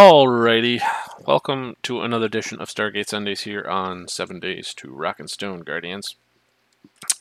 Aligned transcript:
Alrighty, 0.00 0.82
welcome 1.26 1.74
to 1.84 2.02
another 2.02 2.26
edition 2.26 2.60
of 2.60 2.68
Stargate 2.68 3.08
Sundays 3.08 3.44
here 3.44 3.64
on 3.64 4.08
Seven 4.08 4.38
Days 4.38 4.74
to 4.74 4.90
Rock 4.90 5.18
and 5.18 5.30
Stone 5.30 5.60
Guardians. 5.60 6.16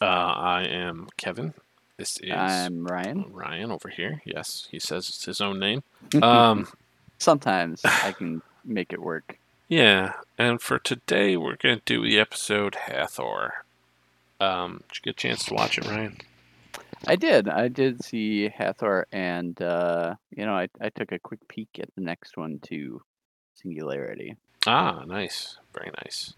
Uh, 0.01 0.03
I 0.03 0.63
am 0.65 1.07
Kevin. 1.15 1.53
This 1.95 2.17
is 2.17 2.31
I'm 2.33 2.83
Ryan. 2.85 3.31
Ryan 3.31 3.71
over 3.71 3.87
here. 3.87 4.21
Yes, 4.25 4.67
he 4.71 4.79
says 4.79 5.07
it's 5.07 5.23
his 5.23 5.39
own 5.39 5.57
name. 5.57 5.83
Um, 6.21 6.67
Sometimes 7.17 7.79
I 7.85 8.11
can 8.11 8.41
make 8.65 8.91
it 8.91 9.01
work. 9.01 9.37
yeah, 9.69 10.15
and 10.37 10.61
for 10.61 10.77
today 10.77 11.37
we're 11.37 11.55
going 11.55 11.77
to 11.79 11.85
do 11.85 12.03
the 12.03 12.19
episode 12.19 12.75
Hathor. 12.75 13.63
Um, 14.41 14.83
did 14.89 14.97
you 14.97 15.01
get 15.03 15.09
a 15.11 15.13
chance 15.13 15.45
to 15.45 15.53
watch 15.53 15.77
it, 15.77 15.87
Ryan? 15.87 16.17
I 17.07 17.15
did. 17.15 17.47
I 17.47 17.67
did 17.67 18.03
see 18.03 18.49
Hathor, 18.49 19.07
and 19.11 19.59
uh, 19.61 20.15
you 20.35 20.45
know, 20.45 20.53
I, 20.53 20.67
I 20.81 20.89
took 20.89 21.11
a 21.11 21.19
quick 21.19 21.47
peek 21.47 21.69
at 21.79 21.89
the 21.95 22.01
next 22.01 22.37
one 22.37 22.59
too, 22.59 23.01
Singularity. 23.55 24.35
Ah, 24.67 25.03
nice. 25.05 25.57
Very 25.73 25.91
nice. 26.03 26.33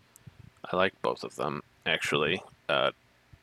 I 0.71 0.75
like 0.75 1.01
both 1.01 1.23
of 1.23 1.35
them, 1.35 1.61
actually. 1.85 2.41
Uh, 2.67 2.91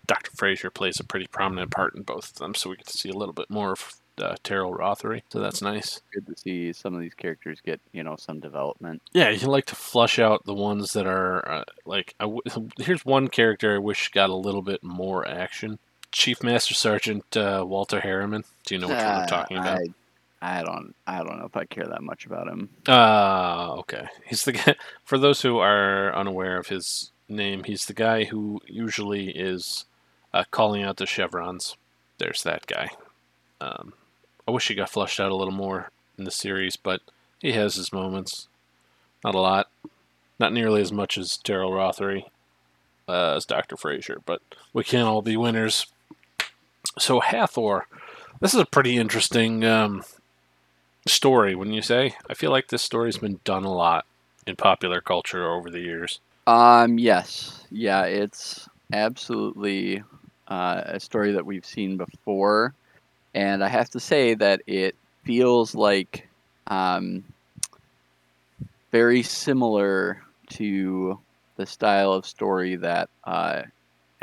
Dr. 0.07 0.31
Fraser 0.33 0.71
plays 0.71 1.01
a 1.01 1.05
pretty 1.05 1.27
prominent 1.27 1.71
part 1.71 1.95
in 1.95 2.03
both 2.03 2.31
of 2.33 2.37
them, 2.37 2.55
so 2.55 2.69
we 2.69 2.77
get 2.77 2.87
to 2.87 2.99
see 2.99 3.09
a 3.09 3.17
little 3.17 3.33
bit 3.33 3.49
more 3.49 3.73
of 3.73 3.95
uh, 4.19 4.37
Teryl 4.45 4.77
Rothery, 4.77 5.23
so 5.31 5.41
that's 5.41 5.63
nice. 5.63 6.03
Good 6.13 6.27
to 6.27 6.37
see 6.37 6.73
some 6.73 6.95
of 6.95 7.01
these 7.01 7.15
characters 7.15 7.61
get 7.65 7.81
you 7.93 8.05
know 8.05 8.17
some 8.17 8.41
development. 8.41 9.03
Yeah, 9.13 9.31
you 9.31 9.49
like 9.49 9.65
to 9.67 9.75
flush 9.75 10.19
out 10.19 10.45
the 10.45 10.55
ones 10.55 10.93
that 10.93 11.07
are, 11.07 11.49
uh, 11.51 11.65
like, 11.87 12.15
I 12.21 12.25
w- 12.25 12.43
here's 12.79 13.05
one 13.05 13.29
character 13.29 13.75
I 13.75 13.79
wish 13.79 14.11
got 14.11 14.31
a 14.31 14.35
little 14.35 14.63
bit 14.63 14.83
more 14.83 15.27
action. 15.27 15.79
Chief 16.15 16.43
Master 16.45 16.75
Sergeant 16.75 17.37
uh, 17.37 17.65
Walter 17.67 18.01
Harriman. 18.01 18.45
Do 18.65 18.75
you 18.75 18.81
know 18.81 18.87
which 18.89 18.97
one 18.99 19.07
I'm 19.07 19.23
Uh, 19.23 19.27
talking 19.27 19.57
about? 19.59 19.81
I, 20.41 20.59
I 20.61 20.63
don't. 20.63 20.95
I 21.07 21.19
don't 21.25 21.39
know 21.39 21.47
if 21.47 21.57
I 21.57 21.65
care 21.65 21.87
that 21.87 22.03
much 22.03 22.25
about 22.25 22.47
him. 22.49 22.69
Ah, 22.87 23.71
okay. 23.73 24.07
He's 24.25 24.45
the 24.45 24.53
guy. 24.53 24.77
For 25.05 25.19
those 25.19 25.43
who 25.43 25.59
are 25.59 26.15
unaware 26.15 26.57
of 26.57 26.69
his 26.69 27.11
name, 27.29 27.65
he's 27.65 27.87
the 27.87 27.95
guy 27.95 28.25
who 28.25 28.61
usually 28.67 29.31
is 29.31 29.87
uh, 30.33 30.45
calling 30.53 30.83
out 30.85 30.99
the 30.99 31.07
chevrons. 31.07 31.77
There's 32.19 32.45
that 32.45 32.67
guy. 32.69 32.91
Um, 33.61 33.95
I 34.47 34.53
wish 34.53 34.69
he 34.69 34.75
got 34.77 34.91
flushed 34.91 35.19
out 35.19 35.33
a 35.33 35.37
little 35.37 35.53
more 35.55 35.91
in 36.17 36.25
the 36.25 36.31
series, 36.31 36.77
but 36.77 37.01
he 37.41 37.53
has 37.53 37.75
his 37.75 37.93
moments. 37.93 38.47
Not 39.25 39.35
a 39.35 39.41
lot. 39.41 39.69
Not 40.39 40.53
nearly 40.53 40.81
as 40.81 40.93
much 40.93 41.19
as 41.19 41.39
Teryl 41.43 41.71
Rothery, 41.73 42.25
uh, 43.09 43.35
as 43.37 43.47
Dr. 43.47 43.77
Frazier, 43.77 44.19
but 44.25 44.43
we 44.73 44.85
can't 44.85 45.09
all 45.09 45.23
be 45.23 45.37
winners. 45.37 45.87
So 46.99 47.21
Hathor, 47.21 47.87
this 48.41 48.55
is 48.55 48.61
a 48.61 48.67
pretty 48.67 48.97
interesting 48.97 49.65
um, 49.65 50.05
story, 51.07 51.55
wouldn't 51.55 51.77
you 51.77 51.83
say? 51.83 52.15
I 52.29 52.35
feel 52.35 52.51
like 52.51 52.69
this 52.69 52.83
story's 52.83 53.19
been 53.19 53.41
done 53.45 53.65
a 53.65 53.73
lot 53.73 54.07
in 54.47 54.57
popular 54.57 55.01
culture 55.01 55.51
over 55.51 55.71
the 55.71 55.81
years. 55.81 56.21
Um. 56.47 56.99
Yes. 56.99 57.67
Yeah. 57.71 58.05
It's 58.05 58.69
absolutely 58.93 60.03
uh, 60.49 60.83
a 60.85 61.01
story 61.01 61.33
that 61.33 61.47
we've 61.47 61.65
seen 61.65 61.97
before, 61.97 62.75
and 63.35 63.65
I 63.65 63.69
have 63.69 63.91
to 63.91 64.01
say 64.01 64.35
that 64.35 64.61
it 64.67 64.95
feels 65.25 65.75
like 65.75 66.29
um, 66.67 67.25
very 68.93 69.23
similar 69.23 70.23
to 70.51 71.19
the 71.57 71.67
style 71.67 72.13
of 72.13 72.27
story 72.27 72.77
that 72.77 73.09
uh, 73.25 73.63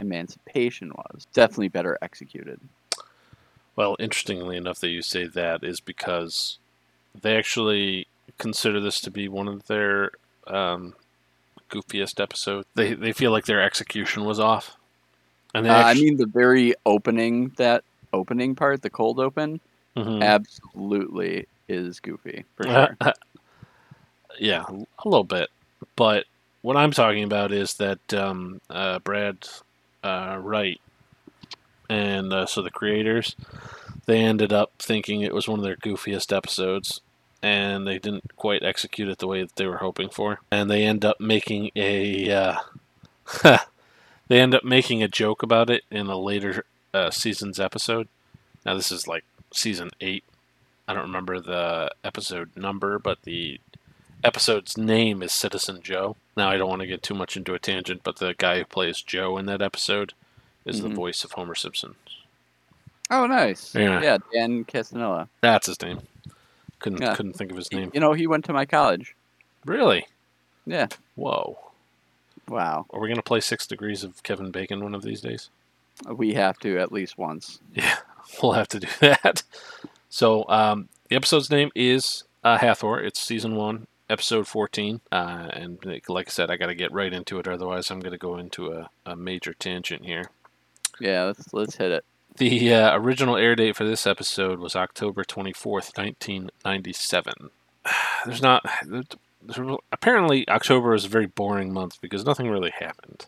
Emancipation 0.01 0.91
was. 0.91 1.25
Definitely 1.33 1.69
better 1.69 1.97
executed. 2.01 2.59
Well, 3.75 3.95
interestingly 3.99 4.57
enough 4.57 4.79
that 4.79 4.89
you 4.89 5.01
say 5.01 5.27
that 5.27 5.63
is 5.63 5.79
because 5.79 6.57
they 7.19 7.37
actually 7.37 8.07
consider 8.37 8.79
this 8.79 8.99
to 9.01 9.11
be 9.11 9.29
one 9.29 9.47
of 9.47 9.65
their 9.67 10.11
um, 10.47 10.93
goofiest 11.69 12.19
episodes. 12.19 12.67
They 12.75 12.93
they 12.93 13.13
feel 13.13 13.31
like 13.31 13.45
their 13.45 13.61
execution 13.61 14.25
was 14.25 14.39
off. 14.39 14.75
And 15.53 15.67
Uh, 15.67 15.83
I 15.85 15.93
mean, 15.93 16.17
the 16.17 16.25
very 16.25 16.73
opening, 16.85 17.49
that 17.57 17.83
opening 18.13 18.55
part, 18.55 18.81
the 18.81 18.89
cold 18.89 19.19
open, 19.19 19.59
Mhm. 19.95 20.21
absolutely 20.21 21.47
is 21.67 21.99
goofy 21.99 22.43
for 22.55 22.65
sure. 22.65 22.97
yeah, 24.39 24.65
a 24.69 25.07
little 25.07 25.23
bit. 25.23 25.49
But 25.95 26.25
what 26.61 26.77
I'm 26.77 26.91
talking 26.91 27.23
about 27.23 27.51
is 27.51 27.75
that 27.75 28.13
um, 28.13 28.59
uh, 28.69 28.99
Brad 28.99 29.47
uh, 30.03 30.41
and 31.89 32.33
uh, 32.33 32.45
so 32.45 32.61
the 32.61 32.71
creators, 32.71 33.35
they 34.05 34.19
ended 34.19 34.53
up 34.53 34.71
thinking 34.79 35.21
it 35.21 35.33
was 35.33 35.47
one 35.47 35.59
of 35.59 35.65
their 35.65 35.75
goofiest 35.75 36.35
episodes, 36.35 37.01
and 37.41 37.85
they 37.85 37.99
didn't 37.99 38.35
quite 38.35 38.63
execute 38.63 39.09
it 39.09 39.17
the 39.19 39.27
way 39.27 39.41
that 39.41 39.55
they 39.55 39.67
were 39.67 39.77
hoping 39.77 40.09
for, 40.09 40.39
and 40.51 40.69
they 40.69 40.83
end 40.83 41.03
up 41.03 41.19
making 41.19 41.71
a. 41.75 42.31
Uh, 42.31 42.55
they 44.27 44.39
end 44.39 44.55
up 44.55 44.63
making 44.63 45.03
a 45.03 45.07
joke 45.07 45.43
about 45.43 45.69
it 45.69 45.83
in 45.91 46.07
a 46.07 46.17
later 46.17 46.65
uh, 46.93 47.09
season's 47.11 47.59
episode. 47.59 48.07
Now 48.65 48.75
this 48.75 48.91
is 48.91 49.07
like 49.07 49.23
season 49.53 49.89
eight. 49.99 50.23
I 50.87 50.93
don't 50.93 51.03
remember 51.03 51.39
the 51.39 51.91
episode 52.03 52.55
number, 52.55 52.99
but 52.99 53.21
the 53.23 53.59
episode's 54.23 54.77
name 54.77 55.21
is 55.21 55.31
Citizen 55.31 55.81
Joe. 55.81 56.15
Now, 56.37 56.49
I 56.49 56.57
don't 56.57 56.69
want 56.69 56.81
to 56.81 56.87
get 56.87 57.03
too 57.03 57.13
much 57.13 57.35
into 57.35 57.53
a 57.53 57.59
tangent, 57.59 58.01
but 58.03 58.17
the 58.17 58.33
guy 58.37 58.59
who 58.59 58.65
plays 58.65 59.01
Joe 59.01 59.37
in 59.37 59.45
that 59.47 59.61
episode 59.61 60.13
is 60.65 60.81
the 60.81 60.89
Mhm. 60.89 60.93
voice 60.95 61.23
of 61.23 61.33
Homer 61.33 61.55
Simpson. 61.55 61.95
Oh, 63.09 63.25
nice. 63.27 63.75
Yeah. 63.75 64.01
Yeah, 64.01 64.17
Dan 64.31 64.63
Castellaneta. 64.63 65.27
That's 65.41 65.67
his 65.67 65.81
name. 65.81 66.01
Couldn't 66.79 67.01
Yeah. 67.01 67.15
couldn't 67.15 67.33
think 67.33 67.51
of 67.51 67.57
his 67.57 67.71
name. 67.71 67.91
you 67.93 67.99
know, 67.99 68.13
he 68.13 68.25
went 68.27 68.45
to 68.45 68.53
my 68.53 68.65
college. 68.65 69.15
Really? 69.65 70.07
Yeah. 70.65 70.87
Whoa. 71.15 71.59
Wow. 72.47 72.85
Are 72.89 72.99
we 72.99 73.09
gonna 73.09 73.21
play 73.21 73.41
Six 73.41 73.67
Degrees 73.67 74.03
of 74.03 74.23
Kevin 74.23 74.51
Bacon 74.51 74.81
one 74.83 74.95
of 74.95 75.01
these 75.03 75.21
days? 75.21 75.49
We 76.07 76.33
have 76.35 76.57
to 76.59 76.79
at 76.79 76.91
least 76.91 77.17
once. 77.17 77.59
Yeah, 77.73 77.97
we'll 78.41 78.53
have 78.53 78.67
to 78.69 78.79
do 78.79 78.87
that. 79.01 79.43
So, 80.09 80.47
um, 80.49 80.89
the 81.09 81.15
episode's 81.17 81.49
name 81.49 81.71
is 81.75 82.23
uh, 82.43 82.57
Hathor. 82.57 82.99
It's 82.99 83.19
season 83.19 83.55
one, 83.55 83.85
episode 84.11 84.47
14. 84.47 85.01
Uh, 85.11 85.47
and 85.51 85.79
like- 85.85 86.09
I 86.09 86.23
said, 86.29 86.51
I 86.51 86.57
got 86.57 86.67
to 86.67 86.75
get 86.75 86.91
right 86.91 87.13
into 87.13 87.39
it, 87.39 87.47
otherwise, 87.47 87.89
I'm 87.89 87.99
going 87.99 88.11
to 88.11 88.17
go 88.17 88.37
into 88.37 88.71
a, 88.71 88.89
a 89.05 89.15
major 89.15 89.53
tangent 89.53 90.05
here. 90.05 90.25
Yeah, 90.99 91.23
let's 91.23 91.53
let's 91.53 91.77
hit 91.77 91.91
it. 91.91 92.05
The 92.37 92.73
uh, 92.73 92.97
original 92.97 93.35
air 93.35 93.55
date 93.55 93.75
for 93.75 93.83
this 93.85 94.05
episode 94.05 94.59
was 94.59 94.75
October 94.75 95.23
24th, 95.23 95.97
1997. 95.97 97.33
There's 98.25 98.41
not. 98.41 98.65
There's, 98.85 99.77
apparently, 99.91 100.47
October 100.47 100.93
is 100.93 101.05
a 101.05 101.09
very 101.09 101.25
boring 101.25 101.73
month 101.73 101.99
because 102.01 102.25
nothing 102.25 102.49
really 102.49 102.71
happened. 102.71 103.25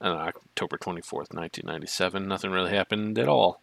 On 0.00 0.12
October 0.12 0.76
24th, 0.76 1.32
1997, 1.34 2.26
nothing 2.28 2.50
really 2.50 2.70
happened 2.70 3.18
at 3.18 3.28
all. 3.28 3.60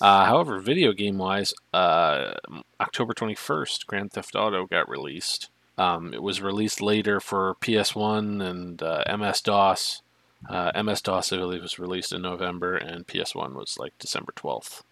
Uh, 0.00 0.24
however, 0.24 0.58
video 0.58 0.92
game 0.92 1.18
wise, 1.18 1.54
uh, 1.72 2.34
October 2.80 3.14
21st, 3.14 3.86
Grand 3.86 4.12
Theft 4.12 4.34
Auto 4.34 4.66
got 4.66 4.88
released. 4.88 5.50
Um, 5.76 6.14
it 6.14 6.22
was 6.22 6.40
released 6.40 6.80
later 6.80 7.20
for 7.20 7.56
PS1 7.60 8.42
and 8.42 8.82
uh, 8.82 9.04
MS 9.16 9.40
DOS. 9.40 10.02
Uh, 10.48 10.82
MS 10.82 11.00
DOS, 11.00 11.32
I 11.32 11.36
believe, 11.36 11.62
was 11.62 11.78
released 11.78 12.12
in 12.12 12.22
November, 12.22 12.76
and 12.76 13.06
PS1 13.06 13.54
was 13.54 13.78
like 13.78 13.98
December 13.98 14.32
12th. 14.36 14.82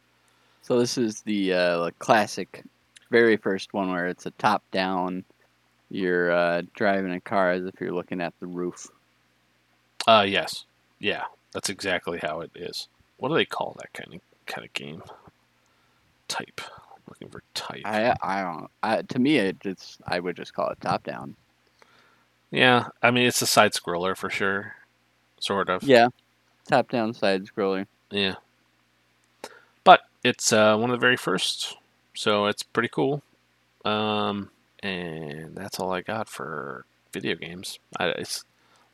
So 0.62 0.78
this 0.78 0.96
is 0.96 1.20
the 1.22 1.52
uh, 1.52 1.90
classic, 1.98 2.64
very 3.10 3.36
first 3.36 3.74
one 3.74 3.90
where 3.90 4.08
it's 4.08 4.26
a 4.26 4.30
top 4.32 4.62
down. 4.70 5.24
You're 5.90 6.32
uh, 6.32 6.62
driving 6.74 7.12
a 7.12 7.20
car 7.20 7.52
as 7.52 7.64
if 7.66 7.80
you're 7.80 7.92
looking 7.92 8.20
at 8.20 8.32
the 8.40 8.46
roof. 8.46 8.88
Uh, 10.06 10.24
yes. 10.26 10.64
Yeah, 10.98 11.24
that's 11.52 11.68
exactly 11.68 12.18
how 12.22 12.40
it 12.40 12.50
is. 12.54 12.88
What 13.18 13.28
do 13.28 13.34
they 13.34 13.44
call 13.44 13.76
that 13.78 13.92
kind 13.92 14.14
of 14.14 14.20
kind 14.46 14.66
of 14.66 14.72
game? 14.72 15.02
Type. 16.28 16.60
Looking 17.12 17.28
for 17.28 17.42
type. 17.52 17.82
I 17.84 18.14
I 18.22 18.40
don't. 18.40 18.70
I, 18.82 19.02
to 19.02 19.18
me, 19.18 19.36
it 19.36 19.60
just 19.60 20.00
I 20.06 20.18
would 20.18 20.34
just 20.34 20.54
call 20.54 20.70
it 20.70 20.80
top 20.80 21.04
down. 21.04 21.36
Yeah, 22.50 22.88
I 23.02 23.10
mean 23.10 23.26
it's 23.26 23.42
a 23.42 23.46
side 23.46 23.72
scroller 23.72 24.16
for 24.16 24.30
sure. 24.30 24.76
Sort 25.38 25.68
of. 25.68 25.82
Yeah, 25.82 26.08
top 26.66 26.90
down 26.90 27.12
side 27.12 27.44
scroller. 27.44 27.86
Yeah. 28.10 28.36
But 29.84 30.00
it's 30.24 30.54
uh, 30.54 30.74
one 30.78 30.88
of 30.88 30.98
the 30.98 31.04
very 31.04 31.18
first, 31.18 31.76
so 32.14 32.46
it's 32.46 32.62
pretty 32.62 32.88
cool. 32.88 33.22
Um, 33.84 34.48
and 34.82 35.54
that's 35.54 35.78
all 35.78 35.92
I 35.92 36.00
got 36.00 36.30
for 36.30 36.86
video 37.12 37.34
games. 37.34 37.78
I, 38.00 38.06
it's 38.06 38.42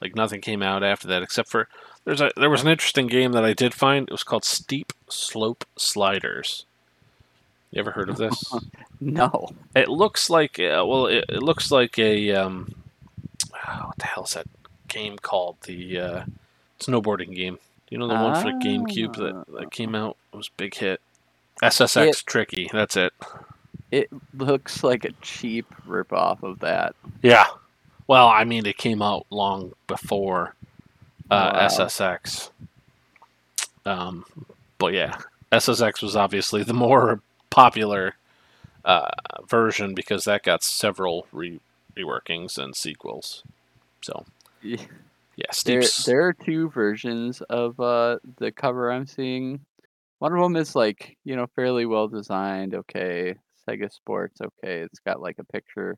like 0.00 0.16
nothing 0.16 0.40
came 0.40 0.64
out 0.64 0.82
after 0.82 1.06
that 1.06 1.22
except 1.22 1.50
for 1.50 1.68
there's 2.04 2.20
a 2.20 2.32
there 2.36 2.50
was 2.50 2.62
an 2.62 2.68
interesting 2.68 3.06
game 3.06 3.30
that 3.30 3.44
I 3.44 3.52
did 3.52 3.74
find. 3.74 4.08
It 4.08 4.12
was 4.12 4.24
called 4.24 4.44
Steep 4.44 4.92
Slope 5.08 5.64
Sliders. 5.76 6.64
You 7.70 7.80
ever 7.80 7.90
heard 7.90 8.08
of 8.08 8.16
this? 8.16 8.44
No. 9.00 9.50
It 9.76 9.88
looks 9.88 10.28
like 10.28 10.58
uh, 10.58 10.82
well, 10.84 11.06
it, 11.06 11.24
it 11.28 11.40
looks 11.40 11.70
like 11.70 12.00
a 12.00 12.32
um, 12.32 12.74
what 13.52 13.96
the 13.96 14.06
hell 14.06 14.24
is 14.24 14.34
that 14.34 14.48
game 14.88 15.16
called? 15.18 15.56
The 15.62 16.00
uh, 16.00 16.24
snowboarding 16.80 17.32
game. 17.32 17.60
You 17.90 17.98
know 17.98 18.08
the 18.08 18.14
one 18.14 18.34
for 18.34 18.50
the 18.50 18.58
GameCube 18.58 19.14
that, 19.16 19.44
that 19.56 19.70
came 19.70 19.94
out? 19.94 20.16
It 20.32 20.36
was 20.36 20.48
a 20.48 20.56
big 20.56 20.74
hit. 20.74 21.00
SSX 21.62 22.08
It- 22.08 22.22
Tricky. 22.26 22.68
That's 22.72 22.96
it. 22.96 23.12
It 23.92 24.08
looks 24.34 24.82
like 24.82 25.04
a 25.04 25.12
cheap 25.22 25.66
ripoff 25.86 26.42
of 26.42 26.58
that. 26.58 26.96
Yeah. 27.22 27.46
Well, 28.08 28.26
I 28.26 28.42
mean, 28.42 28.66
it 28.66 28.78
came 28.78 29.00
out 29.00 29.26
long 29.30 29.74
before 29.86 30.54
uh, 31.30 31.50
Wow. 31.54 31.66
SSX. 31.68 32.50
Um, 33.86 34.24
but 34.78 34.92
yeah, 34.92 35.18
SSX 35.52 36.02
was 36.02 36.16
obviously 36.16 36.64
the 36.64 36.74
more 36.74 37.20
popular 37.50 38.14
uh, 38.84 39.10
version 39.48 39.94
because 39.94 40.24
that 40.24 40.42
got 40.42 40.62
several 40.62 41.26
re- 41.32 41.60
reworkings 41.96 42.58
and 42.58 42.74
sequels. 42.74 43.42
So 44.02 44.24
Yeah. 45.38 45.46
There, 45.64 45.82
there 46.04 46.26
are 46.26 46.32
two 46.32 46.68
versions 46.70 47.40
of 47.42 47.78
uh, 47.78 48.18
the 48.38 48.50
cover 48.50 48.90
I'm 48.90 49.06
seeing. 49.06 49.60
One 50.18 50.32
of 50.32 50.42
them 50.42 50.56
is 50.56 50.74
like 50.74 51.16
you 51.24 51.36
know 51.36 51.46
fairly 51.54 51.86
well 51.86 52.08
designed. 52.08 52.74
Okay, 52.74 53.36
Sega 53.68 53.92
Sports. 53.92 54.40
Okay, 54.40 54.80
it's 54.80 54.98
got 54.98 55.22
like 55.22 55.38
a 55.38 55.44
picture 55.44 55.96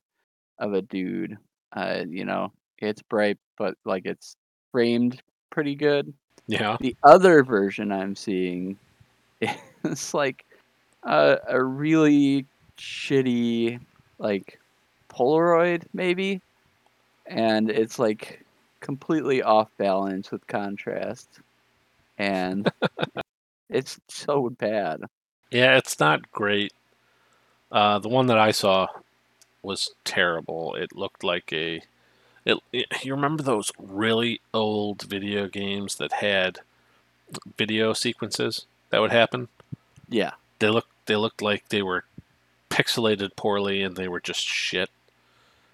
of 0.58 0.74
a 0.74 0.82
dude. 0.82 1.38
Uh, 1.74 2.04
you 2.06 2.26
know, 2.26 2.52
it's 2.80 3.00
bright, 3.00 3.38
but 3.56 3.76
like 3.86 4.04
it's 4.04 4.36
framed 4.72 5.22
pretty 5.50 5.74
good. 5.74 6.12
yeah, 6.46 6.76
The 6.80 6.96
other 7.02 7.42
version 7.42 7.92
I'm 7.92 8.14
seeing 8.14 8.76
is 9.84 10.12
like 10.12 10.44
a, 11.02 11.38
a 11.48 11.62
really 11.62 12.46
shitty 12.78 13.80
like 14.18 14.58
Polaroid 15.08 15.84
maybe, 15.92 16.40
and 17.26 17.70
it's 17.70 17.98
like 17.98 18.44
completely 18.80 19.42
off 19.42 19.70
balance 19.78 20.30
with 20.30 20.46
contrast, 20.46 21.28
and 22.18 22.70
it's 23.70 23.98
so 24.08 24.50
bad. 24.50 25.00
yeah, 25.50 25.76
it's 25.76 26.00
not 26.00 26.30
great. 26.32 26.72
Uh, 27.72 27.98
the 27.98 28.08
one 28.08 28.26
that 28.26 28.38
I 28.38 28.50
saw 28.50 28.88
was 29.62 29.90
terrible. 30.04 30.74
It 30.74 30.96
looked 30.96 31.22
like 31.22 31.52
a. 31.52 31.82
It, 32.44 32.58
it, 32.72 32.86
you 33.04 33.14
remember 33.14 33.42
those 33.42 33.70
really 33.78 34.40
old 34.54 35.02
video 35.02 35.46
games 35.46 35.96
that 35.96 36.14
had 36.14 36.60
video 37.56 37.92
sequences 37.92 38.66
that 38.90 39.00
would 39.00 39.12
happen? 39.12 39.48
Yeah, 40.08 40.32
they 40.60 40.68
looked 40.68 40.88
they 41.06 41.16
looked 41.16 41.42
like 41.42 41.68
they 41.68 41.82
were 41.82 42.04
pixelated 42.70 43.34
poorly 43.36 43.82
and 43.82 43.96
they 43.96 44.08
were 44.08 44.20
just 44.20 44.46
shit 44.46 44.88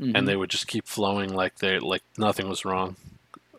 mhm. 0.01 0.13
and 0.17 0.27
they 0.27 0.37
would 0.37 0.51
just 0.51 0.67
keep 0.67 0.87
flowing 0.87 1.33
like 1.35 1.57
they 1.59 1.79
like 1.79 2.03
nothing 2.17 2.49
was 2.49 2.65
wrong. 2.65 2.97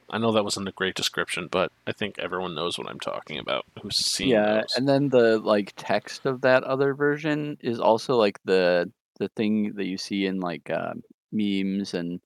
I 0.09 0.17
know 0.17 0.31
that 0.31 0.45
wasn't 0.45 0.69
a 0.69 0.73
great 0.73 0.95
description, 0.95 1.49
but 1.51 1.69
I 1.85 1.91
think 1.91 2.17
everyone 2.17 2.55
knows 2.55 2.77
what 2.77 2.89
I'm 2.89 2.99
talking 2.99 3.39
about 3.39 3.65
who's 3.81 3.97
seen 3.97 4.29
yeah, 4.29 4.61
those. 4.61 4.75
and 4.77 4.87
then 4.87 5.09
the 5.09 5.37
like 5.39 5.73
text 5.75 6.25
of 6.25 6.41
that 6.41 6.63
other 6.63 6.93
version 6.93 7.57
is 7.61 7.79
also 7.79 8.15
like 8.15 8.39
the 8.45 8.89
the 9.19 9.29
thing 9.29 9.73
that 9.75 9.85
you 9.85 9.97
see 9.97 10.25
in 10.25 10.39
like 10.39 10.69
uh, 10.69 10.93
memes 11.31 11.93
and 11.93 12.21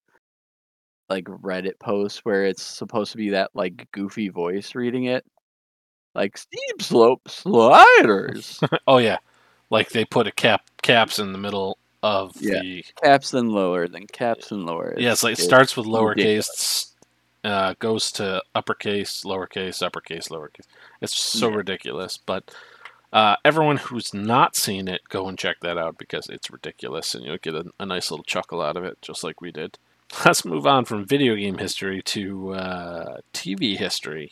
like 1.09 1.25
Reddit 1.25 1.79
posts 1.79 2.19
where 2.19 2.45
it's 2.45 2.63
supposed 2.63 3.11
to 3.11 3.17
be 3.17 3.29
that 3.31 3.51
like 3.53 3.87
goofy 3.91 4.29
voice 4.29 4.75
reading 4.75 5.05
it, 5.05 5.25
like 6.13 6.37
steep 6.37 6.81
slope 6.81 7.27
sliders, 7.29 8.59
oh 8.87 8.97
yeah, 8.97 9.17
like 9.69 9.89
they 9.89 10.05
put 10.05 10.27
a 10.27 10.31
cap 10.31 10.61
caps 10.81 11.19
in 11.19 11.31
the 11.31 11.37
middle 11.37 11.77
of 12.03 12.33
Yeah. 12.39 12.61
the 12.61 12.85
caps 13.03 13.33
and 13.33 13.49
lower, 13.51 13.87
then 13.87 14.07
caps 14.07 14.51
and 14.51 14.65
lower. 14.65 14.95
yeah. 14.97 15.11
It's 15.11 15.23
like 15.23 15.37
it 15.39 15.41
starts 15.41 15.77
with 15.77 15.85
lowercase, 15.85 16.91
uh, 17.43 17.75
goes 17.79 18.11
to 18.13 18.41
uppercase, 18.55 19.23
lowercase, 19.23 19.81
uppercase, 19.83 20.27
lowercase. 20.29 20.65
It's 21.01 21.19
so 21.19 21.49
Yeah. 21.49 21.55
ridiculous, 21.57 22.17
but. 22.17 22.51
Uh, 23.13 23.35
everyone 23.43 23.75
who's 23.75 24.13
not 24.13 24.55
seen 24.55 24.87
it, 24.87 25.01
go 25.09 25.27
and 25.27 25.37
check 25.37 25.57
that 25.59 25.77
out 25.77 25.97
because 25.97 26.29
it's 26.29 26.49
ridiculous, 26.49 27.13
and 27.13 27.25
you'll 27.25 27.35
get 27.39 27.53
a, 27.53 27.65
a 27.77 27.85
nice 27.85 28.09
little 28.09 28.23
chuckle 28.23 28.61
out 28.61 28.77
of 28.77 28.85
it, 28.85 28.97
just 29.01 29.21
like 29.21 29.41
we 29.41 29.51
did. 29.51 29.77
Let's 30.25 30.45
move 30.45 30.65
on 30.65 30.85
from 30.85 31.05
video 31.05 31.35
game 31.35 31.57
history 31.57 32.01
to 32.03 32.53
uh, 32.53 33.17
TV 33.33 33.75
history. 33.75 34.31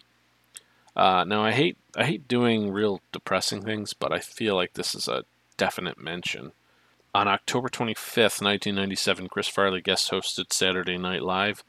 Uh, 1.00 1.24
now, 1.24 1.46
I 1.46 1.52
hate 1.54 1.78
I 1.96 2.04
hate 2.04 2.28
doing 2.28 2.72
real 2.72 3.00
depressing 3.14 3.62
things, 3.64 3.94
but 3.94 4.12
I 4.12 4.20
feel 4.20 4.56
like 4.56 4.74
this 4.74 4.94
is 4.94 5.08
a 5.08 5.24
definite 5.56 5.98
mention. 5.98 6.52
On 7.16 7.26
October 7.28 7.70
25th, 7.70 8.42
1997, 8.42 9.30
Chris 9.30 9.48
Farley 9.48 9.80
guest 9.82 10.12
hosted 10.12 10.52
Saturday 10.52 10.98
Night 10.98 11.24
Live 11.24 11.64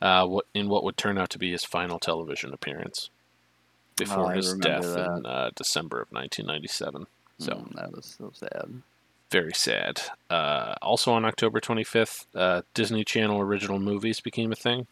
uh, 0.00 0.24
what, 0.26 0.46
in 0.54 0.68
what 0.68 0.84
would 0.84 0.96
turn 0.96 1.18
out 1.18 1.28
to 1.30 1.38
be 1.38 1.50
his 1.50 1.64
final 1.64 1.98
television 1.98 2.54
appearance 2.54 3.10
before 3.96 4.26
Oh, 4.26 4.34
his 4.36 4.54
death 4.54 4.94
that. 4.94 5.18
in 5.18 5.26
uh, 5.26 5.50
December 5.56 6.00
of 6.00 6.12
1997. 6.12 7.08
So 7.38 7.50
Mm, 7.54 7.74
that 7.74 7.92
was 7.92 8.06
so 8.18 8.30
sad. 8.32 8.82
very 9.30 9.52
sad. 9.54 10.02
Uh, 10.30 10.74
also 10.80 11.12
on 11.12 11.24
October 11.24 11.60
25th, 11.60 12.26
uh, 12.34 12.62
Disney 12.74 13.04
Channel 13.04 13.40
original 13.40 13.80
movies 13.80 14.20
became 14.20 14.52
a 14.52 14.56
thing. 14.56 14.86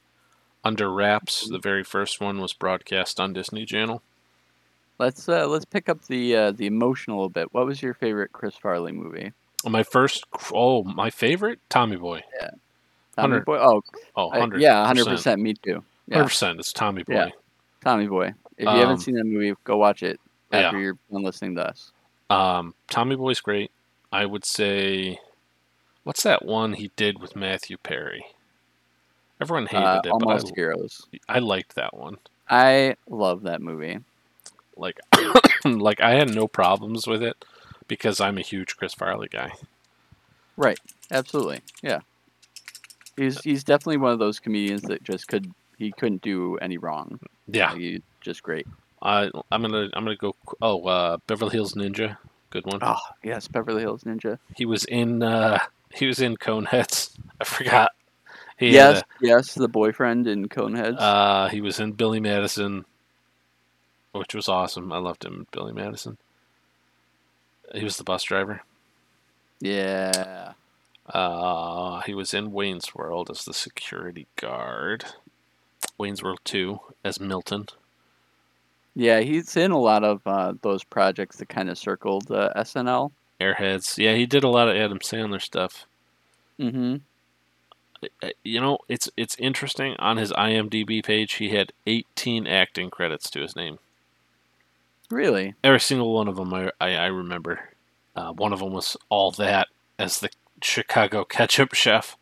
Under 0.66 0.90
Wraps, 0.90 1.48
the 1.48 1.60
very 1.60 1.84
first 1.84 2.20
one 2.20 2.40
was 2.40 2.52
broadcast 2.52 3.20
on 3.20 3.32
Disney 3.32 3.64
Channel. 3.64 4.02
Let's 4.98 5.28
uh, 5.28 5.46
let's 5.46 5.64
pick 5.64 5.88
up 5.88 6.02
the 6.06 6.34
uh, 6.34 6.50
the 6.50 6.66
emotional 6.66 7.26
a 7.26 7.28
bit. 7.28 7.54
What 7.54 7.66
was 7.66 7.80
your 7.80 7.94
favorite 7.94 8.32
Chris 8.32 8.56
Farley 8.56 8.90
movie? 8.90 9.32
My 9.64 9.84
first, 9.84 10.24
oh, 10.52 10.82
my 10.82 11.08
favorite, 11.10 11.60
Tommy 11.68 11.94
Boy. 11.94 12.24
Yeah, 12.40 12.50
Tommy 13.14 13.38
100. 13.38 13.44
Boy. 13.44 13.58
Oh, 13.58 13.82
Oh, 14.16 14.30
I- 14.30 14.56
yeah, 14.56 14.84
hundred 14.84 15.06
percent. 15.06 15.40
Me 15.40 15.54
too. 15.54 15.84
Yeah, 16.08 16.24
100%. 16.24 16.58
It's 16.58 16.72
Tommy 16.72 17.04
Boy. 17.04 17.14
Yeah. 17.14 17.28
Tommy 17.84 18.08
Boy. 18.08 18.34
If 18.56 18.64
you 18.64 18.68
Um, 18.68 18.78
haven't 18.78 18.98
seen 18.98 19.14
that 19.14 19.24
movie, 19.24 19.54
go 19.62 19.76
watch 19.76 20.02
it 20.02 20.18
yeah. 20.50 20.58
after 20.62 20.80
you're 20.80 20.98
done 21.12 21.22
listening 21.22 21.54
to 21.56 21.68
us. 21.68 21.92
Um, 22.28 22.74
Tommy 22.90 23.14
Boy's 23.14 23.40
great. 23.40 23.70
I 24.10 24.26
would 24.26 24.44
say, 24.44 25.20
what's 26.02 26.24
that 26.24 26.44
one 26.44 26.72
he 26.72 26.90
did 26.96 27.20
with 27.20 27.36
Matthew 27.36 27.76
Perry? 27.76 28.24
Everyone 29.40 29.66
hated 29.66 29.84
Uh, 29.84 30.00
it, 30.04 30.10
Almost 30.10 30.46
but 30.46 30.54
Heroes. 30.54 31.06
I, 31.28 31.36
I 31.36 31.38
liked 31.40 31.74
that 31.74 31.96
one. 31.96 32.16
I 32.48 32.96
love 33.08 33.42
that 33.42 33.60
movie. 33.60 33.98
Like, 34.76 34.98
like 35.64 36.00
I 36.00 36.12
had 36.14 36.34
no 36.34 36.46
problems 36.48 37.06
with 37.06 37.22
it 37.22 37.44
because 37.88 38.20
I'm 38.20 38.38
a 38.38 38.42
huge 38.42 38.76
Chris 38.76 38.94
Farley 38.94 39.28
guy. 39.28 39.52
Right. 40.56 40.78
Absolutely. 41.10 41.60
Yeah. 41.82 42.00
He's 43.16 43.40
he's 43.40 43.64
definitely 43.64 43.96
one 43.98 44.12
of 44.12 44.18
those 44.18 44.38
comedians 44.38 44.82
that 44.82 45.02
just 45.02 45.28
could 45.28 45.50
he 45.78 45.92
couldn't 45.92 46.22
do 46.22 46.56
any 46.58 46.76
wrong. 46.78 47.18
Yeah, 47.46 47.70
Like, 47.72 47.80
he's 47.80 48.00
just 48.20 48.42
great. 48.42 48.66
I 49.02 49.30
I'm 49.50 49.62
gonna 49.62 49.88
I'm 49.94 50.04
gonna 50.04 50.16
go. 50.16 50.34
Oh, 50.60 50.84
uh, 50.86 51.16
Beverly 51.26 51.52
Hills 51.52 51.74
Ninja, 51.74 52.16
good 52.50 52.66
one. 52.66 52.80
Oh 52.82 52.96
yes, 53.22 53.48
Beverly 53.48 53.80
Hills 53.82 54.04
Ninja. 54.04 54.38
He 54.54 54.66
was 54.66 54.84
in 54.84 55.22
uh, 55.22 55.58
he 55.94 56.06
was 56.06 56.20
in 56.20 56.36
Coneheads. 56.36 57.16
I 57.40 57.44
forgot. 57.44 57.92
He 58.58 58.70
yes, 58.72 59.02
yes, 59.20 59.54
the 59.54 59.68
boyfriend 59.68 60.26
in 60.26 60.48
Coneheads. 60.48 60.96
a- 60.96 61.00
uh, 61.00 61.48
he 61.48 61.60
was 61.60 61.78
in 61.78 61.92
Billy 61.92 62.20
Madison, 62.20 62.84
which 64.12 64.34
was 64.34 64.48
awesome. 64.48 64.92
I 64.92 64.98
loved 64.98 65.24
him, 65.24 65.34
in 65.34 65.46
Billy 65.52 65.72
Madison. 65.74 66.16
He 67.74 67.84
was 67.84 67.96
the 67.96 68.04
bus 68.04 68.22
driver. 68.22 68.62
yeah. 69.60 70.52
Uh, 71.08 72.00
he 72.00 72.14
was 72.14 72.34
in 72.34 72.50
Wayne's 72.50 72.92
World 72.92 73.30
as 73.30 73.44
the 73.44 73.54
security 73.54 74.26
guard. 74.34 75.04
Wayne's 75.98 76.20
World 76.20 76.40
2 76.44 76.80
as 77.04 77.20
Milton. 77.20 77.66
Yeah, 78.96 79.20
he's 79.20 79.56
in 79.56 79.70
a 79.70 79.78
lot 79.78 80.02
of 80.02 80.20
uh, 80.26 80.54
those 80.62 80.82
projects 80.82 81.36
that 81.36 81.48
kind 81.48 81.70
of 81.70 81.78
circled 81.78 82.28
uh, 82.32 82.52
SNL. 82.56 83.12
Airheads. 83.40 83.98
Yeah, 83.98 84.14
he 84.14 84.26
did 84.26 84.42
a 84.42 84.48
lot 84.48 84.68
of 84.68 84.74
Adam 84.76 84.98
Sandler 84.98 85.40
stuff. 85.40 85.86
Mm-hmm. 86.58 86.96
Uh, 88.22 88.28
You 88.44 88.60
know, 88.60 88.78
it's 88.88 89.08
it's 89.16 89.36
interesting. 89.38 89.94
On 89.98 90.16
his 90.16 90.32
IMDb 90.32 91.04
page, 91.04 91.34
he 91.34 91.50
had 91.50 91.72
18 91.86 92.46
acting 92.46 92.90
credits 92.90 93.30
to 93.30 93.40
his 93.40 93.56
name. 93.56 93.78
Really? 95.10 95.54
Every 95.62 95.80
single 95.80 96.12
one 96.12 96.28
of 96.28 96.36
them, 96.36 96.52
I 96.52 96.70
I, 96.80 96.94
I 96.94 97.06
remember. 97.06 97.70
Uh, 98.14 98.32
one 98.32 98.52
of 98.52 98.60
them 98.60 98.72
was 98.72 98.96
all 99.08 99.30
that 99.32 99.68
as 99.98 100.20
the 100.20 100.30
Chicago 100.62 101.24
ketchup 101.24 101.74
chef. 101.74 102.16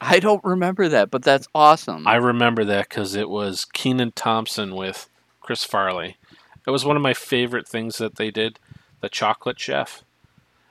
I 0.00 0.18
don't 0.18 0.44
remember 0.44 0.88
that, 0.88 1.10
but 1.10 1.22
that's 1.22 1.48
awesome. 1.54 2.06
I 2.06 2.16
remember 2.16 2.64
that 2.64 2.90
because 2.90 3.14
it 3.14 3.30
was 3.30 3.64
Kenan 3.64 4.12
Thompson 4.12 4.74
with 4.76 5.08
Chris 5.40 5.64
Farley. 5.64 6.18
It 6.66 6.70
was 6.70 6.84
one 6.84 6.96
of 6.96 7.02
my 7.02 7.14
favorite 7.14 7.66
things 7.66 7.98
that 7.98 8.16
they 8.16 8.30
did, 8.30 8.58
the 9.00 9.08
chocolate 9.08 9.58
chef. 9.58 10.02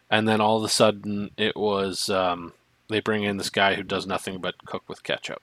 And 0.09 0.27
then 0.27 0.39
all 0.39 0.57
of 0.57 0.63
a 0.63 0.69
sudden, 0.69 1.31
it 1.37 1.55
was 1.55 2.09
um, 2.09 2.53
they 2.93 3.01
bring 3.01 3.23
in 3.23 3.38
this 3.38 3.50
guy 3.50 3.75
who 3.75 3.83
does 3.83 4.07
nothing 4.07 4.39
but 4.39 4.65
cook 4.65 4.83
with 4.88 5.03
ketchup, 5.03 5.41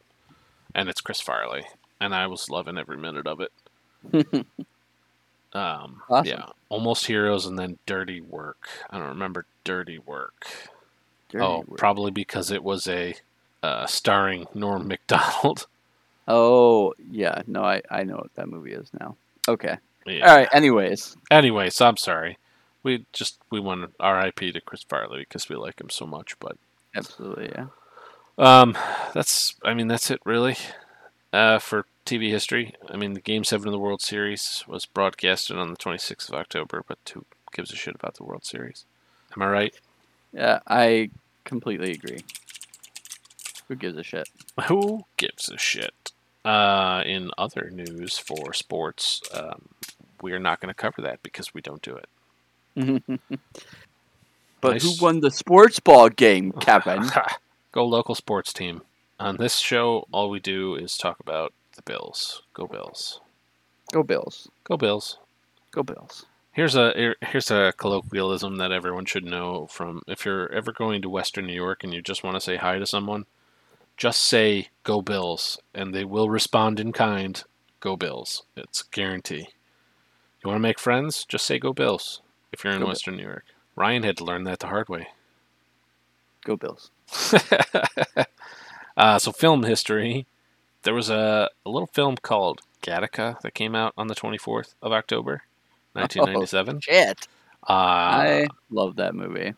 and 0.74 0.88
it's 0.88 1.00
Chris 1.00 1.20
Farley, 1.20 1.64
and 2.00 2.14
I 2.14 2.26
was 2.26 2.48
loving 2.48 2.78
every 2.78 2.96
minute 2.96 3.26
of 3.26 3.40
it. 3.40 4.46
Um, 5.52 6.02
Awesome. 6.08 6.26
Yeah, 6.26 6.46
almost 6.68 7.06
heroes, 7.06 7.46
and 7.46 7.58
then 7.58 7.78
Dirty 7.86 8.20
Work. 8.20 8.68
I 8.88 8.98
don't 8.98 9.08
remember 9.08 9.46
Dirty 9.64 9.98
Work. 9.98 10.46
Dirty 11.28 11.44
oh, 11.44 11.64
Work. 11.66 11.78
probably 11.78 12.10
because 12.10 12.50
it 12.50 12.62
was 12.62 12.86
a 12.86 13.14
uh, 13.62 13.86
starring 13.86 14.46
Norm 14.54 14.88
Macdonald. 14.88 15.66
Oh, 16.28 16.94
yeah. 17.10 17.42
No, 17.48 17.64
I, 17.64 17.82
I 17.90 18.04
know 18.04 18.14
what 18.14 18.32
that 18.36 18.46
movie 18.46 18.70
is 18.70 18.88
now. 19.00 19.16
Okay. 19.48 19.78
yeah. 20.06 20.30
All 20.30 20.36
right. 20.36 20.48
Anyways, 20.52 21.16
Anyways, 21.28 21.80
I'm 21.80 21.96
sorry. 21.96 22.38
We 22.84 23.04
just 23.12 23.40
we 23.50 23.58
want 23.58 23.92
R.I.P. 23.98 24.52
to 24.52 24.60
Chris 24.60 24.84
Farley 24.84 25.20
because 25.20 25.48
we 25.48 25.56
like 25.56 25.80
him 25.80 25.90
so 25.90 26.06
much. 26.06 26.38
But 26.38 26.56
Absolutely, 26.94 27.50
yeah. 27.54 27.66
um, 28.38 28.76
that's 29.14 29.54
I 29.64 29.74
mean 29.74 29.88
that's 29.88 30.10
it 30.10 30.20
really. 30.24 30.56
Uh, 31.32 31.58
for 31.58 31.86
TV 32.04 32.30
history, 32.30 32.74
I 32.88 32.96
mean 32.96 33.12
the 33.12 33.20
Game 33.20 33.44
Seven 33.44 33.68
of 33.68 33.72
the 33.72 33.78
World 33.78 34.02
Series 34.02 34.64
was 34.66 34.86
broadcasted 34.86 35.56
on 35.56 35.70
the 35.70 35.76
26th 35.76 36.28
of 36.28 36.34
October, 36.34 36.84
but 36.86 36.98
who 37.14 37.24
gives 37.52 37.72
a 37.72 37.76
shit 37.76 37.94
about 37.94 38.14
the 38.14 38.24
World 38.24 38.44
Series? 38.44 38.84
Am 39.36 39.42
I 39.42 39.48
right? 39.48 39.74
Yeah, 40.32 40.60
I 40.66 41.10
completely 41.44 41.92
agree. 41.92 42.24
Who 43.68 43.76
gives 43.76 43.96
a 43.96 44.02
shit? 44.02 44.28
Who 44.66 45.04
gives 45.16 45.48
a 45.48 45.58
shit? 45.58 46.12
Uh, 46.44 47.02
in 47.04 47.30
other 47.38 47.70
news 47.72 48.18
for 48.18 48.52
sports, 48.52 49.20
um, 49.32 49.68
we're 50.22 50.38
not 50.38 50.60
going 50.60 50.68
to 50.68 50.74
cover 50.74 51.02
that 51.02 51.22
because 51.22 51.54
we 51.54 51.60
don't 51.60 51.82
do 51.82 51.96
it. 51.96 52.08
But 54.60 54.72
Nice. 54.72 54.82
who 54.98 55.04
won 55.04 55.20
the 55.20 55.30
sports 55.30 55.80
ball 55.80 56.08
game, 56.08 56.52
Kevin? 56.60 57.04
Go 57.72 57.84
local 57.86 58.14
sports 58.14 58.52
team. 58.52 58.82
On 59.18 59.36
this 59.36 59.56
show, 59.58 60.06
all 60.12 60.30
we 60.30 60.40
do 60.40 60.74
is 60.74 60.96
talk 60.96 61.20
about 61.20 61.52
the 61.76 61.82
Bills. 61.82 62.42
Go 62.54 62.66
Bills. 62.66 63.20
Go 63.92 64.02
Bills. 64.02 64.48
Go 64.64 64.76
Bills. 64.76 65.18
Go 65.70 65.82
Bills. 65.82 66.26
Here's 66.52 66.74
a 66.74 67.14
here's 67.22 67.50
a 67.50 67.72
colloquialism 67.76 68.56
that 68.56 68.72
everyone 68.72 69.04
should 69.04 69.24
know 69.24 69.66
from 69.68 70.02
if 70.08 70.24
you're 70.24 70.50
ever 70.52 70.72
going 70.72 71.00
to 71.02 71.08
Western 71.08 71.46
New 71.46 71.52
York 71.54 71.84
and 71.84 71.94
you 71.94 72.02
just 72.02 72.24
want 72.24 72.34
to 72.36 72.40
say 72.40 72.56
hi 72.56 72.78
to 72.78 72.86
someone, 72.86 73.24
just 73.96 74.20
say 74.20 74.68
"Go 74.82 75.00
Bills" 75.00 75.58
and 75.74 75.94
they 75.94 76.04
will 76.04 76.28
respond 76.28 76.80
in 76.80 76.92
kind. 76.92 77.42
Go 77.78 77.96
Bills. 77.96 78.42
It's 78.56 78.80
a 78.82 78.84
guarantee. 78.90 79.48
You 80.42 80.48
want 80.48 80.56
to 80.56 80.60
make 80.62 80.80
friends? 80.80 81.24
Just 81.24 81.46
say 81.46 81.58
"Go 81.60 81.72
Bills." 81.72 82.20
If 82.52 82.64
you're 82.64 82.72
in 82.72 82.80
Go 82.80 82.86
Bill- 82.86 82.88
Western 82.90 83.16
New 83.16 83.22
York, 83.22 83.44
Ryan 83.80 84.02
had 84.02 84.18
to 84.18 84.24
learn 84.24 84.44
that 84.44 84.58
the 84.58 84.66
hard 84.66 84.90
way. 84.90 85.08
Go 86.44 86.54
Bills. 86.56 86.90
uh, 88.96 89.18
so 89.18 89.32
film 89.32 89.62
history. 89.62 90.26
There 90.82 90.94
was 90.94 91.08
a, 91.10 91.48
a 91.64 91.70
little 91.70 91.86
film 91.88 92.16
called 92.16 92.60
Gattaca 92.82 93.40
that 93.40 93.54
came 93.54 93.74
out 93.74 93.92
on 93.96 94.06
the 94.08 94.14
24th 94.14 94.74
of 94.82 94.92
October, 94.92 95.42
1997. 95.94 96.80
Shit. 96.80 97.26
Uh, 97.68 97.72
I 97.72 98.46
love 98.70 98.96
that 98.96 99.14
movie. 99.14 99.54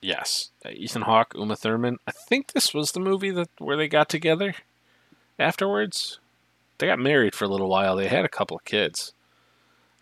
yes, 0.00 0.50
uh, 0.64 0.70
Ethan 0.72 1.02
Hawke, 1.02 1.34
Uma 1.36 1.56
Thurman. 1.56 1.98
I 2.06 2.12
think 2.12 2.52
this 2.52 2.72
was 2.74 2.92
the 2.92 3.00
movie 3.00 3.30
that 3.32 3.48
where 3.58 3.76
they 3.76 3.88
got 3.88 4.08
together 4.08 4.54
afterwards. 5.38 6.18
They 6.78 6.86
got 6.86 6.98
married 6.98 7.34
for 7.34 7.44
a 7.44 7.48
little 7.48 7.68
while. 7.68 7.94
They 7.96 8.08
had 8.08 8.24
a 8.24 8.28
couple 8.28 8.56
of 8.56 8.64
kids. 8.64 9.12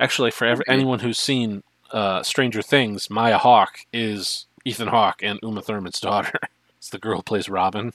Actually, 0.01 0.31
for 0.31 0.47
ever, 0.47 0.63
Okay. 0.63 0.73
anyone 0.73 1.01
who's 1.01 1.19
seen 1.19 1.63
uh, 1.93 2.23
Stranger 2.23 2.63
Things, 2.63 3.09
Maya 3.11 3.39
Hawke 3.39 3.87
is 3.93 4.47
Ethan 4.65 4.89
Hawke 4.89 5.23
and 5.23 5.39
Uma 5.43 5.63
Thurman's 5.63 6.01
daughter. 6.09 6.39
it's 6.79 6.91
the 6.91 6.99
girl 6.99 7.17
who 7.19 7.23
plays 7.23 7.49
Robin 7.49 7.93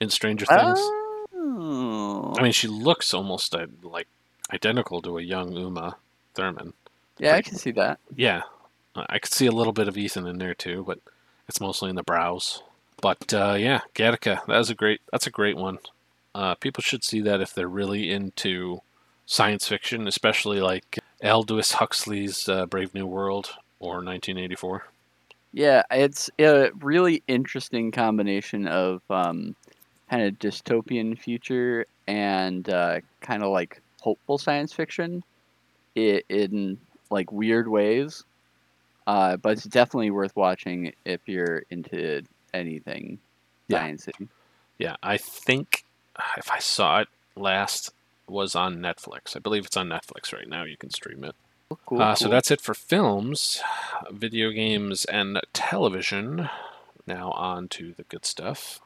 in 0.00 0.10
Stranger 0.10 0.46
Things. 0.46 0.78
Oh. 1.34 2.34
I 2.38 2.42
mean, 2.42 2.52
she 2.52 2.68
looks 2.68 3.12
almost 3.14 3.54
uh, 3.54 3.66
like 3.82 4.06
identical 4.52 5.00
to 5.02 5.18
a 5.18 5.22
young 5.22 5.52
Uma 5.52 5.96
Thurman. 6.34 6.72
yeah, 7.18 7.34
I 7.36 7.42
can 7.42 7.56
see 7.56 7.70
that. 7.72 7.98
Yeah, 8.14 8.42
I 8.94 9.06
I 9.10 9.18
could 9.18 9.32
see 9.32 9.46
a 9.46 9.52
little 9.52 9.72
bit 9.72 9.88
of 9.88 9.96
Ethan 9.96 10.26
in 10.26 10.38
there 10.38 10.54
too, 10.54 10.84
but 10.86 10.98
it's 11.48 11.60
mostly 11.60 11.90
in 11.90 11.96
the 11.96 12.02
brows. 12.02 12.62
But 13.00 13.32
uh, 13.32 13.56
yeah, 13.58 13.80
Gattaca, 13.94 14.44
that 14.46 14.58
was 14.58 14.70
a 14.70 14.74
great. 14.74 15.00
That's 15.10 15.26
a 15.26 15.30
great 15.30 15.56
one. 15.56 15.78
Uh, 16.34 16.54
people 16.54 16.82
should 16.82 17.02
see 17.02 17.20
that 17.22 17.40
if 17.40 17.52
they're 17.54 17.68
really 17.68 18.10
into 18.10 18.82
science 19.30 19.68
fiction, 19.68 20.08
especially 20.08 20.60
like 20.60 20.98
Aldous 21.22 21.70
Huxley's 21.72 22.48
uh, 22.48 22.66
Brave 22.66 22.92
New 22.94 23.06
World 23.06 23.50
or 23.78 24.02
1984. 24.02 24.84
Yeah, 25.52 25.82
it's 25.92 26.28
a 26.40 26.70
really 26.80 27.22
interesting 27.28 27.92
combination 27.92 28.66
of 28.66 29.02
um, 29.08 29.54
kind 30.10 30.24
of 30.24 30.34
dystopian 30.40 31.16
future 31.16 31.86
and 32.08 32.68
uh, 32.68 33.00
kind 33.20 33.44
of 33.44 33.50
like 33.50 33.80
hopeful 34.00 34.36
science 34.36 34.72
fiction 34.72 35.22
in 35.94 36.76
like 37.10 37.30
weird 37.30 37.68
ways. 37.68 38.24
Uh, 39.06 39.36
but 39.36 39.52
it's 39.52 39.64
definitely 39.64 40.10
worth 40.10 40.34
watching 40.34 40.92
if 41.04 41.20
you're 41.26 41.62
into 41.70 42.22
anything 42.52 43.18
Yeah. 43.68 43.86
sciencey. 43.86 44.28
Yeah, 44.78 44.96
I 45.04 45.18
think 45.18 45.84
if 46.36 46.50
I 46.50 46.58
saw 46.58 47.00
it 47.00 47.08
last 47.36 47.90
was 48.30 48.54
on 48.54 48.78
Netflix. 48.78 49.36
I 49.36 49.40
believe 49.40 49.66
it's 49.66 49.76
on 49.76 49.88
Netflix 49.88 50.32
right 50.32 50.48
now. 50.48 50.64
You 50.64 50.76
can 50.76 50.90
stream 50.90 51.24
it. 51.24 51.34
Cool. 51.86 52.00
uh, 52.02 52.14
So 52.14 52.24
cool. 52.26 52.32
that's 52.32 52.50
it 52.50 52.60
for 52.60 52.74
films, 52.74 53.60
video 54.10 54.50
games, 54.50 55.04
and 55.06 55.40
television. 55.52 56.48
Now 57.06 57.32
on 57.32 57.68
to 57.68 57.92
the 57.92 58.04
good 58.04 58.24
stuff. 58.24 58.80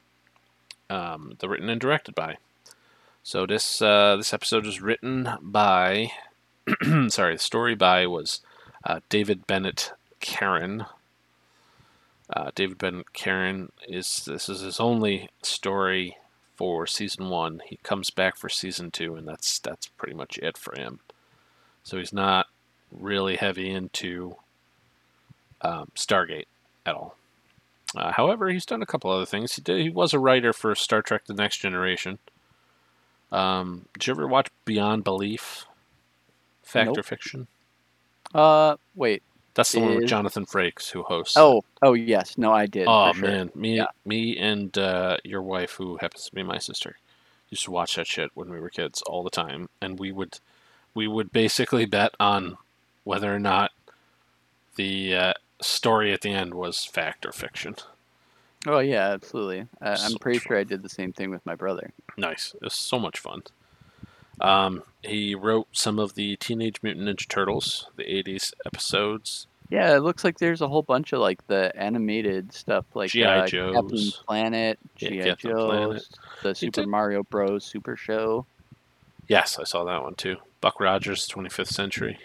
Um, 0.91 1.37
the 1.39 1.49
written 1.49 1.69
and 1.69 1.81
directed 1.81 2.15
by. 2.15 2.37
So 3.23 3.47
this 3.47 3.81
uh, 3.81 4.17
this 4.17 4.35
episode 4.35 4.67
was 4.67 4.81
written 4.83 5.29
by. 5.41 6.13
sorry, 7.09 7.35
the 7.35 7.39
story 7.39 7.75
by 7.75 8.07
was 8.07 8.41
uh, 8.85 9.01
David 9.09 9.47
Bennett 9.47 9.93
Carren. 10.21 10.87
Uh, 12.31 12.51
David 12.55 12.79
Bennett 12.79 13.13
Carren 13.15 13.71
is 13.89 14.25
this 14.27 14.49
is 14.49 14.61
his 14.61 14.81
only 14.81 15.29
story 15.43 16.17
for 16.57 16.87
season 16.87 17.29
one. 17.29 17.61
He 17.67 17.79
comes 17.83 18.11
back 18.11 18.37
for 18.37 18.49
season 18.49 18.91
two, 18.91 19.17
and 19.17 19.27
that's 19.27 19.59
that's 19.59 19.89
pretty 19.89 20.15
much 20.15 20.39
it 20.39 20.57
for 20.57 20.79
him. 20.79 21.01
So 21.83 21.99
he's 21.99 22.13
not 22.13 22.47
really 22.91 23.37
heavy 23.37 23.71
into 23.71 24.37
um, 25.61 25.91
Stargate 25.95 26.47
at 26.87 26.95
all. 26.95 27.17
Uh, 27.97 28.13
however, 28.13 28.49
he's 28.51 28.67
done 28.67 28.83
a 28.83 28.87
couple 28.87 29.11
other 29.11 29.27
things. 29.27 29.55
He 29.55 29.63
did. 29.63 29.81
He 29.81 29.91
was 29.91 30.13
a 30.13 30.19
writer 30.19 30.53
for 30.53 30.75
Star 30.75 31.03
Trek: 31.03 31.27
The 31.27 31.35
Next 31.35 31.59
Generation. 31.59 32.19
Um, 33.31 33.87
did 33.95 34.07
you 34.07 34.13
ever 34.13 34.27
watch 34.27 34.49
Beyond 34.65 35.05
Belief? 35.05 35.67
Fact 36.63 36.97
or 36.97 37.03
fiction? 37.03 37.47
uh, 38.35 38.77
wait. 38.95 39.23
That's 39.55 39.73
the 39.73 39.81
one 39.81 39.95
with 39.97 40.07
Jonathan 40.07 40.47
Frakes 40.47 40.91
who 40.91 41.03
hosts. 41.03 41.37
Oh, 41.37 41.63
oh 41.83 41.95
yes. 41.95 42.37
No, 42.39 42.53
I 42.53 42.67
did. 42.67 42.87
oh 42.89 43.13
sure. 43.13 43.29
man, 43.29 43.51
me, 43.55 43.77
Yeah. 43.77 43.87
me, 44.05 44.37
and 44.39 44.77
uh, 44.79 45.19
your 45.25 45.43
wife, 45.43 45.73
who 45.73 45.97
happens 45.99 46.27
to 46.27 46.35
be 46.35 46.43
my 46.43 46.59
sister, 46.59 46.97
used 47.51 47.65
to 47.65 47.71
watch 47.71 47.97
that 47.97 48.07
shit 48.07 48.31
when 48.35 48.51
we 48.51 48.61
were 48.61 48.71
kids 48.71 49.03
all 49.03 49.23
the 49.23 49.31
time, 49.31 49.69
and 49.81 49.99
we 49.99 50.13
would, 50.13 50.41
we 50.95 51.07
would 51.07 51.33
basically 51.33 51.87
bet 51.87 52.15
on 52.19 52.57
whether 53.05 53.35
or 53.35 53.39
not 53.39 53.71
the 54.77 55.15
uh, 55.15 55.33
story 55.61 56.13
at 56.13 56.23
the 56.23 56.31
end 56.31 56.55
was 56.55 56.85
fact 56.85 57.25
or 57.27 57.33
fiction. 57.33 57.77
Oh 58.67 58.79
yeah, 58.81 59.11
absolutely. 59.13 59.67
Uh, 59.81 59.99
I'm 60.01 60.11
So 60.11 60.19
pretty 60.19 60.39
sure 60.39 60.57
I 60.59 60.65
did 60.65 60.83
the 60.83 60.89
same 60.89 61.13
thing 61.13 61.31
with 61.31 61.45
my 61.47 61.55
brother. 61.55 61.93
Nice. 62.17 62.55
It 62.55 62.63
was 62.63 62.75
so 62.75 62.99
much 62.99 63.19
fun. 63.19 63.43
Um, 64.41 64.83
he 65.03 65.35
wrote 65.35 65.69
some 65.73 65.99
of 65.99 66.15
the 66.15 66.37
Teenage 66.37 66.83
Mutant 66.83 67.07
Ninja 67.07 67.29
Turtles, 67.29 67.87
the 67.97 68.05
80s 68.05 68.53
episodes. 68.67 69.47
Yeah, 69.71 69.97
it 69.97 70.01
looks 70.01 70.25
like 70.25 70.39
there's 70.39 70.61
a 70.61 70.69
whole 70.69 70.83
bunch 70.83 71.13
of 71.13 71.21
like 71.21 71.47
the 71.47 71.73
animated 71.75 72.53
stuff, 72.53 72.85
like 72.95 73.11
G.I. 73.11 73.39
uh, 73.39 73.47
Captain 73.47 74.11
Planet, 74.27 74.79
Yeah, 74.99 75.09
GI 75.09 75.23
Captain 75.23 75.51
Joe's, 75.51 75.71
Planet. 75.71 76.03
the 76.43 76.55
Super 76.55 76.81
did- 76.83 76.89
Mario 76.89 77.23
Bros. 77.23 77.65
Super 77.65 77.97
Show. 77.97 78.47
Yes, 79.27 79.59
I 79.59 79.65
saw 79.65 79.85
that 79.85 80.03
one 80.03 80.15
too. 80.17 80.37
Buck 80.61 80.81
Rogers, 80.81 81.27
25th 81.29 81.69
Century. 81.69 82.19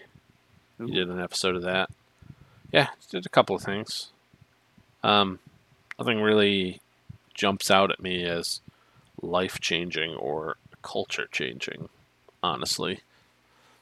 He 0.86 0.92
did 0.92 1.10
an 1.10 1.20
episode 1.20 1.56
of 1.56 1.62
that. 1.64 1.90
Yeah, 2.72 2.88
did 3.10 3.26
a 3.26 3.30
couple 3.30 3.56
of 3.56 3.62
things. 3.64 4.12
Um, 5.04 5.40
nothing 5.98 6.22
really 6.22 6.82
jumps 7.34 7.72
out 7.72 7.90
at 7.92 8.02
me 8.02 8.24
as 8.26 8.60
life 9.22 9.60
changing 9.62 10.14
or 10.16 10.58
culture 10.82 11.28
changing, 11.32 11.90
honestly. 12.44 13.02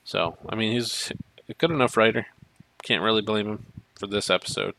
So, 0.03 0.37
I 0.47 0.55
mean, 0.55 0.71
he's 0.73 1.11
a 1.49 1.53
good 1.53 1.71
enough 1.71 1.97
writer. 1.97 2.27
Can't 2.83 3.03
really 3.03 3.21
blame 3.21 3.47
him 3.47 3.65
for 3.95 4.07
this 4.07 4.29
episode. 4.29 4.73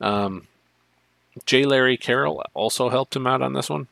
Um, 0.00 0.46
J. 1.46 1.64
Larry 1.64 1.96
Carroll 1.96 2.42
also 2.54 2.88
helped 2.88 3.14
him 3.16 3.26
out 3.26 3.42
on 3.42 3.52
this 3.52 3.70
one. 3.70 3.86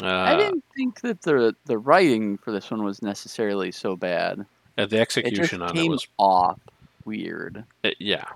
Uh, 0.00 0.06
I 0.06 0.36
didn't 0.36 0.64
think 0.76 1.00
that 1.00 1.22
the 1.22 1.56
the 1.64 1.78
writing 1.78 2.36
for 2.36 2.52
this 2.52 2.70
one 2.70 2.84
was 2.84 3.00
necessarily 3.00 3.72
so 3.72 3.96
bad. 3.96 4.44
uh, 4.76 4.84
the 4.84 4.96
It 4.98 5.00
execution 5.00 5.62
on 5.62 5.74
it 5.76 5.88
was 5.88 6.06
off 6.18 6.60
weird. 7.06 7.64
it, 7.82 7.96
yeah, 7.98 8.26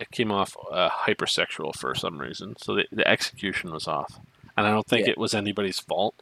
it 0.00 0.10
came 0.10 0.32
off 0.32 0.56
uh, 0.72 0.88
hypersexual 0.90 1.72
for 1.76 1.94
some 1.94 2.18
reason. 2.18 2.56
So 2.58 2.74
the, 2.74 2.86
the 2.90 3.06
execution 3.06 3.70
was 3.72 3.86
off, 3.86 4.18
and 4.56 4.66
I 4.66 4.70
don't 4.72 4.86
think 4.88 5.06
Yeah. 5.06 5.12
it 5.12 5.18
was 5.18 5.34
anybody's 5.34 5.78
fault. 5.78 6.16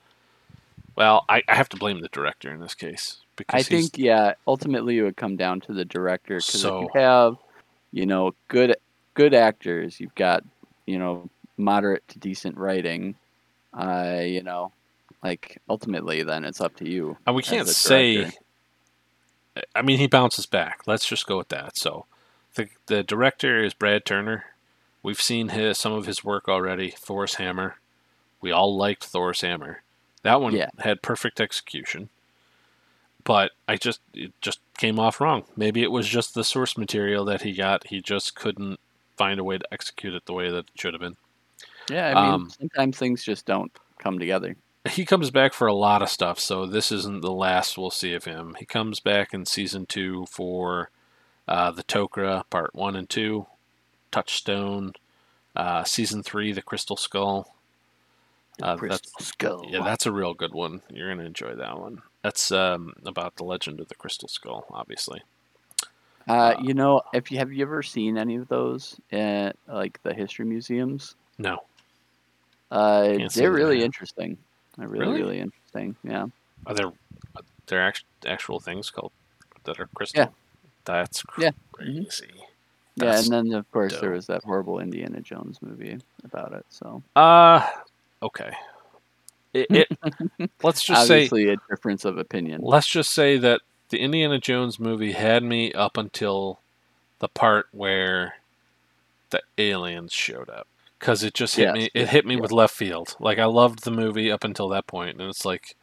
Well, 0.96 1.24
I, 1.28 1.42
I 1.48 1.54
have 1.54 1.68
to 1.70 1.76
blame 1.76 2.00
the 2.00 2.08
director 2.08 2.52
in 2.52 2.60
this 2.60 2.74
case 2.74 3.18
because 3.36 3.60
I 3.60 3.62
think 3.62 3.96
yeah, 3.96 4.34
ultimately 4.46 4.98
it 4.98 5.02
would 5.02 5.16
come 5.16 5.36
down 5.36 5.60
to 5.62 5.72
the 5.72 5.84
director 5.84 6.36
because 6.36 6.46
So- 6.60 6.82
if 6.82 6.82
you 6.94 7.00
have, 7.00 7.36
you 7.92 8.06
know, 8.06 8.34
good 8.48 8.76
good 9.14 9.34
actors, 9.34 10.00
you've 10.00 10.14
got, 10.14 10.44
you 10.86 10.98
know, 10.98 11.28
moderate 11.56 12.06
to 12.08 12.18
decent 12.18 12.56
writing, 12.56 13.14
uh, 13.74 14.20
you 14.22 14.42
know, 14.42 14.72
like 15.22 15.60
ultimately 15.68 16.22
then 16.22 16.44
it's 16.44 16.60
up 16.60 16.76
to 16.76 16.88
you. 16.88 17.16
and 17.26 17.36
we 17.36 17.42
can't 17.42 17.68
say. 17.68 18.30
I 19.74 19.82
mean, 19.82 19.98
he 19.98 20.06
bounces 20.06 20.46
back. 20.46 20.80
Let's 20.86 21.06
just 21.06 21.26
go 21.26 21.36
with 21.36 21.48
that. 21.48 21.76
So, 21.76 22.06
the 22.54 22.68
the 22.86 23.02
director 23.02 23.62
is 23.62 23.74
Brad 23.74 24.04
Turner. 24.06 24.46
We've 25.02 25.20
seen 25.20 25.48
his 25.50 25.76
some 25.78 25.92
of 25.92 26.06
his 26.06 26.24
work 26.24 26.48
already. 26.48 26.90
Thor's 26.90 27.34
Hammer. 27.34 27.76
We 28.40 28.50
all 28.50 28.74
liked 28.76 29.04
Thor's 29.04 29.42
Hammer. 29.42 29.82
That 30.22 30.40
one 30.40 30.54
Yeah. 30.54 30.70
had 30.78 31.02
perfect 31.02 31.40
execution. 31.40 32.08
But 33.24 33.52
I 33.68 33.76
just 33.76 34.00
it 34.14 34.32
just 34.40 34.60
came 34.78 34.98
off 34.98 35.20
wrong. 35.20 35.44
Maybe 35.56 35.82
it 35.82 35.92
was 35.92 36.08
just 36.08 36.34
the 36.34 36.42
source 36.44 36.76
material 36.76 37.24
that 37.26 37.42
he 37.42 37.52
got. 37.52 37.86
He 37.86 38.00
just 38.00 38.34
couldn't 38.34 38.80
find 39.16 39.38
a 39.38 39.44
way 39.44 39.58
to 39.58 39.72
execute 39.72 40.14
it 40.14 40.26
the 40.26 40.32
way 40.32 40.50
that 40.50 40.58
it 40.58 40.70
should 40.74 40.94
have 40.94 41.00
been. 41.00 41.16
Yeah, 41.88 42.08
I 42.16 42.22
mean, 42.24 42.34
Um, 42.34 42.50
sometimes 42.50 42.98
things 42.98 43.22
just 43.22 43.46
don't 43.46 43.70
come 43.98 44.18
together. 44.18 44.56
he 44.90 45.04
comes 45.04 45.30
back 45.30 45.52
for 45.52 45.68
a 45.68 45.74
lot 45.74 46.02
of 46.02 46.08
stuff, 46.08 46.40
so 46.40 46.66
this 46.66 46.90
isn't 46.90 47.20
the 47.22 47.30
last 47.32 47.78
we'll 47.78 47.90
see 47.90 48.14
of 48.14 48.24
him. 48.24 48.56
He 48.58 48.64
comes 48.64 48.98
back 48.98 49.32
in 49.32 49.46
season 49.46 49.86
two 49.86 50.26
for 50.26 50.90
uh, 51.46 51.70
the 51.70 51.84
Tok'ra 51.84 52.42
part 52.50 52.74
one 52.74 52.96
and 52.96 53.08
two, 53.08 53.46
Touchstone, 54.10 54.94
uh, 55.54 55.84
season 55.84 56.22
three, 56.24 56.52
the 56.52 56.62
Crystal 56.62 56.96
Skull. 56.96 57.54
Uh, 58.62 58.76
Crystal 58.76 59.10
Skull. 59.20 59.66
Yeah, 59.68 59.82
that's 59.82 60.06
a 60.06 60.12
real 60.12 60.34
good 60.34 60.52
one. 60.52 60.82
You're 60.90 61.08
gonna 61.14 61.26
enjoy 61.26 61.54
that 61.54 61.78
one. 61.78 62.02
That's 62.22 62.52
um, 62.52 62.94
about 63.04 63.36
the 63.36 63.44
legend 63.44 63.80
of 63.80 63.88
the 63.88 63.94
Crystal 63.94 64.28
Skull, 64.28 64.64
obviously. 64.70 65.22
Uh, 66.28 66.54
you 66.62 66.72
know, 66.72 67.02
if 67.12 67.32
you 67.32 67.38
have 67.38 67.52
you 67.52 67.62
ever 67.62 67.82
seen 67.82 68.16
any 68.16 68.36
of 68.36 68.46
those 68.48 68.96
at 69.10 69.56
like 69.66 70.00
the 70.04 70.14
history 70.14 70.44
museums? 70.44 71.14
No, 71.38 71.58
Uh, 72.70 73.18
they're 73.34 73.50
really 73.52 73.78
have. 73.78 73.86
interesting. 73.86 74.38
They're 74.78 74.88
really, 74.88 75.06
Really? 75.06 75.20
really 75.22 75.38
interesting. 75.40 75.96
Yeah. 76.04 76.26
are 76.66 76.74
there 76.74 76.86
are 76.86 77.42
there 77.66 77.82
act- 77.82 78.04
actual 78.24 78.60
things 78.60 78.88
called 78.90 79.10
that 79.64 79.80
are 79.80 79.88
crystal? 79.94 80.20
Yeah. 80.22 80.28
That's 80.84 81.24
Yeah. 81.38 81.50
crazy. 81.72 82.30
Yeah, 82.94 83.06
That's 83.06 83.28
and 83.28 83.32
then 83.48 83.54
of 83.58 83.70
course 83.72 83.98
there 84.00 84.10
was 84.12 84.26
that 84.26 84.44
horrible 84.44 84.78
Indiana 84.78 85.20
Jones 85.20 85.60
movie 85.62 85.98
about 86.24 86.52
it. 86.52 86.64
So 86.70 87.02
Uh 87.16 87.66
okay. 88.22 88.52
It, 89.54 89.68
it 89.72 89.88
let's 90.62 90.82
just 90.82 91.06
say 91.06 91.30
obviously 91.30 91.48
a 91.48 91.56
difference 91.70 92.04
of 92.04 92.18
opinion. 92.18 92.60
let's 92.62 92.86
just 92.88 93.12
say 93.12 93.36
that 93.38 93.60
the 93.90 93.98
Indiana 93.98 94.38
Jones 94.38 94.80
movie 94.80 95.12
had 95.12 95.42
me 95.42 95.72
up 95.72 95.96
until 95.98 96.60
the 97.18 97.28
part 97.28 97.66
where 97.72 98.34
the 99.30 99.42
aliens 99.58 100.12
showed 100.12 100.48
up 100.50 100.66
cuz 100.98 101.22
it 101.22 101.34
just 101.34 101.56
hit 101.56 101.70
Yes, 101.74 101.74
me 101.74 101.90
it 101.94 102.08
hit 102.08 102.26
me 102.26 102.36
with 102.36 102.52
left 102.52 102.74
field. 102.74 103.16
Like 103.20 103.38
I 103.38 103.44
loved 103.46 103.84
the 103.84 103.90
movie 103.90 104.30
up 104.30 104.44
until 104.44 104.68
that 104.70 104.86
point 104.86 105.20
and 105.20 105.28
it's 105.28 105.44
like 105.44 105.76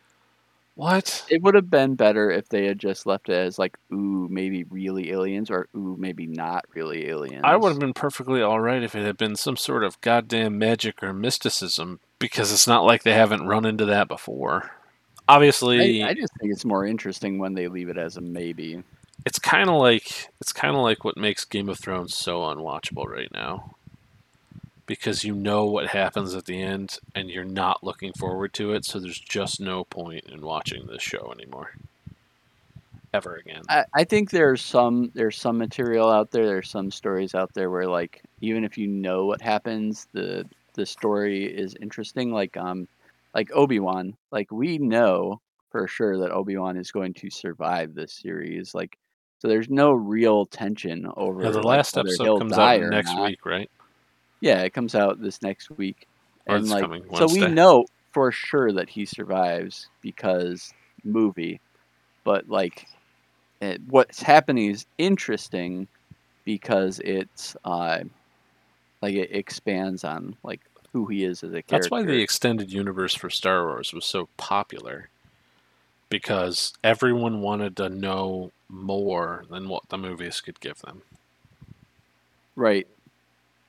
what? 0.79 1.25
It 1.29 1.41
would 1.41 1.55
have 1.55 1.69
been 1.69 1.95
better 1.95 2.31
if 2.31 2.47
they 2.47 2.65
had 2.65 2.79
just 2.79 3.05
left 3.05 3.27
it 3.27 3.33
as 3.33 3.59
like, 3.59 3.77
ooh, 3.91 4.29
maybe 4.31 4.63
really 4.63 5.11
aliens, 5.11 5.51
or 5.51 5.67
ooh, 5.75 5.97
maybe 5.99 6.25
not 6.25 6.63
really 6.73 7.09
aliens. 7.09 7.41
I 7.43 7.57
would 7.57 7.67
have 7.67 7.79
been 7.79 7.93
perfectly 7.93 8.41
all 8.41 8.61
right 8.61 8.81
if 8.81 8.95
it 8.95 9.05
had 9.05 9.17
been 9.17 9.35
some 9.35 9.57
sort 9.57 9.83
of 9.83 9.99
goddamn 9.99 10.57
magic 10.57 11.03
or 11.03 11.11
mysticism 11.11 11.99
because 12.17 12.53
it's 12.53 12.65
not 12.65 12.85
like 12.85 13.03
they 13.03 13.11
haven't 13.11 13.45
run 13.45 13.65
into 13.65 13.83
that 13.87 14.07
before. 14.07 14.71
Obviously, 15.27 16.01
I, 16.01 16.11
I 16.11 16.13
just 16.13 16.31
think 16.39 16.53
it's 16.53 16.63
more 16.63 16.85
interesting 16.85 17.39
when 17.39 17.55
they 17.55 17.67
leave 17.67 17.89
it 17.89 17.97
as 17.97 18.15
a 18.15 18.21
maybe. 18.21 18.81
it's 19.25 19.39
kind 19.39 19.69
of 19.69 19.75
like 19.75 20.29
it's 20.39 20.53
kind 20.53 20.75
of 20.75 20.81
like 20.81 21.03
what 21.03 21.17
makes 21.17 21.45
Game 21.45 21.69
of 21.69 21.77
Thrones 21.77 22.15
so 22.15 22.39
unwatchable 22.39 23.05
right 23.05 23.31
now. 23.33 23.75
Because 24.89 25.23
you 25.23 25.35
know 25.35 25.65
what 25.65 25.85
happens 25.85 26.33
at 26.33 26.45
the 26.45 26.59
end 26.59 26.97
and 27.13 27.29
you're 27.29 27.45
not 27.45 27.83
looking 27.83 28.11
forward 28.13 28.53
to 28.53 28.73
it, 28.73 28.85
so 28.85 28.99
there's 28.99 29.19
just 29.19 29.59
no 29.59 29.83
point 29.83 30.25
in 30.25 30.41
watching 30.41 30.87
this 30.87 31.03
show 31.03 31.31
anymore. 31.31 31.73
Ever 33.13 33.35
again. 33.35 33.61
I, 33.69 33.85
I 33.93 34.03
think 34.03 34.31
there's 34.31 34.63
some 34.63 35.11
there's 35.13 35.37
some 35.37 35.59
material 35.59 36.09
out 36.09 36.31
there. 36.31 36.47
There's 36.47 36.71
some 36.71 36.89
stories 36.89 37.35
out 37.35 37.53
there 37.53 37.69
where 37.69 37.85
like 37.85 38.23
even 38.41 38.63
if 38.63 38.79
you 38.79 38.87
know 38.87 39.27
what 39.27 39.43
happens, 39.43 40.07
the 40.11 40.43
the 40.73 40.87
story 40.87 41.45
is 41.45 41.75
interesting. 41.79 42.31
Like 42.31 42.57
um, 42.57 42.87
like 43.35 43.51
Obi 43.53 43.79
Wan. 43.79 44.17
Like 44.31 44.51
we 44.51 44.79
know 44.79 45.39
for 45.69 45.87
sure 45.87 46.17
that 46.17 46.31
Obi 46.31 46.57
Wan 46.57 46.77
is 46.77 46.91
going 46.91 47.13
to 47.13 47.29
survive 47.29 47.93
this 47.93 48.13
series. 48.13 48.73
Like 48.73 48.97
so, 49.37 49.47
there's 49.47 49.69
no 49.69 49.91
real 49.91 50.47
tension 50.47 51.07
over. 51.15 51.43
Yeah, 51.43 51.51
the 51.51 51.61
last 51.61 51.95
whether 51.95 52.09
episode 52.09 52.39
comes 52.39 52.57
out 52.57 52.81
next 52.81 53.13
not. 53.13 53.29
week, 53.29 53.45
right? 53.45 53.69
Yeah, 54.41 54.61
it 54.61 54.73
comes 54.73 54.95
out 54.95 55.21
this 55.21 55.41
next 55.41 55.69
week. 55.71 56.07
Or 56.45 56.55
and 56.55 56.65
it's 56.65 56.73
like 56.73 56.89
so 57.15 57.27
we 57.27 57.47
know 57.47 57.85
for 58.13 58.31
sure 58.31 58.71
that 58.71 58.89
he 58.89 59.05
survives 59.05 59.87
because 60.01 60.73
movie. 61.03 61.59
But 62.23 62.49
like 62.49 62.87
it, 63.61 63.81
what's 63.87 64.21
happening 64.21 64.71
is 64.71 64.85
interesting 64.97 65.87
because 66.45 66.99
it's 67.03 67.55
uh 67.65 67.99
like 69.01 69.15
it 69.15 69.35
expands 69.35 70.03
on 70.03 70.35
like 70.43 70.61
who 70.91 71.05
he 71.05 71.23
is 71.23 71.43
as 71.43 71.51
a 71.51 71.61
character. 71.61 71.77
That's 71.77 71.91
why 71.91 72.03
the 72.03 72.21
extended 72.21 72.71
universe 72.71 73.13
for 73.13 73.29
Star 73.29 73.65
Wars 73.65 73.93
was 73.93 74.05
so 74.05 74.29
popular. 74.37 75.09
Because 76.09 76.73
everyone 76.83 77.41
wanted 77.41 77.77
to 77.77 77.87
know 77.89 78.51
more 78.67 79.45
than 79.49 79.69
what 79.69 79.87
the 79.89 79.97
movies 79.97 80.41
could 80.41 80.59
give 80.59 80.79
them. 80.79 81.03
Right. 82.55 82.87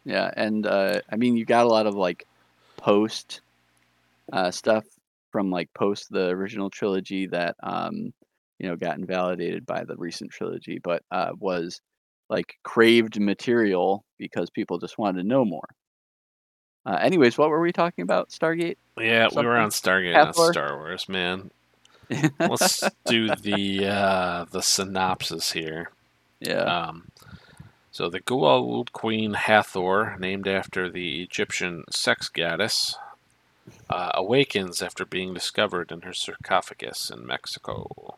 Yeah, 0.05 0.31
and 0.37 0.67
uh, 0.67 1.01
I 1.11 1.17
mean, 1.17 1.37
you 1.37 1.45
got 1.45 1.67
a 1.67 1.69
lot 1.69 1.87
of 1.87 1.95
like 1.95 2.27
post 2.77 3.43
uh, 4.33 4.51
stuff 4.51 4.85
from 5.31 5.51
like 5.51 5.73
post 5.75 6.11
the 6.11 6.29
original 6.29 6.71
trilogy 6.71 7.27
that 7.27 7.57
um, 7.63 8.13
you 8.59 8.69
know 8.69 8.77
got 8.77 8.99
invalidated 8.99 9.67
by 9.67 9.85
the 9.85 9.97
recent 9.97 10.31
trilogy, 10.31 10.79
but 10.83 11.03
uh, 11.11 11.33
was 11.39 11.81
like 12.29 12.57
craved 12.63 13.21
material 13.21 14.05
because 14.19 14.51
people 14.51 14.79
just 14.79 14.99
wanted 14.99 15.23
to 15.23 15.29
know 15.29 15.45
more. 15.45 15.69
Uh, 16.87 16.99
anyways, 17.01 17.37
what 17.37 17.51
were 17.51 17.61
we 17.61 17.73
talking 17.73 18.03
about? 18.03 18.31
Stargate. 18.31 18.77
Yeah, 18.99 19.29
we 19.35 19.45
were 19.45 19.57
on 19.57 19.71
Stargate, 19.71 20.15
not 20.15 20.35
Star 20.35 20.77
Wars, 20.79 21.09
man. 21.09 21.51
Let's 22.41 22.83
do 23.05 23.29
the 23.37 23.87
uh, 23.87 24.45
the 24.51 24.63
synopsis 24.63 25.53
here. 25.53 25.91
yeah. 26.41 26.63
Um, 26.63 27.05
so 27.92 28.09
the 28.09 28.20
Goa'uld 28.20 28.92
Queen 28.92 29.35
Hathor, 29.35 30.16
named 30.18 30.46
after 30.46 30.88
the 30.88 31.22
Egyptian 31.22 31.85
sex 31.90 32.29
goddess, 32.29 32.96
uh, 33.88 34.12
awakens 34.14 34.81
after 34.81 35.05
being 35.05 35.35
discovered 35.35 35.90
in 35.90 36.03
her 36.03 36.14
sarcophagus 36.14 37.11
in 37.11 37.26
Mexico. 37.26 38.16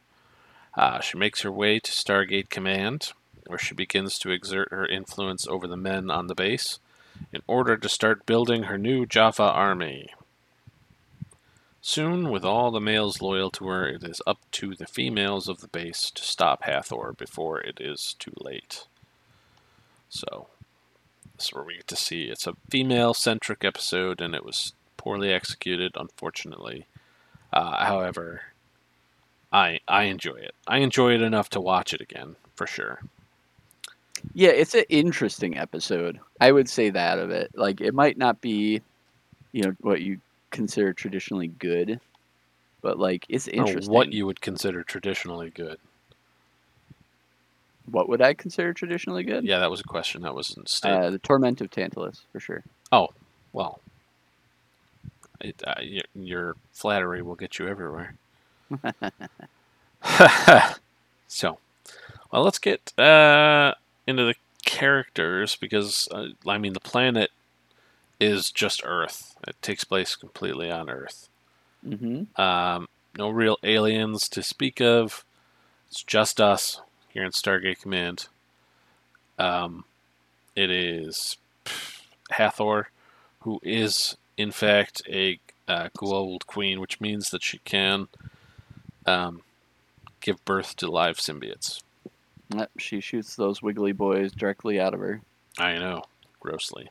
Uh, 0.74 1.00
she 1.00 1.18
makes 1.18 1.42
her 1.42 1.52
way 1.52 1.78
to 1.78 1.90
Stargate 1.90 2.50
Command, 2.50 3.12
where 3.46 3.58
she 3.58 3.74
begins 3.74 4.18
to 4.18 4.30
exert 4.30 4.70
her 4.70 4.86
influence 4.86 5.46
over 5.46 5.66
the 5.66 5.76
men 5.76 6.10
on 6.10 6.26
the 6.26 6.34
base 6.34 6.78
in 7.32 7.42
order 7.46 7.76
to 7.76 7.88
start 7.88 8.26
building 8.26 8.64
her 8.64 8.78
new 8.78 9.06
Jaffa 9.06 9.42
army. 9.42 10.08
Soon, 11.80 12.30
with 12.30 12.44
all 12.44 12.70
the 12.70 12.80
males 12.80 13.20
loyal 13.20 13.50
to 13.50 13.66
her, 13.66 13.88
it 13.88 14.04
is 14.04 14.22
up 14.26 14.38
to 14.52 14.74
the 14.74 14.86
females 14.86 15.48
of 15.48 15.60
the 15.60 15.68
base 15.68 16.10
to 16.12 16.22
stop 16.22 16.62
Hathor 16.62 17.12
before 17.12 17.60
it 17.60 17.80
is 17.80 18.14
too 18.18 18.32
late. 18.38 18.86
So, 20.12 20.48
this 21.36 21.46
is 21.46 21.52
where 21.54 21.64
we 21.64 21.76
get 21.76 21.86
to 21.88 21.96
see 21.96 22.24
it's 22.24 22.46
a 22.46 22.52
female 22.68 23.14
centric 23.14 23.64
episode, 23.64 24.20
and 24.20 24.34
it 24.34 24.44
was 24.44 24.74
poorly 24.98 25.32
executed, 25.32 25.92
unfortunately. 25.96 26.86
Uh, 27.50 27.82
however, 27.86 28.42
I 29.50 29.80
I 29.88 30.04
enjoy 30.04 30.34
it. 30.34 30.54
I 30.66 30.78
enjoy 30.78 31.14
it 31.14 31.22
enough 31.22 31.48
to 31.50 31.62
watch 31.62 31.94
it 31.94 32.02
again 32.02 32.36
for 32.54 32.66
sure. 32.66 33.00
Yeah, 34.34 34.50
it's 34.50 34.74
an 34.74 34.84
interesting 34.90 35.56
episode. 35.56 36.20
I 36.42 36.52
would 36.52 36.68
say 36.68 36.90
that 36.90 37.18
of 37.18 37.30
it. 37.30 37.50
Like 37.54 37.80
it 37.80 37.94
might 37.94 38.18
not 38.18 38.42
be, 38.42 38.82
you 39.52 39.62
know, 39.62 39.74
what 39.80 40.02
you 40.02 40.20
consider 40.50 40.92
traditionally 40.92 41.48
good, 41.48 41.98
but 42.82 42.98
like 42.98 43.24
it's 43.30 43.48
interesting. 43.48 43.90
what 43.90 44.12
you 44.12 44.26
would 44.26 44.42
consider 44.42 44.82
traditionally 44.82 45.48
good. 45.48 45.78
What 47.92 48.08
would 48.08 48.22
I 48.22 48.34
consider 48.34 48.72
traditionally 48.72 49.22
good? 49.22 49.44
Yeah, 49.44 49.58
that 49.58 49.70
was 49.70 49.80
a 49.80 49.84
question 49.84 50.22
that 50.22 50.34
wasn't 50.34 50.68
stated. 50.68 50.96
Uh, 50.96 51.10
the 51.10 51.18
torment 51.18 51.60
of 51.60 51.70
Tantalus 51.70 52.22
for 52.32 52.40
sure. 52.40 52.64
Oh, 52.90 53.08
well, 53.52 53.80
it, 55.40 55.62
uh, 55.66 55.74
your, 55.80 56.04
your 56.14 56.56
flattery 56.72 57.22
will 57.22 57.34
get 57.34 57.58
you 57.58 57.68
everywhere. 57.68 58.14
so, 61.28 61.58
well, 62.30 62.42
let's 62.42 62.58
get 62.58 62.98
uh, 62.98 63.74
into 64.06 64.24
the 64.24 64.34
characters 64.64 65.56
because 65.56 66.08
uh, 66.12 66.28
I 66.46 66.58
mean 66.58 66.72
the 66.72 66.80
planet 66.80 67.30
is 68.18 68.50
just 68.50 68.82
Earth. 68.84 69.36
It 69.46 69.56
takes 69.60 69.84
place 69.84 70.16
completely 70.16 70.70
on 70.70 70.88
Earth. 70.88 71.28
Mm-hmm. 71.86 72.40
Um, 72.40 72.88
no 73.18 73.28
real 73.28 73.58
aliens 73.62 74.28
to 74.30 74.42
speak 74.42 74.80
of. 74.80 75.24
It's 75.88 76.02
just 76.02 76.40
us 76.40 76.80
here 77.12 77.24
in 77.24 77.30
Stargate 77.32 77.80
Command. 77.80 78.26
Um, 79.38 79.84
it 80.56 80.70
is 80.70 81.36
Hathor, 82.30 82.88
who 83.40 83.60
is 83.62 84.16
in 84.36 84.50
fact 84.52 85.02
a 85.08 85.38
uh, 85.68 85.88
Goa'uld 85.96 86.46
queen, 86.46 86.80
which 86.80 87.00
means 87.00 87.30
that 87.30 87.42
she 87.42 87.58
can 87.58 88.08
um, 89.06 89.42
give 90.20 90.44
birth 90.44 90.76
to 90.76 90.90
live 90.90 91.16
symbiotes. 91.18 91.82
Yep, 92.54 92.70
she 92.78 93.00
shoots 93.00 93.34
those 93.36 93.62
wiggly 93.62 93.92
boys 93.92 94.32
directly 94.32 94.78
out 94.80 94.92
of 94.94 95.00
her. 95.00 95.20
I 95.58 95.78
know, 95.78 96.04
grossly. 96.40 96.90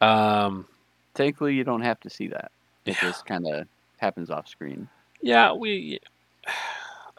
Um, 0.00 0.66
Thankfully, 1.14 1.54
you 1.54 1.64
don't 1.64 1.80
have 1.82 1.98
to 2.00 2.10
see 2.10 2.28
that. 2.28 2.50
It 2.84 2.94
Yeah. 2.96 3.08
just 3.08 3.24
kind 3.26 3.46
of 3.46 3.66
happens 3.98 4.30
off 4.30 4.46
screen. 4.48 4.88
yeah, 5.22 5.52
we. 5.52 5.98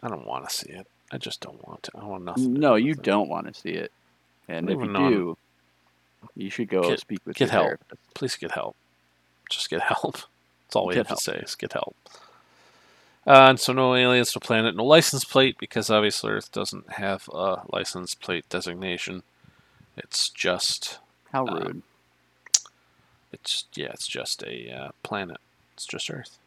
I 0.04 0.08
don't 0.08 0.28
want 0.28 0.47
to 0.47 0.56
see 0.56 0.69
it. 0.69 0.88
I 1.12 1.17
just 1.17 1.41
don't 1.41 1.65
want 1.67 1.84
to. 1.84 1.91
I 1.96 2.04
want 2.06 2.26
nothing. 2.26 2.54
No, 2.54 2.76
you 2.76 2.91
it. 2.93 3.02
don't 3.02 3.30
want 3.30 3.48
to 3.48 3.54
see 3.54 3.70
it. 3.72 3.91
And 4.48 4.70
if 4.70 4.78
you 4.80 4.93
do, 4.93 5.38
you 6.36 6.50
should 6.50 6.70
go 6.70 6.89
Get- 6.89 7.00
speak 7.00 7.20
with 7.26 7.36
get 7.38 7.50
help. 7.50 7.65
therapist. 7.65 8.13
Please 8.13 8.36
get 8.36 8.52
help. 8.52 8.76
Just 9.50 9.70
get 9.70 9.82
help. 9.93 10.13
That's 10.15 10.76
all 10.76 10.88
we 10.88 10.93
Get 10.96 11.00
have 11.00 11.08
help. 11.08 11.20
to 11.20 11.24
say 11.24 11.38
is 11.38 11.56
get 11.56 11.74
help. 11.74 11.96
Uh, 13.26 13.48
and 13.50 13.60
so 13.60 13.74
no 13.74 13.93
aliens, 13.96 14.34
no 14.36 14.39
planet, 14.39 14.76
no 14.76 14.86
license 14.86 15.26
plate 15.26 15.58
because 15.60 15.89
obviously 15.89 16.32
Earth 16.32 16.52
doesn't 16.52 16.91
have 16.93 17.28
a 17.34 17.62
license 17.72 18.15
plate 18.15 18.48
designation. 18.50 19.24
It's 19.98 20.30
just 20.30 21.00
How 21.34 21.46
Uh, 21.46 21.54
rude. 21.60 21.82
It's 23.34 23.65
yeah, 23.76 23.88
it's 23.93 24.08
just 24.08 24.43
a 24.43 24.72
uh, 24.72 24.89
planet. 25.04 25.38
It's 25.74 25.86
just 25.86 26.10
Earth. 26.10 26.38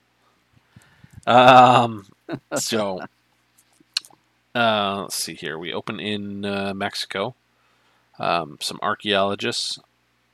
Um. 1.27 2.07
so, 2.57 3.01
uh, 4.55 5.03
let's 5.03 5.15
see 5.15 5.35
here. 5.35 5.59
We 5.59 5.73
open 5.73 6.01
in 6.01 6.45
uh, 6.45 6.73
Mexico. 6.75 7.35
Um, 8.19 8.59
some 8.61 8.79
archaeologists. 8.83 9.79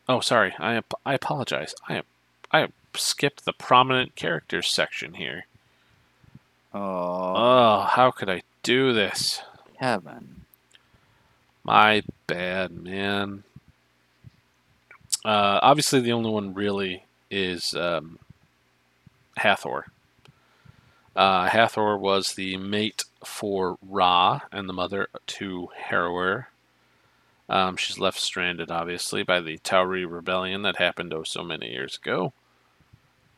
Oh, 0.09 0.20
sorry. 0.20 0.55
I 0.59 0.74
ap- 0.76 0.94
I 1.05 1.14
apologize. 1.14 1.74
I 1.88 2.02
I 2.52 2.68
skipped 2.94 3.44
the 3.44 3.52
prominent 3.52 4.14
characters 4.16 4.68
section 4.68 5.14
here. 5.14 5.46
oh, 6.74 7.35
Oh, 7.37 7.87
how 7.90 8.11
could 8.11 8.31
I 8.31 8.42
do 8.62 8.92
this? 8.92 9.42
Kevin. 9.79 10.42
My 11.64 12.02
bad, 12.26 12.70
man. 12.72 13.42
Uh, 15.24 15.59
obviously, 15.62 16.00
the 16.00 16.12
only 16.12 16.31
one 16.31 16.55
really 16.55 17.05
is 17.31 17.74
um, 17.74 18.18
Hathor. 19.37 19.87
Uh, 21.16 21.48
Hathor 21.48 21.96
was 21.98 22.35
the 22.35 22.57
mate 22.57 23.05
for 23.27 23.77
Ra 23.83 24.41
and 24.53 24.69
the 24.69 24.73
mother 24.73 25.09
to 25.27 25.69
Heru'ur. 25.89 26.47
Um, 27.49 27.77
she's 27.77 27.99
left 27.99 28.19
stranded, 28.19 28.71
obviously, 28.71 29.23
by 29.23 29.41
the 29.41 29.59
Tau'ri 29.59 30.11
rebellion 30.11 30.62
that 30.62 30.77
happened 30.77 31.12
oh 31.12 31.23
so 31.23 31.43
many 31.43 31.71
years 31.71 31.97
ago. 31.97 32.33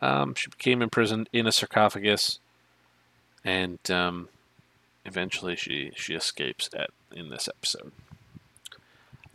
Um, 0.01 0.35
she 0.35 0.49
became 0.49 0.83
imprisoned 0.83 1.29
in 1.33 1.47
a 1.47 1.53
sarcophagus, 1.53 2.39
and 3.45 3.79
um, 3.91 4.29
eventually 5.05 5.57
she 5.57 5.91
she 5.97 6.15
escapes 6.15 6.71
at 6.75 6.91
in 7.13 7.31
this 7.31 7.49
episode. 7.49 7.93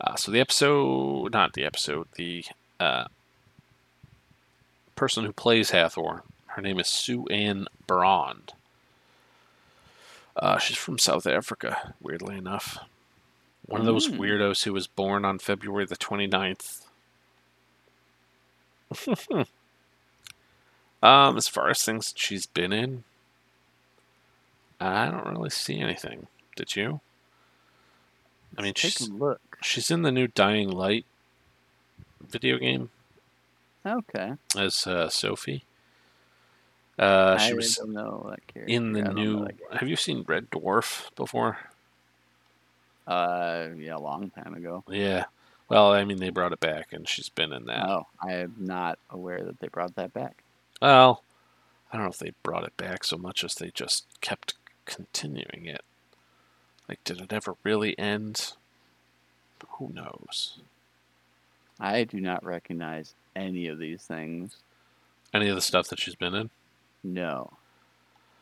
Uh, 0.00 0.16
so 0.16 0.32
the 0.32 0.40
episode, 0.40 1.32
not 1.32 1.52
the 1.52 1.64
episode, 1.64 2.08
the 2.16 2.44
uh, 2.80 3.04
person 4.96 5.24
who 5.24 5.32
plays 5.32 5.70
Hathor, 5.70 6.22
her 6.46 6.62
name 6.62 6.80
is 6.80 6.88
Sue 6.88 7.26
Ann 7.26 7.66
Brond. 7.86 8.52
Uh, 10.36 10.58
she's 10.58 10.76
from 10.76 10.98
South 10.98 11.26
Africa, 11.26 11.94
weirdly 12.00 12.36
enough. 12.36 12.78
One 13.66 13.80
of 13.80 13.86
those 13.86 14.08
Mm. 14.08 14.18
weirdos 14.18 14.64
who 14.64 14.72
was 14.72 14.86
born 14.86 15.24
on 15.24 15.38
February 15.38 15.86
the 15.86 15.96
29th. 15.96 16.82
um, 21.02 21.36
as 21.36 21.48
far 21.48 21.70
as 21.70 21.82
things 21.82 22.12
she's 22.16 22.46
been 22.46 22.72
in, 22.72 23.04
I 24.80 25.06
don't 25.10 25.26
really 25.36 25.50
see 25.50 25.78
anything. 25.80 26.26
Did 26.56 26.76
you? 26.76 27.00
I 28.56 28.62
mean, 28.62 28.68
Let's 28.76 28.80
she's 28.80 29.08
look. 29.08 29.40
she's 29.62 29.90
in 29.90 30.02
the 30.02 30.12
new 30.12 30.28
Dying 30.28 30.68
Light 30.70 31.04
video 32.20 32.58
game 32.58 32.90
Okay. 33.84 34.34
as 34.56 34.86
uh, 34.86 35.08
Sophie. 35.08 35.64
Uh, 36.98 37.36
she 37.38 37.50
I 37.50 37.54
was 37.54 37.76
don't 37.76 37.92
know 37.92 38.26
that 38.30 38.46
character. 38.46 38.72
in 38.72 38.92
the 38.92 39.00
I 39.00 39.04
don't 39.04 39.14
know 39.16 39.22
new. 39.44 39.48
Have 39.72 39.88
you 39.88 39.96
seen 39.96 40.24
Red 40.26 40.50
Dwarf 40.50 41.14
before? 41.16 41.58
Uh, 43.06 43.68
yeah, 43.76 43.96
a 43.96 43.98
long 43.98 44.30
time 44.30 44.54
ago. 44.54 44.84
Yeah. 44.88 45.24
Well, 45.68 45.92
I 45.92 46.04
mean, 46.04 46.18
they 46.18 46.30
brought 46.30 46.52
it 46.52 46.60
back, 46.60 46.92
and 46.92 47.08
she's 47.08 47.28
been 47.28 47.52
in 47.52 47.64
that. 47.66 47.88
Oh, 47.88 48.06
I 48.22 48.34
am 48.34 48.54
not 48.58 48.98
aware 49.10 49.42
that 49.44 49.58
they 49.60 49.68
brought 49.68 49.94
that 49.96 50.12
back. 50.12 50.42
Well, 50.80 51.22
I 51.92 51.96
don't 51.96 52.04
know 52.04 52.10
if 52.10 52.18
they 52.18 52.32
brought 52.42 52.64
it 52.64 52.76
back 52.76 53.02
so 53.04 53.16
much 53.16 53.42
as 53.44 53.54
they 53.54 53.70
just 53.70 54.06
kept 54.20 54.54
continuing 54.84 55.66
it. 55.66 55.82
Like, 56.88 57.02
did 57.04 57.20
it 57.20 57.32
ever 57.32 57.54
really 57.62 57.98
end? 57.98 58.52
Who 59.78 59.90
knows? 59.92 60.58
I 61.80 62.04
do 62.04 62.20
not 62.20 62.44
recognize 62.44 63.14
any 63.34 63.66
of 63.66 63.78
these 63.78 64.02
things. 64.02 64.56
Any 65.32 65.48
of 65.48 65.56
the 65.56 65.62
stuff 65.62 65.88
that 65.88 65.98
she's 65.98 66.14
been 66.14 66.34
in? 66.34 66.50
No. 67.04 67.52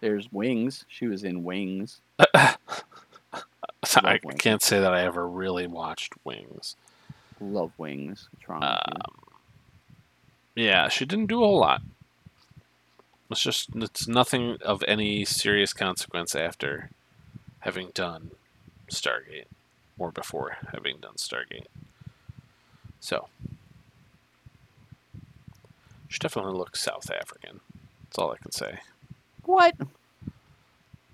There's 0.01 0.33
Wings. 0.33 0.85
She 0.89 1.07
was 1.07 1.25
in 1.25 1.45
Wings. 1.45 2.01
I 2.19 2.57
Wings. 4.25 4.41
can't 4.41 4.63
say 4.63 4.81
that 4.81 4.95
I 4.95 5.03
ever 5.03 5.29
really 5.29 5.67
watched 5.67 6.15
Wings. 6.25 6.77
Love 7.41 7.73
Wings. 7.77 8.29
Um, 8.49 9.03
yeah, 10.55 10.89
she 10.89 11.05
didn't 11.05 11.27
do 11.27 11.43
a 11.43 11.47
whole 11.47 11.59
lot. 11.59 11.83
It's 13.31 13.43
just 13.43 13.71
it's 13.75 14.07
nothing 14.07 14.59
of 14.63 14.85
any 14.87 15.25
serious 15.25 15.73
consequence 15.73 16.35
after 16.35 16.91
having 17.61 17.89
done 17.95 18.33
Stargate 18.91 19.47
or 19.99 20.13
before 20.13 20.59
having 20.73 20.99
done 21.01 21.15
Stargate. 21.15 21.67
So 23.01 23.29
she 26.09 26.19
definitely 26.19 26.53
looks 26.53 26.81
South 26.83 27.11
African. 27.11 27.61
That's 28.13 28.19
all 28.19 28.33
I 28.33 28.37
can 28.37 28.53
say. 28.53 28.81
What? 29.45 29.75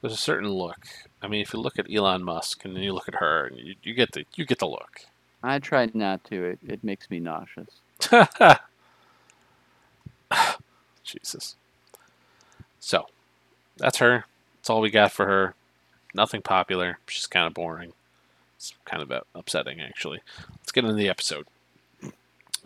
There's 0.01 0.13
a 0.13 0.17
certain 0.17 0.49
look. 0.49 0.89
I 1.23 1.29
mean, 1.29 1.43
if 1.43 1.53
you 1.53 1.61
look 1.61 1.79
at 1.79 1.87
Elon 1.89 2.25
Musk 2.25 2.65
and 2.65 2.75
then 2.75 2.83
you 2.83 2.93
look 2.93 3.07
at 3.07 3.15
her, 3.17 3.47
and 3.47 3.57
you, 3.57 3.77
you 3.85 3.95
get 3.95 4.11
the 4.11 4.27
you 4.35 4.45
get 4.45 4.59
the 4.59 4.67
look. 4.67 5.03
I 5.41 5.61
tried 5.61 5.95
not 5.95 6.25
to. 6.25 6.45
It, 6.45 6.59
it 6.67 6.83
makes 6.83 7.09
me 7.09 7.21
nauseous. 7.21 7.69
Jesus. 11.05 11.55
So, 12.81 13.07
that's 13.77 13.99
her. 13.99 14.25
That's 14.57 14.71
all 14.71 14.81
we 14.81 14.91
got 14.91 15.13
for 15.13 15.27
her. 15.27 15.55
Nothing 16.15 16.43
popular. 16.43 16.99
She's 17.07 17.29
kind 17.29 17.47
of 17.47 17.55
boring. 17.55 17.93
It's 18.57 18.75
kind 18.85 19.05
of 19.05 19.23
upsetting, 19.37 19.81
actually. 19.81 20.21
Let's 20.51 20.73
get 20.73 20.83
into 20.83 20.97
the 20.97 21.09
episode. 21.09 21.47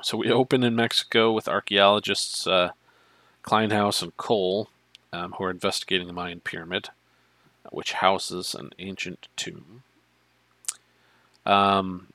So, 0.02 0.16
we 0.16 0.30
open 0.30 0.62
in 0.62 0.74
Mexico 0.74 1.32
with 1.32 1.48
archaeologists 1.48 2.46
uh, 2.46 2.70
Kleinhaus 3.42 4.02
and 4.02 4.16
Cole, 4.16 4.68
um, 5.12 5.32
who 5.32 5.44
are 5.44 5.50
investigating 5.50 6.06
the 6.06 6.12
Mayan 6.12 6.40
pyramid, 6.40 6.88
which 7.70 7.94
houses 7.94 8.54
an 8.54 8.70
ancient 8.78 9.28
tomb. 9.36 9.82
Um, 11.44 12.08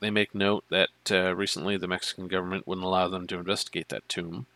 they 0.00 0.10
make 0.10 0.34
note 0.34 0.64
that 0.70 0.90
uh, 1.10 1.34
recently 1.36 1.76
the 1.76 1.86
Mexican 1.86 2.26
government 2.26 2.66
wouldn't 2.66 2.86
allow 2.86 3.08
them 3.08 3.26
to 3.28 3.38
investigate 3.38 3.88
that 3.90 4.08
tomb. 4.08 4.46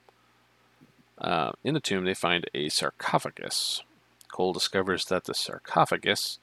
Uh, 1.18 1.52
in 1.62 1.74
the 1.74 1.80
tomb, 1.80 2.04
they 2.04 2.14
find 2.14 2.48
a 2.54 2.68
sarcophagus. 2.68 3.82
Cole 4.28 4.52
discovers 4.52 5.06
that 5.06 5.24
the 5.24 5.34
sarcophagus 5.34 6.38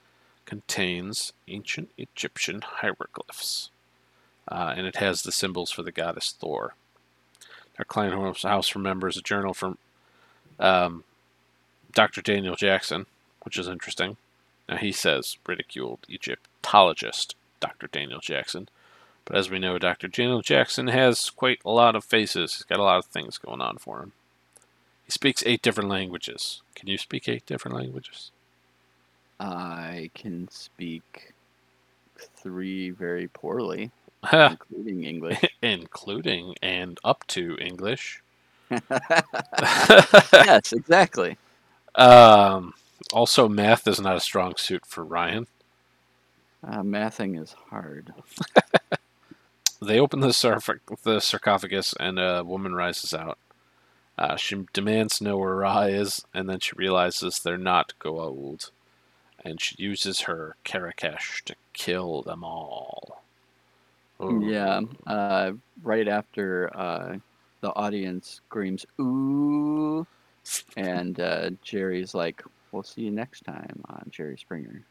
contains 0.46 1.34
ancient 1.48 1.90
Egyptian 1.98 2.62
hieroglyphs, 2.62 3.70
uh, 4.48 4.74
and 4.76 4.88
it 4.88 4.98
has 4.98 5.24
the 5.24 5.32
symbols 5.32 5.72
for 5.72 5.84
the 5.84 5.92
goddess 5.92 6.36
Thor. 6.38 6.76
Our 7.80 7.86
Kleinhaus 7.86 8.76
remembers 8.76 9.18
a 9.18 9.22
journal 9.22 9.54
from 9.54 9.78
um, 10.60 11.04
Dr. 11.94 12.22
Daniel 12.22 12.56
Jackson, 12.56 13.06
which 13.42 13.58
is 13.58 13.68
interesting. 13.68 14.18
Now, 14.70 14.78
he 14.78 14.92
says 14.92 15.38
ridiculed 15.46 16.00
Egyptologist 16.08 17.36
Dr. 17.60 17.88
Daniel 17.88 18.20
Jackson. 18.20 18.70
But 19.26 19.38
as 19.38 19.50
we 19.50 19.60
know, 19.60 19.78
Dr. 19.78 20.08
Daniel 20.08 20.42
Jackson 20.42 20.88
has 20.88 21.30
quite 21.30 21.60
a 21.64 21.72
lot 21.72 21.96
of 21.96 22.04
faces. 22.04 22.56
He's 22.56 22.64
got 22.64 22.80
a 22.80 22.84
lot 22.84 23.00
of 23.00 23.06
things 23.06 23.38
going 23.38 23.62
on 23.62 23.78
for 23.78 24.02
him. 24.02 24.12
He 25.06 25.12
speaks 25.12 25.44
eight 25.46 25.62
different 25.62 25.90
languages. 25.90 26.62
Can 26.76 26.90
you 26.90 26.98
speak 26.98 27.28
eight 27.28 27.46
different 27.46 27.78
languages? 27.78 28.32
I 29.40 30.10
can 30.14 30.50
speak 30.50 31.34
three 32.18 32.90
very 32.90 33.28
poorly, 33.28 33.92
including 34.32 35.04
English. 35.04 35.42
Including 35.62 36.56
and 36.62 37.00
up 37.04 37.26
to 37.28 37.58
English. 37.60 38.22
yes, 40.34 40.74
exactly. 40.74 41.38
um, 41.96 42.74
also, 43.12 43.48
math 43.50 43.88
is 43.88 44.00
not 44.00 44.16
a 44.16 44.22
strong 44.22 44.56
suit 44.56 44.86
for 44.86 45.04
Ryan. 45.04 45.48
Uh, 46.66 46.82
mathing 46.82 47.42
is 47.42 47.56
hard. 47.70 48.14
They 49.82 50.00
open 50.00 50.22
the, 50.22 50.30
sarf- 50.30 50.80
the 51.04 51.20
sarcophagus, 51.20 51.94
and 52.00 52.18
a 52.18 52.44
woman 52.44 52.74
rises 52.74 53.14
out. 53.14 53.38
Uh, 54.18 54.38
she 54.38 54.66
demands 54.72 55.18
to 55.18 55.26
know 55.26 55.38
where 55.38 55.56
Ra 55.56 55.82
is, 55.82 56.24
and 56.34 56.48
then 56.50 56.60
she 56.62 56.72
realizes 56.76 57.40
they're 57.40 57.58
not 57.58 57.94
Goa'uld, 58.00 58.70
and 59.44 59.60
she 59.60 59.76
uses 59.78 60.22
her 60.22 60.56
kara 60.64 60.94
kesh 60.94 61.44
to 61.44 61.56
kill 61.74 62.22
them 62.22 62.46
all. 62.46 63.23
Yeah. 64.42 64.82
Uh, 65.06 65.54
right 65.82 66.08
after 66.08 66.70
uh, 66.76 67.18
the 67.62 67.74
audience 67.76 68.42
screams 68.46 68.86
"ooh," 69.00 70.06
and 70.76 71.20
uh, 71.20 71.52
Jerry's 71.62 72.14
like, 72.14 72.44
"We'll 72.72 72.84
see 72.84 73.02
you 73.04 73.12
next 73.12 73.46
time 73.46 73.82
on 73.88 74.08
Jerry 74.12 74.38
Springer." 74.38 74.84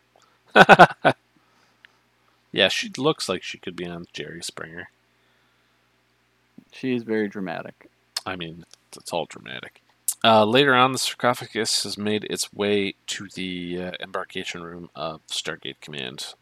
yeah, 2.53 2.69
she 2.69 2.91
looks 2.97 3.29
like 3.29 3.43
she 3.43 3.59
could 3.59 3.77
be 3.77 3.87
on 3.87 4.07
Jerry 4.13 4.43
Springer. 4.43 4.91
She's 6.73 7.03
very 7.03 7.29
dramatic. 7.29 7.89
I 8.25 8.37
mean, 8.37 8.65
it's 8.97 9.13
all 9.13 9.27
dramatic. 9.27 9.83
Uh, 10.25 10.45
later 10.45 10.75
on, 10.75 10.93
the 10.93 10.99
sarcophagus 10.99 11.83
has 11.83 11.99
made 11.99 12.25
its 12.25 12.53
way 12.53 12.95
to 13.09 13.29
the 13.35 13.83
uh, 13.83 13.91
embarkation 14.01 14.63
room 14.63 14.89
of 14.95 15.27
Stargate 15.27 15.81
Command 15.81 16.35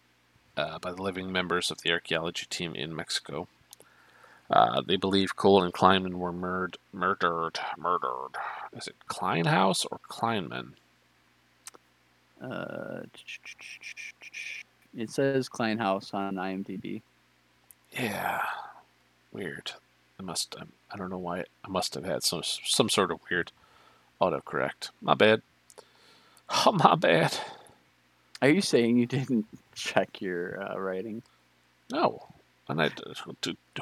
uh, 0.56 0.78
by 0.78 0.92
the 0.92 1.02
living 1.02 1.30
members 1.32 1.70
of 1.70 1.82
the 1.82 1.92
archaeology 1.92 2.46
team 2.48 2.74
in 2.74 2.94
Mexico. 2.94 3.48
Uh, 4.50 4.82
they 4.84 4.96
believe 4.96 5.36
Cole 5.36 5.62
and 5.62 5.72
Kleinman 5.72 6.14
were 6.14 6.32
murd- 6.32 6.76
murdered. 6.92 7.58
Murdered. 7.78 8.36
Is 8.72 8.88
it 8.88 8.96
Kleinhaus 9.08 9.86
or 9.90 10.00
Kleinman? 10.08 10.72
Uh, 12.42 13.02
it 14.96 15.10
says 15.10 15.48
Kleinhaus 15.48 16.12
on 16.14 16.34
IMDb. 16.34 17.02
Yeah. 17.92 18.42
Weird. 19.32 19.72
I 20.18 20.22
must. 20.22 20.56
I, 20.58 20.64
I 20.92 20.96
don't 20.96 21.10
know 21.10 21.18
why. 21.18 21.44
I 21.64 21.68
must 21.68 21.94
have 21.94 22.04
had 22.04 22.22
some 22.24 22.42
some 22.42 22.88
sort 22.88 23.10
of 23.10 23.20
weird 23.30 23.52
autocorrect. 24.20 24.90
My 25.00 25.14
bad. 25.14 25.42
Oh, 26.66 26.72
my 26.84 26.94
bad. 26.96 27.38
Are 28.42 28.48
you 28.48 28.60
saying 28.60 28.96
you 28.98 29.06
didn't 29.06 29.46
check 29.80 30.20
your 30.20 30.62
uh, 30.62 30.78
writing? 30.78 31.22
No. 31.90 32.26
And 32.68 32.80
I, 32.80 32.90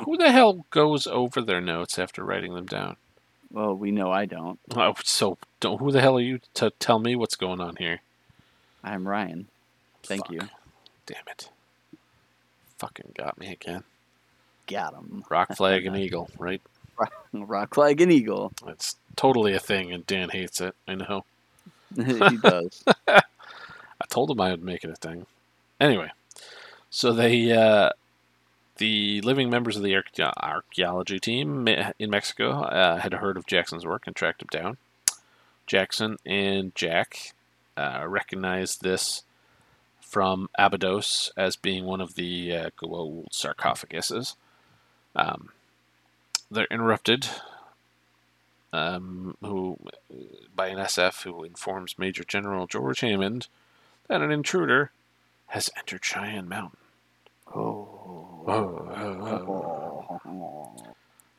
who 0.01 0.17
the 0.17 0.33
hell 0.33 0.65
goes 0.71 1.07
over 1.07 1.43
their 1.43 1.61
notes 1.61 1.99
after 1.99 2.25
writing 2.25 2.55
them 2.55 2.67
down? 2.67 2.97
Well, 3.53 3.75
we 3.75 3.91
know 3.91 4.11
I 4.11 4.25
don't. 4.27 4.59
Oh, 4.77 4.95
so 5.05 5.39
don't. 5.61 5.79
Who 5.81 5.91
the 5.91 6.01
hell 6.01 6.17
are 6.17 6.23
you 6.23 6.41
to 6.55 6.71
tell 6.79 6.99
me 6.99 7.17
what's 7.17 7.37
going 7.37 7.61
on 7.61 7.77
here? 7.77 8.01
I'm 8.85 9.07
Ryan. 9.09 9.49
Thank 10.03 10.27
Fuck. 10.27 10.33
you. 10.33 10.41
Damn 11.07 11.25
it. 11.27 11.51
Fucking 12.79 13.13
got 13.17 13.39
me 13.39 13.51
again. 13.53 13.83
Got 14.67 14.95
him. 14.95 15.25
Rock 15.31 15.57
flag 15.57 15.87
and 15.87 15.97
eagle, 15.97 16.31
right? 16.39 16.63
Rock 17.33 17.75
flag 17.75 18.01
and 18.01 18.13
eagle. 18.13 18.53
It's 18.67 18.97
totally 19.17 19.55
a 19.55 19.61
thing, 19.61 19.93
and 19.93 20.07
Dan 20.07 20.31
hates 20.31 20.61
it. 20.61 20.75
I 20.87 20.95
know. 20.95 21.25
he 21.97 22.37
does. 22.37 22.85
I 23.07 24.05
told 24.09 24.31
him 24.31 24.41
I 24.41 24.51
would 24.51 24.63
make 24.63 24.85
it 24.85 24.91
a 24.91 24.97
thing. 24.97 25.27
Anyway, 25.81 26.11
so 26.91 27.13
they, 27.13 27.53
uh, 27.53 27.91
the 28.79 29.21
living 29.21 29.51
members 29.51 29.77
of 29.77 29.83
the 29.83 29.93
archae- 29.93 30.33
archaeology 30.37 31.21
team 31.21 31.69
in 31.69 32.11
Mexico 32.11 32.63
uh, 32.63 32.99
had 32.99 33.15
heard 33.15 33.37
of 33.37 33.47
Jackson's 33.47 33.87
work 33.87 34.05
and 34.07 34.17
tracked 34.17 34.43
him 34.43 34.49
down. 34.51 34.77
Jackson 35.67 36.17
and 36.25 36.75
Jack 36.75 37.35
uh, 37.77 38.05
recognized 38.07 38.83
this 38.83 39.23
from 40.01 40.49
Abydos 40.59 41.31
as 41.37 41.57
being 41.57 41.85
one 41.85 42.01
of 42.01 42.15
the 42.15 42.57
uh, 42.57 42.71
sarcophaguses. 42.81 44.35
Um, 45.15 45.51
they're 46.51 46.67
interrupted 46.71 47.29
um, 48.73 49.37
who 49.43 49.79
by 50.55 50.69
an 50.69 50.79
SF 50.79 51.25
who 51.25 51.45
informs 51.45 51.99
Major 51.99 52.25
General 52.25 52.67
George 52.67 53.01
Hammond 53.01 53.49
that 54.09 54.23
an 54.23 54.31
intruder 54.31 54.91
has 55.49 55.71
entered 55.77 56.05
Cheyenne 56.05 56.49
Mountain. 56.49 56.79
Oh. 57.55 58.45
Oh, 58.47 58.89
oh, 58.97 60.21
oh. 60.27 60.75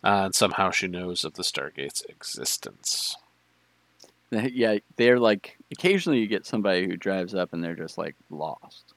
Uh, 0.04 0.26
and 0.26 0.36
somehow 0.36 0.72
she 0.72 0.88
knows 0.88 1.26
of 1.26 1.34
the 1.34 1.44
Stargate's 1.44 2.02
existence. 2.08 3.18
Yeah, 4.32 4.78
they're 4.96 5.20
like 5.20 5.58
occasionally 5.72 6.20
you 6.20 6.28
get 6.28 6.46
somebody 6.46 6.86
who 6.86 6.96
drives 6.96 7.34
up 7.34 7.52
and 7.52 7.64
they're 7.64 7.76
just 7.76 7.98
like 7.98 8.16
lost. 8.30 8.94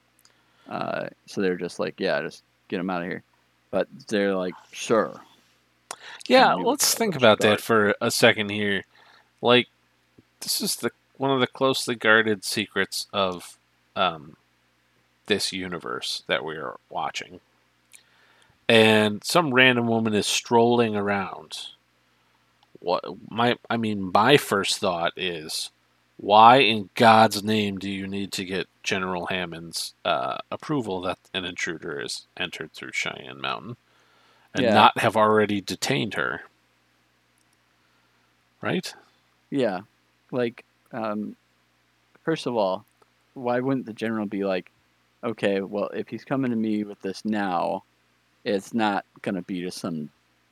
Uh, 0.69 1.07
so 1.25 1.41
they're 1.41 1.57
just 1.57 1.79
like, 1.79 1.99
yeah, 1.99 2.21
just 2.21 2.43
get 2.67 2.77
them 2.77 2.89
out 2.89 3.01
of 3.01 3.07
here. 3.07 3.23
But 3.71 3.87
they're 4.07 4.35
like, 4.35 4.53
sure. 4.71 5.19
Yeah, 6.27 6.53
let's 6.53 6.93
think 6.93 7.15
about 7.15 7.39
that 7.39 7.61
for 7.61 7.95
a 7.99 8.11
second 8.11 8.49
here. 8.49 8.85
Like, 9.41 9.67
this 10.41 10.61
is 10.61 10.75
the 10.75 10.91
one 11.17 11.31
of 11.31 11.39
the 11.39 11.47
closely 11.47 11.95
guarded 11.95 12.43
secrets 12.43 13.07
of 13.11 13.57
um, 13.95 14.35
this 15.27 15.53
universe 15.53 16.23
that 16.27 16.43
we 16.43 16.55
are 16.55 16.77
watching. 16.89 17.39
And 18.67 19.23
some 19.23 19.53
random 19.53 19.87
woman 19.87 20.13
is 20.13 20.27
strolling 20.27 20.95
around. 20.95 21.67
What 22.79 23.03
my 23.29 23.57
I 23.69 23.77
mean, 23.77 24.11
my 24.13 24.37
first 24.37 24.77
thought 24.77 25.13
is, 25.17 25.71
why 26.17 26.57
in 26.57 26.89
God's 26.95 27.43
name 27.43 27.77
do 27.77 27.89
you 27.89 28.07
need 28.07 28.31
to 28.33 28.45
get 28.45 28.67
General 28.83 29.27
Hammond's 29.27 29.93
uh, 30.05 30.37
approval 30.51 31.01
that 31.01 31.19
an 31.33 31.45
intruder 31.45 31.99
has 31.99 32.27
entered 32.37 32.73
through 32.73 32.91
Cheyenne 32.93 33.41
Mountain, 33.41 33.77
and 34.53 34.65
Yeah. 34.65 34.73
not 34.73 34.97
have 34.99 35.17
already 35.17 35.61
detained 35.61 36.15
her? 36.15 36.41
Right? 38.61 38.93
Yeah. 39.49 39.81
Like, 40.31 40.63
um, 40.91 41.35
first 42.23 42.47
of 42.47 42.55
all, 42.55 42.85
why 43.33 43.59
wouldn't 43.59 43.85
the 43.85 43.93
general 43.93 44.25
be 44.25 44.43
like, 44.43 44.71
okay, 45.23 45.61
well, 45.61 45.87
if 45.93 46.07
he's 46.07 46.25
coming 46.25 46.51
to 46.51 46.57
me 46.57 46.83
with 46.83 47.01
this 47.01 47.23
now, 47.25 47.83
it's 48.43 48.73
not 48.73 49.05
going 49.21 49.35
to 49.35 49.41
be 49.41 49.61
to 49.61 49.71
some, 49.71 50.09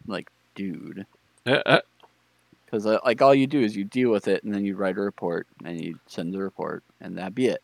like, 0.08 0.30
dude. 0.56 1.06
Uh, 1.46 1.62
uh, 1.66 1.82
Because, 2.66 2.86
uh, 2.86 3.00
like, 3.04 3.22
all 3.22 3.36
you 3.36 3.48
do 3.48 3.60
is 3.62 3.76
you 3.76 3.84
deal 3.84 4.10
with 4.12 4.28
it 4.30 4.44
and 4.44 4.54
then 4.54 4.64
you 4.64 4.76
write 4.76 4.98
a 4.98 5.02
report 5.02 5.46
and 5.66 5.80
you 5.80 6.00
send 6.08 6.34
the 6.34 6.40
report 6.40 6.84
and 7.02 7.18
that'd 7.18 7.36
be 7.36 7.48
it. 7.48 7.62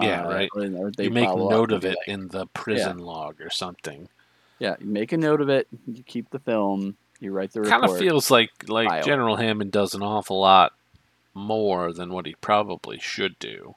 Yeah, 0.00 0.24
Uh, 0.24 0.28
right. 0.28 0.48
or- 0.54 0.62
or 0.76 0.90
they 0.90 1.04
you 1.04 1.10
make 1.10 1.28
note 1.28 1.70
of 1.70 1.84
it 1.84 1.96
like- 1.98 2.08
in 2.08 2.26
the 2.28 2.46
prison 2.48 2.98
log 2.98 3.40
or 3.40 3.50
something. 3.50 4.08
yeah, 4.58 4.74
you 4.80 4.86
make 4.86 5.12
a 5.12 5.16
note 5.16 5.40
of 5.40 5.48
it, 5.48 5.68
you 5.86 6.02
keep 6.02 6.28
the 6.30 6.40
film, 6.40 6.96
you 7.20 7.30
write 7.32 7.52
the 7.52 7.60
report. 7.60 7.80
Kind 7.82 7.92
of 7.92 7.98
feels 7.98 8.30
like 8.32 8.50
like 8.68 8.88
file. 8.88 9.02
General 9.04 9.36
Hammond 9.36 9.70
does 9.70 9.94
an 9.94 10.02
awful 10.02 10.40
lot 10.40 10.72
more 11.32 11.92
than 11.92 12.12
what 12.12 12.26
he 12.26 12.34
probably 12.40 12.98
should 12.98 13.38
do 13.38 13.76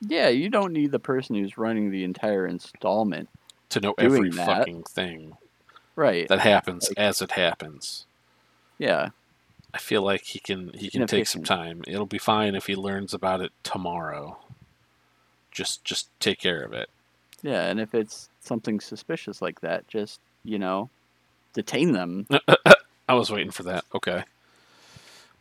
yeah, 0.00 0.28
you 0.28 0.48
don't 0.48 0.72
need 0.72 0.90
the 0.92 0.98
person 0.98 1.36
who's 1.36 1.58
running 1.58 1.90
the 1.90 2.04
entire 2.04 2.46
installment. 2.46 3.28
to 3.70 3.80
know 3.80 3.94
every 3.98 4.30
that. 4.30 4.46
fucking 4.46 4.82
thing 4.84 5.36
Right. 5.94 6.26
that 6.28 6.40
happens 6.40 6.88
Like- 6.88 6.98
as 6.98 7.20
it 7.20 7.32
happens. 7.32 8.06
yeah. 8.78 9.10
I 9.74 9.78
feel 9.78 10.00
like 10.00 10.22
he 10.24 10.38
can 10.38 10.72
he 10.72 10.88
can 10.88 11.06
take 11.06 11.26
some 11.26 11.44
time. 11.44 11.82
It'll 11.86 12.06
be 12.06 12.16
fine 12.18 12.54
if 12.54 12.66
he 12.66 12.74
learns 12.74 13.12
about 13.12 13.42
it 13.42 13.52
tomorrow. 13.62 14.38
Just 15.52 15.84
just 15.84 16.08
take 16.20 16.38
care 16.40 16.62
of 16.62 16.72
it. 16.72 16.88
Yeah, 17.42 17.66
and 17.68 17.78
if 17.78 17.94
it's 17.94 18.30
something 18.40 18.80
suspicious 18.80 19.42
like 19.42 19.60
that, 19.60 19.86
just, 19.86 20.20
you 20.42 20.58
know, 20.58 20.88
detain 21.52 21.92
them. 21.92 22.26
I 23.08 23.12
was 23.14 23.30
waiting 23.30 23.50
for 23.50 23.64
that. 23.64 23.84
Okay. 23.94 24.24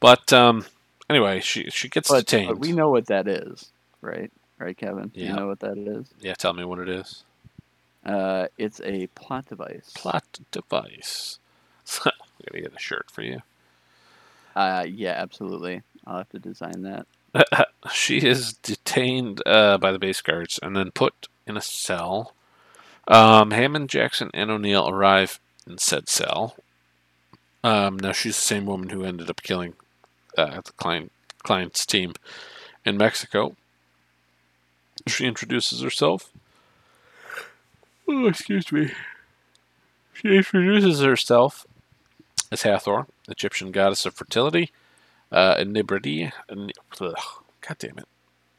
But 0.02 0.34
um 0.34 0.66
anyway, 1.10 1.40
she 1.40 1.70
she 1.70 1.88
gets 1.88 2.10
But, 2.10 2.26
detained. 2.26 2.50
but 2.50 2.60
we 2.60 2.74
know 2.74 2.90
what 2.90 3.06
that 3.06 3.30
is, 3.30 3.72
right? 4.02 4.32
Right, 4.60 4.76
Kevin? 4.76 5.12
Yeah. 5.14 5.30
You 5.30 5.34
know 5.36 5.48
what 5.48 5.60
that 5.60 5.78
is? 5.78 6.08
Yeah, 6.20 6.34
tell 6.34 6.54
me 6.54 6.66
what 6.66 6.80
it 6.80 6.90
is. 6.90 7.24
Uh, 8.06 8.48
it's 8.58 8.82
a 8.82 9.08
plot 9.08 9.48
device. 9.48 9.92
Plot 9.96 10.40
device. 10.52 11.40
I'm 12.06 12.12
gonna 12.52 12.64
get 12.64 12.76
a 12.76 12.80
shirt 12.80 13.12
for 13.12 13.22
you. 13.22 13.42
Uh, 14.56 14.86
yeah, 14.88 15.14
absolutely. 15.18 15.84
I'll 16.06 16.18
have 16.18 16.30
to 16.30 16.40
design 16.40 16.82
that. 16.84 17.06
she 17.92 18.18
is 18.18 18.54
detained 18.54 19.42
uh, 19.46 19.78
by 19.78 19.92
the 19.92 20.00
base 20.00 20.22
guards 20.22 20.60
and 20.64 20.76
then 20.76 20.92
put 20.92 21.28
in 21.46 21.58
a 21.58 21.62
cell. 21.62 22.34
Um, 23.08 23.52
Hammond, 23.52 23.90
Jackson, 23.90 24.32
and 24.34 24.50
O'Neill 24.50 24.90
arrive 24.90 25.40
in 25.68 25.78
said 25.78 26.10
cell. 26.10 26.56
Um, 27.64 27.98
now 27.98 28.14
she's 28.14 28.36
the 28.36 28.42
same 28.42 28.66
woman 28.66 28.90
who 28.90 29.04
ended 29.04 29.30
up 29.30 29.42
killing 29.42 29.74
uh, 30.38 30.62
the 30.62 30.72
client 30.74 31.12
client's 31.44 31.86
team 31.86 32.14
in 32.86 32.98
Mexico. 32.98 33.56
She 35.06 35.26
introduces 35.26 35.82
herself. 35.82 36.32
Oh, 38.08 38.28
excuse 38.28 38.72
me. 38.72 38.92
She 40.14 40.36
introduces 40.36 41.02
herself 41.02 41.68
as 42.52 42.64
Hathor, 42.64 43.08
Egyptian 43.28 43.72
goddess 43.72 44.06
of 44.06 44.16
fertility, 44.16 44.72
uh, 45.32 45.56
Nibridi. 45.58 46.32
Ugh, 46.50 47.16
God 47.62 47.78
damn 47.78 47.98
it. 48.00 48.08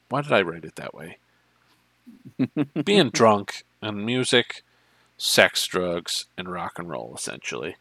Why 0.09 0.23
did 0.23 0.33
I 0.33 0.43
write 0.43 0.65
it 0.65 0.77
that 0.77 0.95
way? 0.95 1.19
Being 2.85 3.11
drunk 3.11 3.65
and 3.83 4.05
music, 4.05 4.63
sex, 5.17 5.67
drugs, 5.67 6.27
and 6.37 6.51
rock 6.51 6.79
and 6.79 6.89
roll, 6.89 7.13
essentially. 7.17 7.77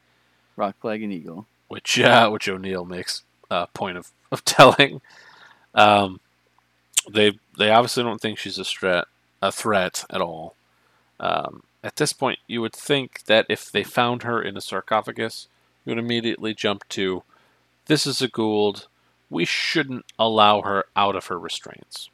Rock 0.56 0.76
flag 0.82 1.04
and 1.04 1.14
eagle. 1.14 1.46
Which 1.68 2.00
uh, 2.00 2.30
which 2.30 2.48
O'Neill 2.48 2.86
makes 2.86 3.24
a 3.52 3.68
point 3.68 3.98
of, 3.98 4.12
of 4.32 4.44
telling. 4.46 5.02
Um, 5.76 6.20
they 7.12 7.40
they 7.58 7.70
obviously 7.70 8.04
don't 8.04 8.22
think 8.22 8.38
she's 8.38 8.58
a 8.58 8.64
threat 8.64 9.06
a 9.42 9.52
threat 9.52 10.04
at 10.10 10.22
all. 10.22 10.56
Um, 11.20 11.64
at 11.84 11.96
this 11.96 12.14
point, 12.14 12.40
you 12.48 12.62
would 12.62 12.74
think 12.74 13.24
that 13.26 13.46
if 13.50 13.72
they 13.72 13.84
found 13.84 14.24
her 14.24 14.42
in 14.42 14.58
a 14.58 14.62
sarcophagus, 14.62 15.48
you 15.86 15.92
would 15.92 16.00
immediately 16.04 16.54
jump 16.54 16.88
to, 16.90 17.24
"This 17.86 18.06
is 18.08 18.22
a 18.22 18.28
Goa'uld. 18.28 18.88
We 19.30 19.46
shouldn't 19.46 20.06
allow 20.18 20.62
her 20.62 20.86
out 20.96 21.16
of 21.16 21.28
her 21.28 21.40
restraints." 21.40 22.10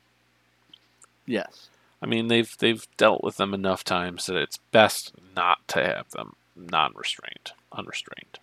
Yes. 1.26 1.70
I 2.02 2.06
mean, 2.06 2.28
they've 2.28 2.56
they've 2.58 2.86
dealt 2.98 3.24
with 3.24 3.38
them 3.38 3.54
enough 3.54 3.84
times 3.84 4.26
that 4.26 4.36
it's 4.36 4.58
best 4.72 5.14
not 5.36 5.66
to 5.70 5.84
have 5.84 6.12
them 6.12 6.36
non-restrained, 6.56 7.52
unrestrained. 7.72 8.40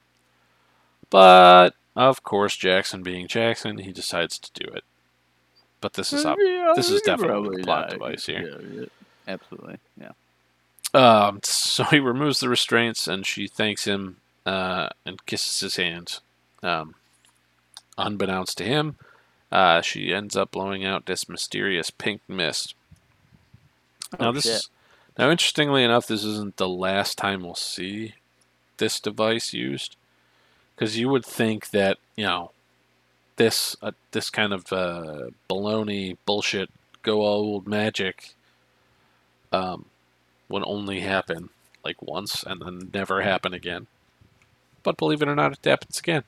But 1.10 1.74
of 1.94 2.22
course, 2.22 2.56
Jackson 2.56 3.02
being 3.02 3.28
Jackson, 3.28 3.78
he 3.78 3.92
decides 3.92 4.38
to 4.38 4.64
do 4.64 4.72
it. 4.72 4.84
But 5.80 5.94
this 5.94 6.12
is 6.12 6.24
up. 6.24 6.36
Yeah, 6.40 6.72
this 6.76 6.90
is 6.90 7.00
definitely 7.02 7.28
probably 7.28 7.56
the 7.58 7.64
plot 7.64 7.80
not. 7.82 7.90
device 7.90 8.26
here. 8.26 8.60
Yeah, 8.60 8.80
yeah. 8.80 8.86
Absolutely. 9.26 9.78
Yeah. 9.98 10.12
Um, 10.92 11.40
so 11.42 11.84
he 11.84 12.00
removes 12.00 12.40
the 12.40 12.48
restraints, 12.48 13.06
and 13.06 13.24
she 13.26 13.46
thanks 13.46 13.84
him 13.84 14.16
uh, 14.44 14.88
and 15.06 15.24
kisses 15.26 15.60
his 15.60 15.76
hand. 15.76 16.18
Um, 16.62 16.94
unbeknownst 17.96 18.58
to 18.58 18.64
him, 18.64 18.96
uh, 19.50 19.80
she 19.80 20.12
ends 20.12 20.36
up 20.36 20.50
blowing 20.50 20.84
out 20.84 21.06
this 21.06 21.28
mysterious 21.28 21.90
pink 21.90 22.20
mist. 22.28 22.74
now 24.18 24.28
Oh, 24.28 24.32
this 24.32 24.44
shit. 24.44 24.52
is 24.54 24.68
now 25.18 25.30
interestingly 25.30 25.84
enough, 25.84 26.06
this 26.06 26.24
isn't 26.24 26.56
the 26.56 26.68
last 26.68 27.16
time 27.16 27.42
we'll 27.42 27.54
see 27.54 28.14
this 28.78 29.00
device 29.00 29.52
used, 29.54 29.96
because 30.74 30.98
you 30.98 31.08
would 31.08 31.24
think 31.24 31.70
that 31.70 31.98
you 32.16 32.24
know 32.26 32.50
this 33.40 33.74
uh, 33.80 33.92
this 34.10 34.28
kind 34.28 34.52
of 34.52 34.70
uh, 34.70 35.30
baloney 35.48 36.18
bullshit 36.26 36.68
Goa'uld 37.02 37.66
magic 37.66 38.34
um, 39.50 39.86
would 40.50 40.62
only 40.66 41.00
happen 41.00 41.48
like 41.82 42.02
once 42.02 42.42
and 42.42 42.60
then 42.60 42.90
never 42.92 43.22
happen 43.22 43.54
again. 43.54 43.86
But 44.82 44.98
believe 44.98 45.22
it 45.22 45.28
or 45.28 45.34
not, 45.34 45.52
it 45.52 45.64
happens 45.64 45.98
again. 45.98 46.24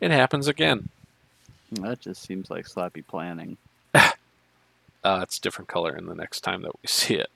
It 0.00 0.10
happens 0.10 0.48
again. 0.48 0.88
That 1.70 2.00
just 2.00 2.22
seems 2.22 2.50
like 2.50 2.66
sloppy 2.66 3.02
planning. 3.02 3.56
Uh, 5.04 5.20
it's 5.22 5.38
different 5.38 5.68
color 5.68 5.94
in 5.94 6.06
the 6.06 6.14
next 6.14 6.40
time 6.40 6.62
that 6.62 6.72
we 6.82 6.86
see 6.86 7.16
it. 7.16 7.30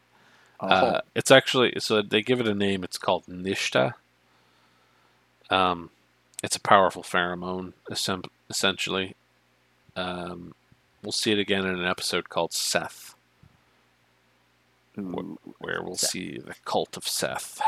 Oh, 0.58 0.68
Uh, 0.68 1.00
it's 1.14 1.30
actually 1.30 1.74
so 1.78 2.00
they 2.00 2.22
give 2.22 2.40
it 2.40 2.48
a 2.48 2.54
name. 2.54 2.82
It's 2.82 2.96
called 2.96 3.26
Nishta. 3.26 3.92
Um, 5.50 5.90
it's 6.42 6.56
a 6.56 6.60
powerful 6.60 7.02
pheromone, 7.02 7.72
essentially. 8.50 9.14
Um, 9.96 10.54
we'll 11.02 11.12
see 11.12 11.32
it 11.32 11.38
again 11.38 11.64
in 11.64 11.78
an 11.78 11.84
episode 11.84 12.28
called 12.28 12.52
Seth, 12.52 13.14
ooh. 14.98 15.38
where 15.58 15.82
we'll 15.82 15.96
Seth. 15.96 16.10
see 16.10 16.38
the 16.38 16.54
cult 16.64 16.96
of 16.96 17.06
Seth, 17.08 17.60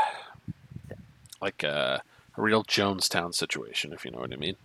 like 1.41 1.63
a, 1.63 2.01
a 2.37 2.41
real 2.41 2.63
Jonestown 2.63 3.33
situation, 3.33 3.91
if 3.91 4.05
you 4.05 4.11
know 4.11 4.19
what 4.19 4.33
I 4.33 4.37
mean. 4.37 4.55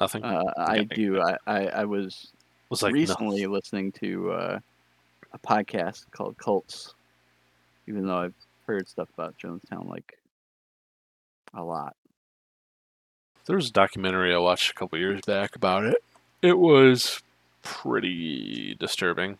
Nothing. 0.00 0.24
Uh, 0.24 0.52
I 0.56 0.82
do. 0.82 1.20
I, 1.20 1.36
I, 1.46 1.66
I 1.68 1.84
was 1.84 2.32
was 2.70 2.82
like 2.82 2.92
no- 2.92 3.00
recently 3.00 3.46
listening 3.46 3.92
to 3.92 4.32
uh, 4.32 4.58
a 5.32 5.38
podcast 5.38 6.06
called 6.10 6.36
Cults, 6.38 6.94
even 7.86 8.06
though 8.06 8.16
I've 8.16 8.34
heard 8.66 8.88
stuff 8.88 9.08
about 9.14 9.38
Jonestown 9.38 9.88
like 9.88 10.18
a 11.54 11.62
lot. 11.62 11.96
There 13.46 13.56
was 13.56 13.70
a 13.70 13.72
documentary 13.72 14.34
I 14.34 14.38
watched 14.38 14.70
a 14.70 14.74
couple 14.74 14.98
years 14.98 15.20
back 15.26 15.56
about 15.56 15.84
it. 15.84 16.02
It 16.42 16.58
was 16.58 17.22
pretty 17.62 18.76
disturbing. 18.78 19.38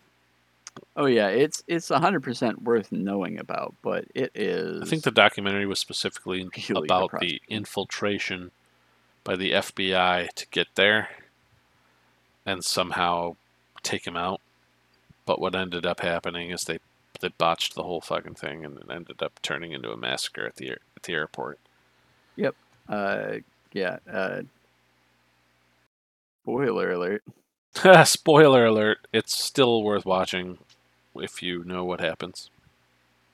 Oh 0.97 1.07
yeah, 1.07 1.29
it's 1.29 1.63
it's 1.67 1.89
hundred 1.89 2.23
percent 2.23 2.63
worth 2.63 2.91
knowing 2.93 3.39
about, 3.39 3.75
but 3.83 4.07
it 4.15 4.31
is. 4.35 4.83
I 4.83 4.87
think 4.87 5.05
the 5.05 5.11
documentary 5.11 5.67
was 5.67 5.79
specifically 5.79 6.49
about 6.71 7.21
the 7.21 7.41
infiltration 7.49 8.51
by 9.25 9.37
the 9.37 9.53
FBI 9.53 10.29
to 10.33 10.47
get 10.51 10.69
there 10.75 11.11
and 12.47 12.65
somehow 12.65 13.37
take 13.83 14.07
him 14.07 14.17
out. 14.17 14.41
But 15.27 15.41
what 15.41 15.55
ended 15.55 15.87
up 15.87 16.01
happening 16.01 16.51
is 16.51 16.63
they 16.63 16.79
they 17.21 17.29
botched 17.29 17.75
the 17.75 17.85
whole 17.85 18.01
fucking 18.01 18.35
thing 18.35 18.65
and 18.65 18.79
it 18.79 18.91
ended 18.91 19.23
up 19.23 19.41
turning 19.43 19.73
into 19.73 19.93
a 19.93 19.97
massacre 19.97 20.47
at 20.47 20.57
the 20.57 20.71
at 20.71 21.03
the 21.05 21.13
airport. 21.13 21.59
Uh, 22.89 23.37
yeah. 23.73 23.99
Uh, 24.11 24.43
spoiler 26.43 26.93
alert. 26.93 27.23
Spoiler 28.05 28.67
alert! 28.67 28.99
It's 29.15 29.35
still 29.35 29.83
worth 29.83 30.05
watching 30.05 30.59
if 31.15 31.43
you 31.43 31.65
know 31.65 31.85
what 31.85 32.01
happens. 32.01 32.51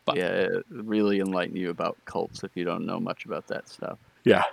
But- 0.05 0.17
Yeah, 0.17 0.49
really 0.71 1.19
enlighten 1.19 1.57
you 1.57 1.71
about 1.71 1.97
cults 2.05 2.45
if 2.45 2.57
you 2.57 2.65
don't 2.65 2.87
know 2.87 3.01
much 3.01 3.25
about 3.25 3.49
that 3.49 3.69
stuff. 3.69 3.99
Yeah. 4.25 4.45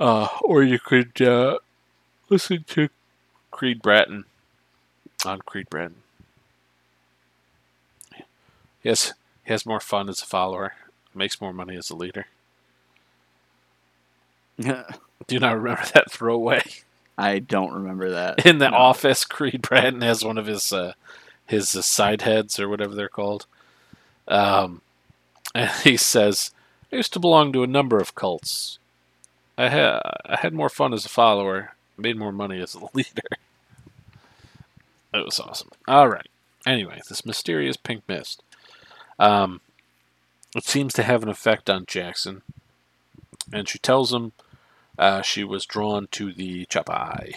Uh, 0.00 0.26
or 0.40 0.62
you 0.64 0.78
could 0.80 1.20
uh, 1.22 1.58
listen 2.30 2.64
to 2.68 2.88
Creed 3.52 3.80
Bratton 3.80 4.24
on 5.24 5.40
Creed 5.42 5.68
Bratton. 5.70 5.96
Yes, 8.82 9.12
he 9.44 9.52
has 9.52 9.64
more 9.66 9.80
fun 9.80 10.08
as 10.08 10.20
a 10.22 10.26
follower, 10.26 10.74
makes 11.14 11.40
more 11.40 11.52
money 11.52 11.76
as 11.76 11.90
a 11.90 11.96
leader. 11.96 12.26
Do 14.60 14.84
you 15.34 15.40
not 15.40 15.56
remember 15.56 15.82
that 15.94 16.10
throwaway 16.10 16.62
I 17.18 17.38
don't 17.40 17.72
remember 17.72 18.10
that. 18.10 18.44
in 18.46 18.58
the 18.58 18.70
No. 18.70 18.76
office? 18.76 19.24
Creed 19.24 19.62
Bratton 19.62 20.00
has 20.00 20.24
one 20.24 20.38
of 20.38 20.46
his 20.46 20.72
uh, 20.72 20.94
his 21.46 21.74
uh, 21.76 21.82
side 21.82 22.22
heads 22.22 22.58
or 22.58 22.68
whatever 22.68 22.94
they're 22.94 23.08
called, 23.08 23.46
um, 24.28 24.80
and 25.54 25.70
he 25.84 25.96
says, 25.96 26.50
"I 26.92 26.96
used 26.96 27.12
to 27.12 27.20
belong 27.20 27.52
to 27.52 27.62
a 27.62 27.66
number 27.68 27.98
of 27.98 28.14
cults. 28.14 28.78
I 29.58 29.68
had 29.68 30.00
I 30.24 30.36
had 30.40 30.54
more 30.54 30.70
fun 30.70 30.94
as 30.94 31.04
a 31.04 31.10
follower, 31.10 31.74
made 31.98 32.16
more 32.16 32.32
money 32.32 32.60
as 32.60 32.74
a 32.74 32.80
leader. 32.94 33.22
That 35.12 35.24
was 35.24 35.38
awesome. 35.38 35.70
All 35.86 36.08
right. 36.08 36.26
Anyway, 36.66 37.00
this 37.08 37.26
mysterious 37.26 37.76
pink 37.76 38.02
mist. 38.08 38.42
Um, 39.18 39.60
it 40.56 40.64
seems 40.64 40.94
to 40.94 41.02
have 41.02 41.22
an 41.22 41.28
effect 41.28 41.68
on 41.68 41.84
Jackson, 41.86 42.42
and 43.52 43.68
she 43.68 43.78
tells 43.78 44.12
him 44.12 44.32
uh, 44.98 45.22
she 45.22 45.44
was 45.44 45.66
drawn 45.66 46.08
to 46.12 46.32
the 46.32 46.66
Chappa'ai. 46.66 47.34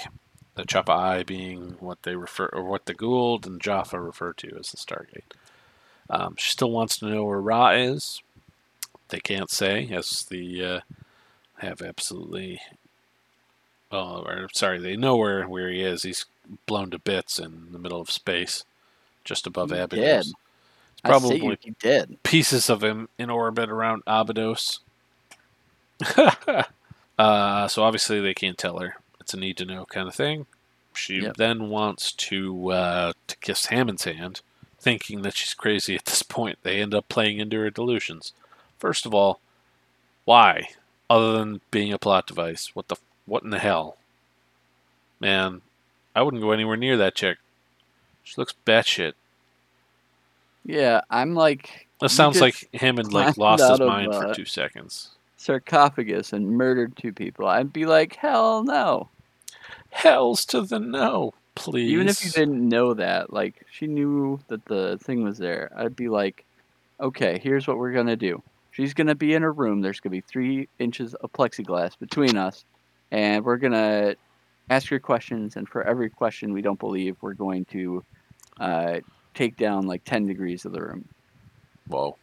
The 0.56 0.64
Chappa'ai 0.64 1.26
being 1.26 1.76
what 1.80 2.04
they 2.04 2.16
refer, 2.16 2.48
or 2.54 2.64
what 2.64 2.86
the 2.86 2.94
Goa'uld 2.94 3.46
and 3.46 3.62
Jaffa 3.62 4.00
refer 4.00 4.34
to 4.34 4.58
as 4.60 4.72
the 4.72 4.78
Stargate. 4.78 5.34
Um, 6.10 6.36
she 6.38 6.52
still 6.52 6.72
wants 6.72 6.98
to 7.00 7.08
know 7.10 7.26
where 7.26 7.42
Ra 7.42 7.72
is. 7.72 8.22
They 9.10 9.20
can't 9.20 9.50
say, 9.52 9.90
as 9.92 10.24
the 10.24 10.64
uh, 10.66 10.80
have 11.58 11.82
absolutely. 11.82 12.62
Oh, 13.92 14.24
or 14.24 14.50
sorry, 14.54 14.80
they 14.80 14.96
know 14.96 15.16
where 15.16 15.46
where 15.48 15.70
he 15.70 15.82
is. 15.82 16.04
He's 16.04 16.26
blown 16.66 16.92
to 16.92 17.00
bits 17.00 17.40
in 17.40 17.68
the 17.72 17.80
middle 17.80 18.02
of 18.02 18.12
space, 18.12 18.64
just 19.24 19.48
above 19.48 19.72
He 19.72 19.80
Abydos. 19.80 19.98
dead. 20.02 20.26
It's 20.92 21.02
I 21.04 21.10
probably 21.10 21.30
say 21.30 21.38
you, 21.38 21.58
he 21.60 21.72
did. 21.72 22.18
pieces 22.24 22.70
of 22.70 22.84
him 22.84 23.10
in 23.18 23.30
orbit 23.30 23.70
around 23.70 24.04
Abydos. 24.08 24.80
uh, 27.18 27.68
so 27.68 27.84
obviously 27.84 28.20
they 28.22 28.34
can't 28.34 28.58
tell 28.58 28.80
her. 28.80 28.96
It's 29.20 29.34
a 29.34 29.38
need 29.38 29.58
to 29.58 29.66
know 29.66 29.86
kind 29.86 30.08
of 30.08 30.16
thing. 30.16 30.46
She 30.94 31.22
Yep. 31.22 31.38
then 31.38 31.70
wants 31.70 32.12
to 32.14 32.72
uh, 32.72 33.14
to 33.28 33.38
kiss 33.38 33.66
Hammond's 33.68 34.06
hand, 34.06 34.42
thinking 34.80 35.22
that 35.24 35.36
she's 35.36 35.54
crazy 35.54 35.96
at 35.96 36.06
this 36.06 36.24
point. 36.24 36.60
They 36.64 36.82
end 36.82 36.94
up 36.94 37.10
playing 37.10 37.40
into 37.40 37.58
her 37.58 37.70
delusions. 37.70 38.34
First 38.80 39.06
of 39.06 39.14
all, 39.14 39.40
why? 40.26 40.70
Other 41.10 41.34
than 41.38 41.62
being 41.72 41.92
a 41.92 41.98
plot 42.00 42.28
device, 42.28 42.72
what 42.76 42.88
the 42.88 42.96
what 43.26 43.44
in 43.44 43.50
the 43.50 43.60
hell? 43.60 43.98
Man, 45.20 45.62
I 46.16 46.22
wouldn't 46.22 46.44
go 46.44 46.52
anywhere 46.52 46.78
near 46.78 46.98
that 46.98 47.16
chick. 47.16 47.38
She 48.24 48.36
looks 48.38 48.54
batshit. 48.66 49.14
Yeah, 50.64 51.02
I'm 51.10 51.36
like 51.36 51.88
That 52.02 52.10
sounds 52.10 52.42
like 52.42 52.70
Hammond 52.74 53.14
like 53.14 53.38
lost 53.38 53.70
his 53.70 53.80
of, 53.80 53.88
mind 53.88 54.14
uh, 54.14 54.22
for 54.22 54.34
two 54.34 54.46
seconds. 54.46 55.10
Sarcophagus 55.46 56.34
and 56.34 56.50
murdered 56.50 56.98
two 56.98 57.14
people. 57.14 57.48
I'd 57.48 57.72
be 57.72 57.86
like, 57.86 58.16
hell 58.16 58.64
no. 58.64 59.10
Hells 59.92 60.46
to 60.46 60.62
the 60.62 60.80
no, 60.80 61.34
please. 61.54 61.92
Even 61.92 62.10
if 62.10 62.26
you 62.26 62.32
didn't 62.32 62.68
know 62.68 62.94
that, 62.96 63.32
like 63.32 63.66
she 63.72 63.88
knew 63.88 64.40
that 64.48 64.66
the 64.66 64.98
thing 65.02 65.24
was 65.24 65.38
there, 65.38 65.72
I'd 65.76 65.96
be 65.96 66.10
like, 66.10 66.44
okay, 67.00 67.40
here's 67.42 67.68
what 67.68 67.78
we're 67.78 67.94
gonna 67.94 68.16
do. 68.18 68.42
She's 68.72 68.94
gonna 68.94 69.16
be 69.16 69.34
in 69.34 69.42
her 69.42 69.54
room. 69.54 69.82
There's 69.82 70.00
gonna 70.00 70.12
be 70.12 70.22
three 70.22 70.68
inches 70.80 71.14
of 71.14 71.32
plexiglass 71.32 71.98
between 71.98 72.36
us, 72.36 72.66
and 73.12 73.46
we're 73.46 73.58
gonna 73.58 74.16
ask 74.70 74.90
her 74.90 75.00
questions. 75.00 75.56
And 75.56 75.70
for 75.70 75.84
every 75.84 76.10
question 76.10 76.52
we 76.52 76.62
don't 76.62 76.80
believe, 76.80 77.16
we're 77.22 77.34
going 77.34 77.66
to 77.66 78.04
uh, 78.60 79.00
take 79.34 79.56
down 79.56 79.88
like 79.88 80.04
ten 80.04 80.26
degrees 80.26 80.66
of 80.66 80.74
the 80.74 80.82
room. 80.82 81.08
Whoa, 81.88 82.18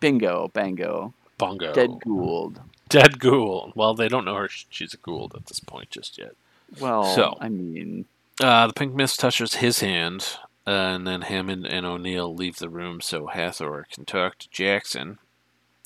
Bingo, 0.00 0.50
bango, 0.54 1.12
bongo. 1.46 1.72
dead 1.72 1.90
Goa'uld. 2.06 2.58
Dead 2.88 3.18
ghoul. 3.18 3.72
Well, 3.74 3.94
they 3.94 4.08
don't 4.08 4.24
know 4.24 4.34
her. 4.36 4.48
She's 4.48 4.92
a 4.94 4.98
Goa'uld 4.98 5.34
at 5.34 5.46
this 5.46 5.60
point 5.60 5.90
just 5.90 6.18
yet. 6.18 6.32
Well, 6.80 7.04
So- 7.04 7.36
I 7.40 7.48
mean, 7.48 8.04
Uh, 8.42 8.66
the 8.66 8.72
pink 8.72 8.94
mist 8.94 9.20
touches 9.20 9.54
his 9.56 9.80
hand, 9.80 10.38
Uh, 10.66 10.70
and 10.70 11.06
then 11.06 11.22
Hammond 11.22 11.66
and 11.66 11.84
O'Neill 11.84 12.32
leave 12.34 12.56
the 12.58 12.68
room 12.68 13.00
so 13.00 13.26
Hathor 13.26 13.86
can 13.92 14.04
talk 14.04 14.38
to 14.38 14.48
Jackson. 14.50 15.18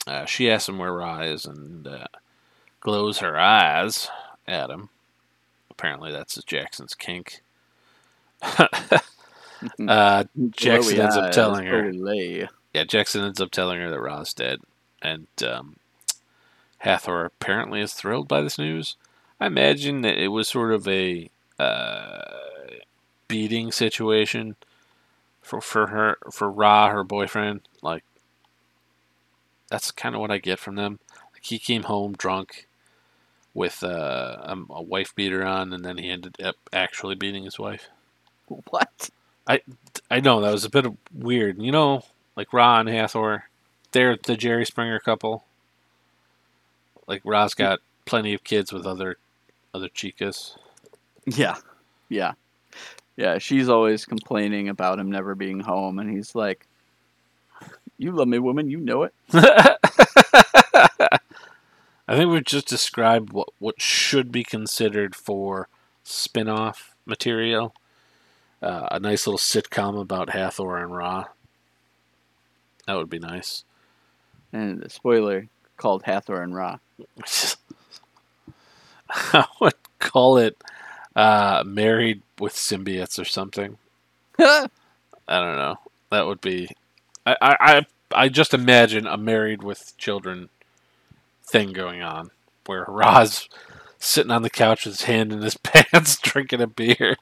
Uh, 0.07 0.25
she 0.27 0.51
asks 0.51 0.69
him 0.69 0.79
where 0.79 0.93
Ra 0.93 1.21
is 1.21 1.47
and 1.47 1.87
uh, 1.87 2.07
glows 2.81 3.19
her 3.21 3.39
eyes 3.39 4.09
at 4.47 4.69
him. 4.71 4.91
Apparently, 5.71 6.13
that's 6.13 6.41
Jackson's 6.45 6.95
kink. 6.95 7.41
uh, 8.43 10.25
Jackson 10.51 11.01
ends 11.01 11.17
up 11.17 11.33
telling 11.33 11.67
her. 11.67 11.91
Yeah, 12.75 12.85
Jackson 12.85 13.25
ends 13.25 13.41
up 13.41 13.51
telling 13.51 13.81
her 13.81 13.91
that 13.91 14.01
Ra's 14.01 14.35
dead, 14.35 14.61
and 15.03 15.27
um, 15.47 15.77
Hathor 16.79 17.25
apparently 17.25 17.81
is 17.81 17.93
thrilled 17.93 18.29
by 18.29 18.41
this 18.41 18.59
news. 18.59 18.97
I 19.41 19.47
imagine 19.47 20.03
that 20.03 20.19
it 20.19 20.29
was 20.29 20.49
sort 20.49 20.73
of 20.73 20.89
a 20.89 21.31
uh, 21.59 22.23
beating 23.29 23.73
situation 23.73 24.57
for 25.43 25.61
for 25.61 25.89
her 25.89 26.17
for 26.33 26.51
Ra, 26.51 26.91
her 26.91 27.05
boyfriend. 27.05 27.63
Like 27.83 28.05
that's 29.69 29.91
kind 29.91 30.15
of 30.15 30.21
what 30.21 30.31
I 30.31 30.39
get 30.39 30.59
from 30.59 30.77
them. 30.77 31.01
Like 31.33 31.45
he 31.45 31.59
came 31.59 31.85
home 31.85 32.15
drunk 32.15 32.67
with 33.53 33.83
uh, 33.83 34.37
a, 34.43 34.57
a 34.71 34.83
wife 34.83 35.15
beater 35.15 35.45
on, 35.45 35.73
and 35.73 35.85
then 35.85 35.99
he 35.99 36.11
ended 36.11 36.41
up 36.43 36.57
actually 36.73 37.15
beating 37.15 37.45
his 37.45 37.59
wife. 37.59 37.89
What? 38.71 39.11
I 40.11 40.21
know 40.21 40.41
that 40.41 40.53
was 40.53 40.65
a 40.65 40.71
bit 40.71 40.87
of 40.87 40.97
weird. 41.13 41.61
You 41.61 41.73
know, 41.73 42.05
like 42.37 42.53
Ra 42.53 42.81
and 42.81 42.89
Hathor, 42.89 43.49
they're 43.97 44.19
the 44.23 44.37
Jerry 44.37 44.67
Springer 44.67 45.01
couple. 45.01 45.45
Like 47.07 47.23
Ra's 47.25 47.55
got 47.55 47.79
plenty 48.05 48.35
of 48.35 48.45
kids 48.45 48.71
with 48.71 48.87
other 48.87 49.17
other 49.73 49.89
chicas. 49.89 50.55
Yeah, 51.25 51.57
yeah, 52.11 52.33
yeah. 53.17 53.39
She's 53.39 53.71
always 53.71 54.05
complaining 54.05 54.69
about 54.69 54.99
him 54.99 55.11
never 55.11 55.35
being 55.35 55.61
home, 55.61 55.99
and 55.99 56.11
he's 56.11 56.35
like, 56.35 56.67
"You 57.97 58.13
love 58.13 58.29
me, 58.29 58.39
woman. 58.39 58.69
You 58.69 58.81
know 58.81 59.05
it." 59.05 59.15
I 59.33 59.79
think 62.11 62.31
we've 62.31 62.45
just 62.45 62.69
described 62.69 63.33
what 63.33 63.49
what 63.59 63.81
should 63.81 64.31
be 64.31 64.45
considered 64.45 65.17
for 65.17 65.69
spin-off 66.05 66.95
material. 67.07 67.75
Uh, 68.61 68.89
a 68.91 69.01
nice 69.01 69.27
little 69.27 69.39
sitcom 69.39 69.99
about 69.99 70.31
Hathor 70.31 70.77
and 70.77 70.95
Ra. 70.95 71.25
That 72.87 72.97
would 72.97 73.11
be 73.11 73.19
nice. 73.19 73.65
And 74.57 74.81
the 74.81 74.89
spoiler 74.89 75.49
called 75.77 76.05
Hathor 76.05 76.43
and 76.43 76.55
Ra. 76.55 76.79
I 79.11 79.45
would 79.61 79.75
call 79.99 80.39
it 80.39 80.57
uh, 81.15 81.63
married 81.67 82.23
with 82.39 82.55
symbiotes 82.55 83.19
or 83.19 83.27
something. 83.27 83.77
I 84.39 84.69
don't 85.29 85.57
know. 85.57 85.77
That 86.11 86.27
would 86.27 86.41
be. 86.41 86.71
I, 87.27 87.37
I, 87.43 87.87
I, 88.15 88.29
just 88.31 88.55
imagine 88.55 89.07
a 89.07 89.19
married 89.19 89.63
with 89.63 89.93
children 89.99 90.49
thing 91.45 91.75
going 91.75 92.01
on 92.01 92.31
where 92.65 92.87
Ra's 92.89 93.51
sitting 93.99 94.31
on 94.31 94.41
the 94.41 94.49
couch 94.49 94.87
with 94.87 94.95
his 94.95 95.07
hand 95.07 95.35
in 95.35 95.43
his 95.43 95.57
pants 95.63 96.17
drinking 96.19 96.63
a 96.63 96.67
beer. 96.67 97.17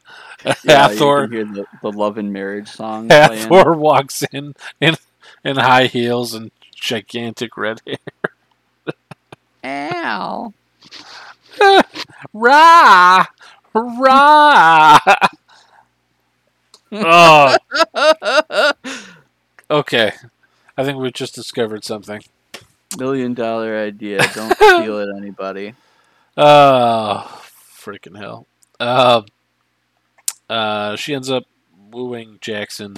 you 0.44 0.52
Hathor, 0.66 1.26
can 1.26 1.32
hear 1.32 1.44
the, 1.46 1.66
the 1.82 1.90
love 1.90 2.16
and 2.16 2.32
marriage 2.32 2.68
song 2.68 3.08
playing. 3.08 3.48
Hathor 3.48 3.72
walks 3.72 4.22
in, 4.30 4.54
in 4.80 4.94
in 5.44 5.56
high 5.56 5.86
heels 5.86 6.34
and 6.34 6.50
gigantic 6.84 7.56
red 7.56 7.80
hair. 7.86 7.96
Ow. 9.64 10.52
Ra! 12.34 13.26
Ra! 13.72 14.98
oh, 16.92 17.56
okay. 19.70 20.12
I 20.76 20.84
think 20.84 20.98
we've 20.98 21.12
just 21.14 21.34
discovered 21.34 21.84
something. 21.84 22.22
Million 22.98 23.32
dollar 23.32 23.78
idea. 23.78 24.18
Don't 24.34 24.54
steal 24.54 24.98
it, 24.98 25.08
anybody. 25.16 25.74
Oh, 26.36 27.42
freaking 27.80 28.18
hell. 28.18 28.46
Uh, 28.78 29.22
uh, 30.50 30.96
she 30.96 31.14
ends 31.14 31.30
up 31.30 31.44
wooing 31.90 32.38
Jackson 32.42 32.96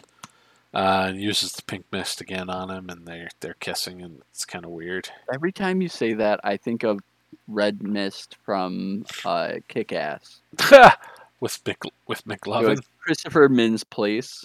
uh, 0.75 1.07
and 1.09 1.21
uses 1.21 1.53
the 1.53 1.63
pink 1.63 1.87
mist 1.91 2.21
again 2.21 2.51
on 2.51 2.71
him, 2.71 2.89
and 2.91 3.07
they're, 3.07 3.29
they're 3.41 3.57
kissing, 3.61 4.03
and 4.03 4.23
it's 4.31 4.45
kind 4.45 4.65
of 4.65 4.71
weird. 4.71 5.09
Every 5.33 5.53
time 5.53 5.81
you 5.81 5.89
say 5.89 6.13
that, 6.15 6.41
I 6.45 6.57
think 6.57 6.83
of 6.83 7.01
Red 7.49 7.83
Mist 7.83 8.37
from 8.45 9.05
uh, 9.25 9.55
Kick 9.69 9.93
Ass. 9.93 10.41
with 11.41 11.61
Mc, 11.67 11.79
with 12.07 12.25
McLovin. 12.25 12.81
Christopher 13.01 13.49
Mintz-Plasse. 13.49 14.45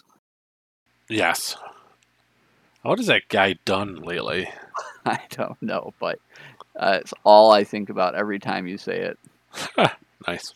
Yes. 1.09 1.57
What 2.83 2.99
has 2.99 3.07
that 3.07 3.27
guy 3.27 3.55
done 3.65 3.95
lately? 3.95 4.49
I 5.05 5.19
don't 5.31 5.61
know, 5.61 5.93
but 5.99 6.19
uh, 6.75 6.99
it's 7.01 7.13
all 7.23 7.51
I 7.51 7.63
think 7.63 7.89
about 7.89 8.15
every 8.15 8.39
time 8.39 8.67
you 8.67 8.77
say 8.77 8.99
it. 9.01 9.19
Nice. 10.27 10.53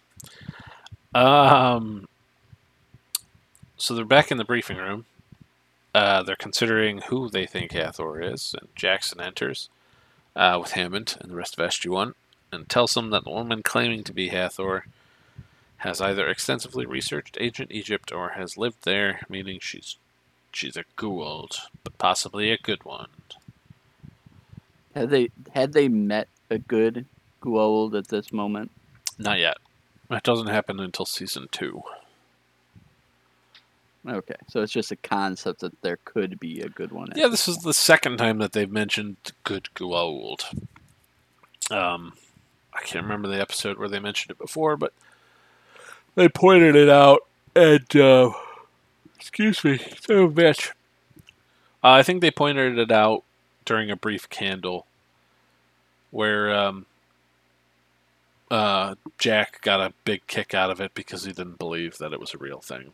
Um. 1.15 2.07
So 3.77 3.95
they're 3.95 4.05
back 4.05 4.29
in 4.29 4.37
the 4.37 4.45
briefing 4.45 4.77
room. 4.77 5.05
Uh, 5.95 6.21
they're 6.23 6.35
considering 6.35 6.97
who 7.03 7.29
they 7.29 7.45
think 7.45 7.71
Hathor 7.71 8.21
is, 8.21 8.53
and 8.59 8.67
Jackson 8.75 9.21
enters 9.21 9.69
uh, 10.35 10.57
with 10.61 10.73
Hammond 10.73 11.15
and 11.21 11.31
the 11.31 11.37
rest 11.37 11.57
of 11.57 11.65
SG-1 11.65 12.15
and 12.51 12.67
tells 12.67 12.95
them 12.95 13.11
that 13.11 13.23
the 13.23 13.31
woman 13.31 13.63
claiming 13.63 14.03
to 14.03 14.11
be 14.11 14.27
Hathor 14.27 14.87
has 15.77 16.01
either 16.01 16.27
extensively 16.27 16.85
researched 16.85 17.37
ancient 17.39 17.71
Egypt 17.71 18.11
or 18.11 18.31
has 18.31 18.57
lived 18.57 18.83
there, 18.83 19.21
meaning 19.29 19.59
she's 19.61 19.95
she's 20.51 20.75
a 20.75 20.83
Goa'uld, 20.97 21.59
but 21.85 21.97
possibly 21.97 22.51
a 22.51 22.57
good 22.57 22.83
one. 22.83 23.07
Had 24.93 25.09
they 25.11 25.29
had 25.53 25.71
they 25.71 25.87
met 25.87 26.27
a 26.49 26.57
good 26.57 27.05
Goa'uld 27.41 27.97
at 27.97 28.09
this 28.09 28.33
moment? 28.33 28.69
Not 29.17 29.39
yet. 29.39 29.59
That 30.09 30.23
doesn't 30.23 30.47
happen 30.47 30.81
until 30.81 31.05
season 31.05 31.47
two. 31.53 31.83
Okay, 34.07 34.35
so 34.47 34.61
it's 34.61 34.71
just 34.71 34.91
a 34.91 34.95
concept 34.97 35.61
that 35.61 35.81
there 35.81 35.97
could 36.05 36.39
be 36.39 36.61
a 36.61 36.69
good 36.69 36.91
one. 36.91 37.11
Yeah, 37.15 37.27
this 37.27 37.47
is 37.47 37.57
the 37.57 37.73
second 37.73 38.17
time 38.17 38.37
that 38.37 38.51
they've 38.51 38.71
mentioned 38.71 39.17
good 39.43 39.69
Goa'uld. 39.75 40.43
Um, 41.71 42.13
I 42.73 42.81
can't 42.81 43.03
remember 43.03 43.27
the 43.27 43.41
episode 43.41 43.79
where 43.79 43.89
they 43.89 43.99
mentioned 43.99 44.31
it 44.31 44.37
before, 44.37 44.77
but 44.77 44.93
they 46.13 46.29
pointed 46.29 46.75
it 46.75 46.89
out, 46.89 47.21
and 47.55 47.95
uh, 47.95 48.31
excuse 49.15 49.63
me, 49.63 49.79
so 50.01 50.29
bitch. 50.29 50.69
Uh, 51.83 51.91
I 51.91 52.03
think 52.03 52.21
they 52.21 52.31
pointed 52.31 52.77
it 52.77 52.91
out 52.91 53.23
during 53.63 53.89
a 53.89 53.95
brief 53.95 54.29
candle, 54.29 54.85
where 56.11 56.53
um, 56.55 56.85
uh, 58.51 58.95
Jack 59.17 59.61
got 59.61 59.81
a 59.81 59.93
big 60.03 60.27
kick 60.27 60.53
out 60.53 60.69
of 60.69 60.79
it 60.79 60.93
because 60.93 61.23
he 61.23 61.31
didn't 61.31 61.57
believe 61.57 61.97
that 61.97 62.13
it 62.13 62.19
was 62.19 62.35
a 62.35 62.37
real 62.37 62.59
thing. 62.59 62.93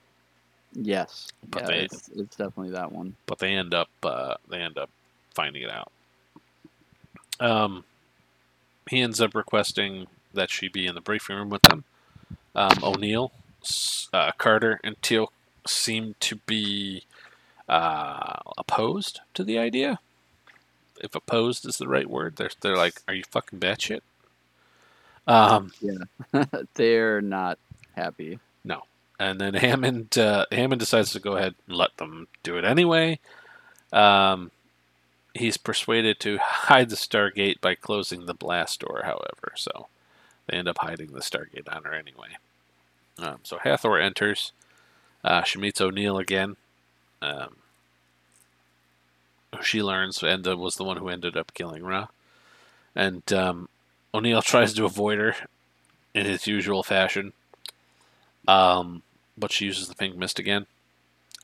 Yes, 0.73 1.27
But 1.49 1.63
yeah, 1.63 1.67
they- 1.67 1.79
it's, 1.85 2.09
it's 2.09 2.35
definitely 2.35 2.71
that 2.71 2.91
one. 2.91 3.15
but 3.25 3.39
they 3.39 3.53
end 3.55 3.73
up 3.73 3.89
uh, 4.03 4.35
they 4.49 4.57
end 4.59 4.77
up 4.77 4.89
finding 5.33 5.63
it 5.63 5.69
out. 5.69 5.91
Um, 7.39 7.83
he 8.89 9.01
ends 9.01 9.19
up 9.21 9.35
requesting 9.35 10.07
that 10.33 10.49
she 10.49 10.67
be 10.69 10.87
in 10.87 10.95
the 10.95 11.01
briefing 11.01 11.35
room 11.35 11.49
with 11.49 11.63
them. 11.63 11.83
Um, 12.55 12.77
O'Neill, 12.83 13.31
uh, 14.13 14.31
Carter, 14.37 14.79
and 14.83 15.01
Teal'c 15.01 15.29
seem 15.67 16.15
to 16.21 16.35
be 16.47 17.03
uh, 17.67 18.37
opposed 18.57 19.21
to 19.33 19.43
the 19.43 19.57
idea. 19.57 19.99
If 21.01 21.15
opposed 21.15 21.65
is 21.65 21.77
the 21.77 21.87
right 21.87 22.09
word, 22.09 22.35
they're 22.37 22.51
they're 22.61 22.77
like, 22.77 23.01
"Are 23.07 23.13
you 23.13 23.23
fucking 23.29 23.59
batshit?" 23.59 24.01
Um, 25.27 25.71
They're 26.75 27.21
not 27.21 27.57
happy. 27.95 28.39
And 29.21 29.39
then 29.39 29.53
Hammond 29.53 30.17
uh, 30.17 30.47
Hammond 30.51 30.79
decides 30.79 31.11
to 31.11 31.19
go 31.19 31.35
ahead 31.35 31.53
and 31.67 31.77
let 31.77 31.95
them 31.97 32.27
do 32.41 32.57
it 32.57 32.65
anyway. 32.65 33.19
Um, 33.93 34.49
he's 35.35 35.57
persuaded 35.57 36.19
to 36.21 36.39
hide 36.41 36.89
the 36.89 36.95
Stargate 36.95 37.61
by 37.61 37.75
closing 37.75 38.25
the 38.25 38.33
blast 38.33 38.79
door, 38.79 39.01
however, 39.03 39.53
so 39.55 39.87
they 40.47 40.57
end 40.57 40.67
up 40.67 40.79
hiding 40.79 41.11
the 41.11 41.19
Stargate 41.19 41.71
on 41.71 41.83
her 41.83 41.93
anyway. 41.93 42.29
Um, 43.19 43.37
so 43.43 43.59
Hathor 43.59 43.99
enters. 43.99 44.53
Uh, 45.23 45.43
she 45.43 45.59
meets 45.59 45.79
O'Neill 45.79 46.17
again. 46.17 46.55
Um, 47.21 47.57
she 49.61 49.83
learns 49.83 50.17
Enda 50.17 50.57
was 50.57 50.77
the 50.77 50.83
one 50.83 50.97
who 50.97 51.09
ended 51.09 51.37
up 51.37 51.53
killing 51.53 51.83
Ra. 51.83 52.07
And 52.95 53.31
um, 53.31 53.69
O'Neill 54.15 54.41
tries 54.41 54.73
to 54.73 54.85
avoid 54.85 55.19
her 55.19 55.35
in 56.15 56.25
his 56.25 56.47
usual 56.47 56.81
fashion. 56.81 57.33
Um, 58.47 59.03
but 59.37 59.51
she 59.51 59.65
uses 59.65 59.87
the 59.87 59.95
pink 59.95 60.15
mist 60.15 60.39
again. 60.39 60.65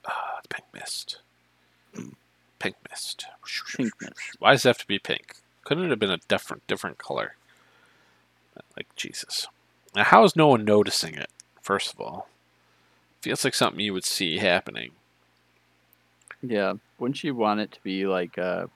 Ah, 0.06 0.40
the 0.42 0.48
pink 0.48 0.66
mist. 0.74 1.20
Pink 2.60 2.76
mist. 2.90 3.26
Pink 3.76 3.94
mist. 4.02 4.16
Why 4.40 4.52
does 4.52 4.66
it 4.66 4.70
have 4.70 4.78
to 4.80 4.88
be 4.88 5.00
pink? 5.00 5.38
Couldn't 5.64 5.86
it 5.86 5.90
have 5.90 6.00
been 6.00 6.12
a 6.12 6.18
different 6.28 6.66
different 6.68 6.98
color? 6.98 7.36
Like 8.76 8.88
Jesus. 8.96 9.48
Now 9.96 10.04
how 10.04 10.24
is 10.24 10.36
no 10.36 10.48
one 10.48 10.66
noticing 10.66 11.16
it? 11.16 11.30
First 11.62 11.94
of 11.94 12.00
all. 12.00 12.30
Feels 13.22 13.44
like 13.44 13.54
something 13.56 13.80
you 13.80 13.94
would 13.94 14.06
see 14.06 14.38
happening. 14.38 14.92
Yeah. 16.42 16.74
Wouldn't 17.00 17.24
you 17.24 17.36
want 17.36 17.60
it 17.60 17.72
to 17.74 17.82
be 17.84 18.08
like 18.08 18.38
a, 18.38 18.70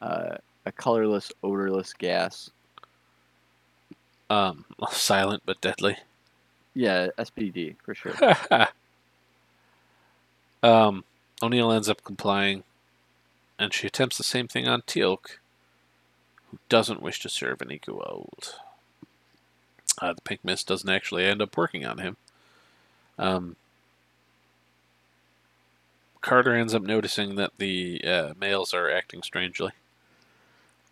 a, 0.00 0.38
a 0.66 0.72
colorless, 0.72 1.32
odorless 1.42 1.92
gas? 1.94 2.50
Um, 4.30 4.64
silent 4.90 5.42
but 5.44 5.60
deadly. 5.60 5.96
Yeah, 6.74 7.08
SBD 7.16 7.76
for 7.82 7.94
sure. 7.94 8.14
um, 10.62 11.04
O'Neill 11.42 11.70
ends 11.72 11.88
up 11.88 12.02
complying, 12.04 12.64
and 13.58 13.72
she 13.72 13.86
attempts 13.86 14.18
the 14.18 14.24
same 14.24 14.48
thing 14.48 14.66
on 14.66 14.82
Teal'c, 14.82 15.38
who 16.50 16.58
doesn't 16.68 17.02
wish 17.02 17.20
to 17.20 17.28
serve 17.28 17.62
any 17.62 17.78
Goa'uld. 17.78 18.54
Uh, 20.00 20.12
the 20.12 20.20
pink 20.22 20.40
mist 20.44 20.66
doesn't 20.66 20.90
actually 20.90 21.24
end 21.24 21.40
up 21.40 21.56
working 21.56 21.86
on 21.86 21.98
him. 21.98 22.16
Um, 23.18 23.56
Carter 26.20 26.54
ends 26.54 26.74
up 26.74 26.82
noticing 26.82 27.36
that 27.36 27.52
the 27.58 28.02
uh, 28.04 28.32
males 28.40 28.74
are 28.74 28.90
acting 28.90 29.22
strangely, 29.22 29.72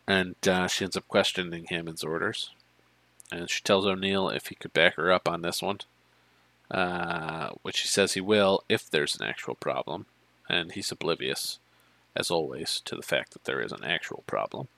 and 0.06 0.36
uh, 0.46 0.68
she 0.68 0.84
ends 0.84 0.96
up 0.96 1.08
questioning 1.08 1.64
Hammond's 1.64 2.04
orders. 2.04 2.50
And 3.32 3.48
she 3.48 3.62
tells 3.62 3.86
O'Neill 3.86 4.28
if 4.28 4.48
he 4.48 4.54
could 4.54 4.74
back 4.74 4.96
her 4.96 5.10
up 5.10 5.26
on 5.26 5.40
this 5.40 5.62
one, 5.62 5.78
uh, 6.70 7.50
which 7.62 7.80
he 7.80 7.88
says 7.88 8.12
he 8.12 8.20
will 8.20 8.62
if 8.68 8.90
there's 8.90 9.16
an 9.18 9.26
actual 9.26 9.54
problem. 9.54 10.06
And 10.48 10.72
he's 10.72 10.92
oblivious, 10.92 11.58
as 12.14 12.30
always, 12.30 12.82
to 12.84 12.94
the 12.94 13.02
fact 13.02 13.32
that 13.32 13.44
there 13.44 13.62
is 13.62 13.72
an 13.72 13.84
actual 13.84 14.22
problem. 14.26 14.68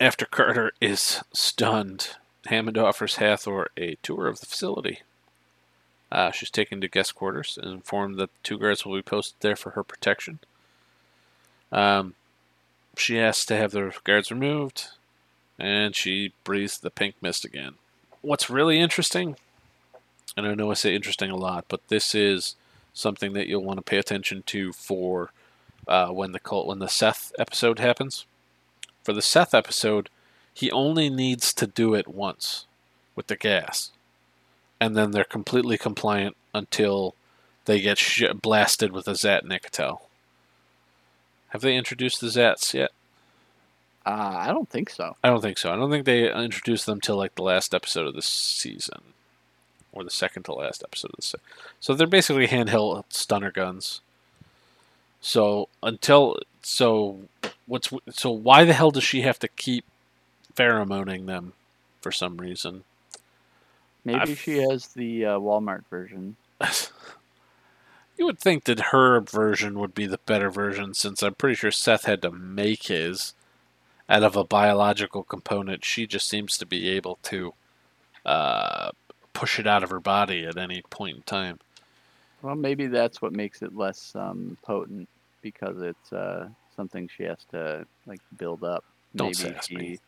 After 0.00 0.26
Carter 0.26 0.72
is 0.80 1.22
stunned, 1.32 2.16
Hammond 2.46 2.76
offers 2.76 3.16
Hathor 3.16 3.70
a 3.76 3.96
tour 4.02 4.26
of 4.26 4.40
the 4.40 4.46
facility. 4.46 5.02
Uh, 6.10 6.32
she's 6.32 6.50
taken 6.50 6.80
to 6.80 6.88
guest 6.88 7.14
quarters 7.14 7.58
and 7.62 7.70
informed 7.70 8.18
that 8.18 8.30
two 8.42 8.58
guards 8.58 8.84
will 8.84 8.96
be 8.96 9.02
posted 9.02 9.36
there 9.40 9.56
for 9.56 9.70
her 9.70 9.84
protection. 9.84 10.40
Um, 11.70 12.14
she 12.96 13.18
asks 13.18 13.46
to 13.46 13.56
have 13.56 13.70
the 13.70 13.94
guards 14.04 14.30
removed, 14.30 14.88
and 15.58 15.94
she 15.94 16.32
breathes 16.44 16.78
the 16.78 16.90
pink 16.90 17.14
mist 17.20 17.44
again. 17.44 17.74
What's 18.20 18.50
really 18.50 18.78
interesting, 18.78 19.36
and 20.36 20.46
I 20.46 20.54
know 20.54 20.70
I 20.70 20.74
say 20.74 20.94
interesting 20.94 21.30
a 21.30 21.36
lot, 21.36 21.64
but 21.68 21.86
this 21.88 22.14
is 22.14 22.56
something 22.94 23.32
that 23.32 23.46
you'll 23.46 23.64
want 23.64 23.78
to 23.78 23.82
pay 23.82 23.98
attention 23.98 24.42
to 24.46 24.72
for 24.72 25.30
uh, 25.88 26.08
when 26.08 26.32
the 26.32 26.40
cult, 26.40 26.66
when 26.66 26.78
the 26.78 26.88
Seth 26.88 27.32
episode 27.38 27.78
happens. 27.78 28.26
For 29.02 29.12
the 29.12 29.22
Seth 29.22 29.54
episode, 29.54 30.08
he 30.54 30.70
only 30.70 31.10
needs 31.10 31.52
to 31.54 31.66
do 31.66 31.94
it 31.94 32.06
once 32.06 32.66
with 33.16 33.26
the 33.26 33.36
gas, 33.36 33.90
and 34.80 34.96
then 34.96 35.10
they're 35.10 35.24
completely 35.24 35.78
compliant 35.78 36.36
until 36.54 37.14
they 37.64 37.80
get 37.80 37.98
sh- 37.98 38.24
blasted 38.40 38.92
with 38.92 39.08
a 39.08 39.12
Zat'nik'tel. 39.12 40.00
Have 41.48 41.60
they 41.60 41.76
introduced 41.76 42.20
the 42.20 42.28
Zats 42.28 42.74
yet? 42.74 42.92
Uh, 44.04 44.34
I 44.36 44.48
don't 44.48 44.68
think 44.68 44.90
so. 44.90 45.16
I 45.22 45.28
don't 45.28 45.40
think 45.40 45.58
so. 45.58 45.72
I 45.72 45.76
don't 45.76 45.90
think 45.90 46.04
they 46.06 46.32
introduced 46.32 46.86
them 46.86 47.00
till 47.00 47.16
like 47.16 47.34
the 47.36 47.42
last 47.42 47.74
episode 47.74 48.06
of 48.06 48.14
the 48.14 48.22
season, 48.22 49.00
or 49.92 50.02
the 50.02 50.10
second 50.10 50.42
to 50.44 50.54
last 50.54 50.82
episode 50.82 51.10
of 51.12 51.16
the 51.16 51.22
season. 51.22 51.40
So 51.80 51.94
they're 51.94 52.06
basically 52.06 52.48
handheld 52.48 53.04
stunner 53.10 53.50
guns. 53.52 54.00
So 55.20 55.68
until 55.82 56.38
so, 56.62 57.20
what's 57.66 57.90
so 58.10 58.30
why 58.30 58.64
the 58.64 58.72
hell 58.72 58.90
does 58.90 59.04
she 59.04 59.22
have 59.22 59.38
to 59.40 59.48
keep 59.48 59.84
pheromoning 60.54 61.26
them 61.26 61.52
for 62.00 62.10
some 62.10 62.38
reason? 62.38 62.82
Maybe 64.04 64.18
I've- 64.18 64.34
she 64.34 64.56
has 64.58 64.88
the 64.88 65.26
uh, 65.26 65.38
Walmart 65.38 65.84
version. 65.88 66.34
you 68.18 68.26
would 68.26 68.40
think 68.40 68.64
that 68.64 68.80
her 68.90 69.20
version 69.20 69.78
would 69.78 69.94
be 69.94 70.06
the 70.06 70.18
better 70.26 70.50
version, 70.50 70.94
since 70.94 71.22
I'm 71.22 71.34
pretty 71.34 71.54
sure 71.54 71.70
Seth 71.70 72.04
had 72.04 72.20
to 72.22 72.30
make 72.32 72.84
his 72.88 73.34
out 74.08 74.22
of 74.22 74.36
a 74.36 74.44
biological 74.44 75.22
component. 75.22 75.84
She 75.84 76.06
just 76.06 76.28
seems 76.28 76.58
to 76.58 76.66
be 76.66 76.88
able 76.90 77.18
to 77.24 77.54
uh, 78.26 78.90
push 79.32 79.58
it 79.58 79.66
out 79.66 79.82
of 79.82 79.90
her 79.90 80.00
body 80.00 80.44
at 80.44 80.56
any 80.56 80.82
point 80.90 81.16
in 81.16 81.22
time. 81.22 81.58
Well, 82.42 82.56
maybe 82.56 82.86
that's 82.88 83.22
what 83.22 83.32
makes 83.32 83.62
it 83.62 83.76
less 83.76 84.12
um, 84.16 84.56
potent 84.62 85.08
because 85.42 85.80
it's 85.80 86.12
uh, 86.12 86.48
something 86.74 87.08
she 87.08 87.24
has 87.24 87.38
to 87.50 87.86
like 88.06 88.20
build 88.36 88.64
up. 88.64 88.84
Don't 89.14 89.26
maybe 89.38 89.54
sass 89.54 89.66
she 89.68 89.76
me. 89.76 89.98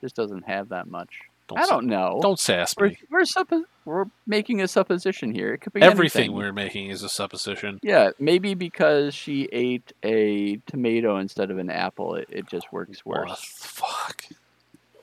just 0.00 0.14
doesn't 0.14 0.44
have 0.44 0.68
that 0.68 0.86
much. 0.86 1.20
Don't 1.54 1.64
I 1.64 1.66
don't 1.68 1.86
know. 1.86 2.18
Don't 2.22 2.38
sass 2.38 2.74
We're 2.76 2.88
me. 2.88 2.98
we're, 3.10 3.22
suppo- 3.22 3.64
we're 3.84 4.04
making 4.26 4.60
a 4.62 4.68
supposition 4.68 5.32
here. 5.34 5.52
It 5.54 5.58
could 5.58 5.72
be 5.72 5.82
Everything 5.82 6.20
anything. 6.24 6.36
we're 6.36 6.52
making 6.52 6.90
is 6.90 7.02
a 7.02 7.08
supposition. 7.08 7.78
Yeah, 7.82 8.10
maybe 8.18 8.54
because 8.54 9.14
she 9.14 9.48
ate 9.52 9.92
a 10.02 10.56
tomato 10.66 11.18
instead 11.18 11.50
of 11.50 11.58
an 11.58 11.70
apple, 11.70 12.14
it, 12.16 12.28
it 12.30 12.46
just 12.46 12.72
works 12.72 13.04
worse. 13.04 13.28
What 13.28 13.38
the 13.38 13.44
fuck? 13.46 14.24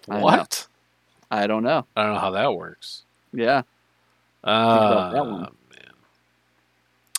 I 0.10 0.18
know. 0.18 0.24
What? 0.24 0.68
I 1.32 1.46
don't 1.48 1.64
know. 1.64 1.86
I 1.96 2.04
don't 2.04 2.14
know 2.14 2.20
how 2.20 2.32
that 2.32 2.54
works. 2.54 3.04
Yeah. 3.34 3.62
Uh, 4.44 5.12
that 5.12 5.26
one. 5.26 5.40
man. 5.42 5.50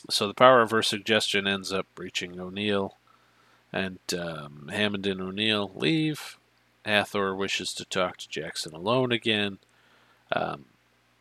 So 0.08 0.26
the 0.26 0.34
power 0.34 0.62
of 0.62 0.70
her 0.72 0.82
suggestion 0.82 1.46
ends 1.46 1.72
up 1.72 1.86
reaching 1.96 2.40
O'Neill, 2.40 2.96
and 3.72 3.98
um, 4.18 4.68
Hammond 4.72 5.06
and 5.06 5.20
O'Neill 5.20 5.70
leave. 5.76 6.36
Hathor 6.84 7.34
wishes 7.34 7.72
to 7.74 7.84
talk 7.84 8.16
to 8.18 8.28
Jackson 8.28 8.74
alone 8.74 9.12
again. 9.12 9.58
Um, 10.32 10.66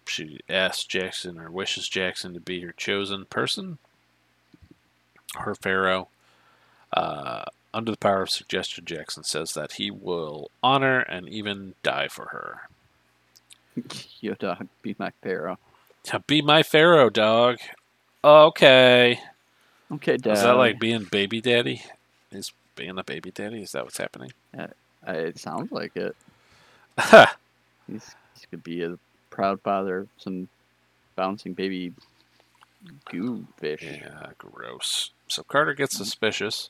she 0.08 0.40
asks 0.50 0.84
Jackson 0.84 1.40
or 1.40 1.52
wishes 1.52 1.88
Jackson 1.88 2.34
to 2.34 2.40
be 2.40 2.62
her 2.62 2.72
chosen 2.72 3.26
person, 3.26 3.78
her 5.36 5.56
pharaoh. 5.56 6.08
Uh, 6.92 7.46
under 7.74 7.92
the 7.92 7.98
power 7.98 8.24
of 8.24 8.30
suggestion, 8.30 8.86
Jackson 8.86 9.24
says 9.24 9.54
that 9.54 9.74
he 9.74 9.92
will 9.92 10.50
honor 10.64 11.00
and 11.00 11.30
even 11.30 11.76
die 11.84 12.08
for 12.08 12.26
her. 12.28 12.70
Yo, 14.22 14.34
dog, 14.34 14.68
be 14.82 14.96
my 14.98 15.12
pharaoh. 15.22 15.60
To 16.04 16.20
be 16.20 16.42
my 16.42 16.64
pharaoh, 16.64 17.10
dog. 17.10 17.58
Okay. 18.24 19.20
Okay, 19.92 20.18
dad. 20.18 20.34
Is 20.34 20.44
that 20.44 20.54
like 20.54 20.80
being 20.80 21.06
baby 21.06 21.42
daddy? 21.42 21.84
Is 22.32 22.52
being 22.76 22.98
a 22.98 23.04
baby 23.04 23.32
daddy? 23.32 23.62
Is 23.62 23.72
that 23.74 23.84
what's 23.84 23.98
happening? 23.98 24.32
Uh, 24.58 24.68
it 25.08 25.38
sounds 25.40 25.72
like 25.72 25.96
it. 25.96 26.16
He's, 27.88 28.16
he's 28.36 28.46
gonna 28.52 28.62
be 28.62 28.84
a 28.84 29.00
proud 29.32 29.62
father 29.62 30.00
of 30.00 30.10
some 30.18 30.48
bouncing 31.16 31.54
baby 31.54 31.94
goo 33.10 33.48
fish. 33.58 33.82
yeah, 33.84 34.28
gross. 34.38 35.12
So 35.28 35.44
Carter 35.44 35.74
gets 35.74 35.98
suspicious 35.98 36.70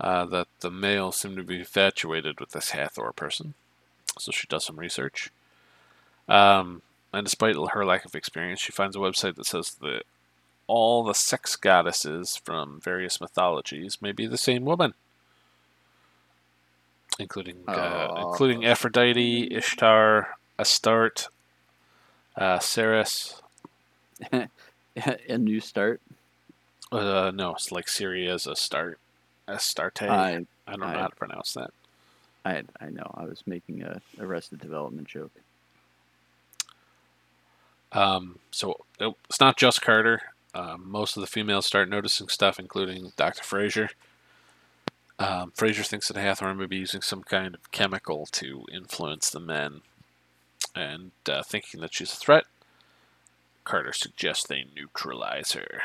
uh, 0.00 0.24
that 0.26 0.48
the 0.60 0.70
male 0.70 1.12
seem 1.12 1.36
to 1.36 1.42
be 1.42 1.58
infatuated 1.58 2.40
with 2.40 2.50
this 2.50 2.70
Hathor 2.70 3.12
person. 3.12 3.54
So 4.18 4.32
she 4.32 4.46
does 4.46 4.64
some 4.64 4.78
research. 4.78 5.30
Um, 6.28 6.82
and 7.12 7.24
despite 7.24 7.56
her 7.72 7.84
lack 7.84 8.04
of 8.04 8.14
experience, 8.14 8.60
she 8.60 8.72
finds 8.72 8.96
a 8.96 9.00
website 9.00 9.36
that 9.36 9.46
says 9.46 9.76
that 9.80 10.02
all 10.66 11.02
the 11.02 11.14
sex 11.14 11.56
goddesses 11.56 12.36
from 12.36 12.80
various 12.80 13.20
mythologies 13.20 14.02
may 14.02 14.12
be 14.12 14.26
the 14.26 14.38
same 14.38 14.64
woman. 14.64 14.94
Including 17.18 17.56
uh, 17.66 18.14
including 18.28 18.64
Aphrodite, 18.64 19.52
Ishtar, 19.52 20.36
Astarte, 20.58 21.28
uh, 22.36 22.58
Ceres, 22.60 23.42
a 24.32 24.48
new 25.38 25.60
start. 25.60 26.00
Uh, 26.92 27.30
no, 27.34 27.52
it's 27.54 27.72
like 27.72 27.88
Syria's 27.88 28.46
a 28.46 28.54
start. 28.56 28.98
Astarte. 29.48 30.02
I, 30.02 30.44
I 30.66 30.70
don't 30.70 30.80
know 30.80 30.86
I- 30.86 30.92
how 30.98 31.08
to 31.08 31.16
pronounce 31.16 31.54
that. 31.54 31.70
I, 32.44 32.62
I 32.80 32.88
know. 32.88 33.10
I 33.14 33.24
was 33.24 33.42
making 33.46 33.82
a 33.82 34.00
Arrested 34.20 34.60
Development 34.60 35.06
joke. 35.06 35.32
Um, 37.92 38.38
so 38.50 38.76
it's 39.00 39.40
not 39.40 39.56
just 39.58 39.82
Carter. 39.82 40.22
Um, 40.54 40.84
most 40.86 41.16
of 41.16 41.20
the 41.20 41.26
females 41.26 41.66
start 41.66 41.88
noticing 41.90 42.28
stuff, 42.28 42.58
including 42.58 43.12
Dr. 43.16 43.42
Fraser. 43.42 43.90
Um, 45.18 45.52
Fraser 45.56 45.82
thinks 45.82 46.08
that 46.08 46.16
Hathor 46.16 46.54
may 46.54 46.66
be 46.66 46.76
using 46.76 47.02
some 47.02 47.22
kind 47.22 47.54
of 47.54 47.72
chemical 47.72 48.26
to 48.32 48.64
influence 48.72 49.30
the 49.30 49.40
men, 49.40 49.80
and 50.76 51.10
uh, 51.28 51.42
thinking 51.42 51.80
that 51.80 51.92
she's 51.94 52.12
a 52.12 52.16
threat, 52.16 52.44
Carter 53.64 53.92
suggests 53.92 54.46
they 54.46 54.66
neutralize 54.76 55.52
her. 55.52 55.82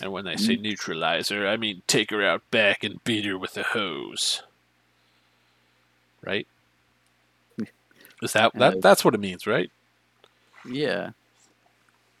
And 0.00 0.12
when 0.12 0.24
they 0.26 0.36
say 0.36 0.56
neutralize 0.56 1.30
her, 1.30 1.46
I 1.48 1.56
mean 1.56 1.82
take 1.86 2.10
her 2.10 2.22
out 2.22 2.42
back 2.50 2.84
and 2.84 3.02
beat 3.04 3.24
her 3.24 3.38
with 3.38 3.56
a 3.56 3.62
hose. 3.62 4.42
Right? 6.24 6.46
Is 8.22 8.32
that 8.34 8.52
that? 8.54 8.80
That's 8.82 9.04
what 9.04 9.14
it 9.14 9.20
means, 9.20 9.46
right? 9.46 9.70
Yeah. 10.68 11.10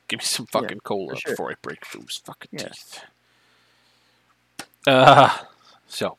Give 0.08 0.18
me 0.18 0.24
some 0.24 0.46
Yeah, 0.52 0.60
fucking 0.60 0.80
cola 0.80 1.16
sure. 1.16 1.32
before 1.32 1.50
I 1.50 1.54
break 1.62 1.84
those 1.92 2.20
fucking 2.24 2.50
Yeah. 2.52 2.68
teeth. 2.68 3.00
Uh, 4.86 5.36
so, 5.96 6.16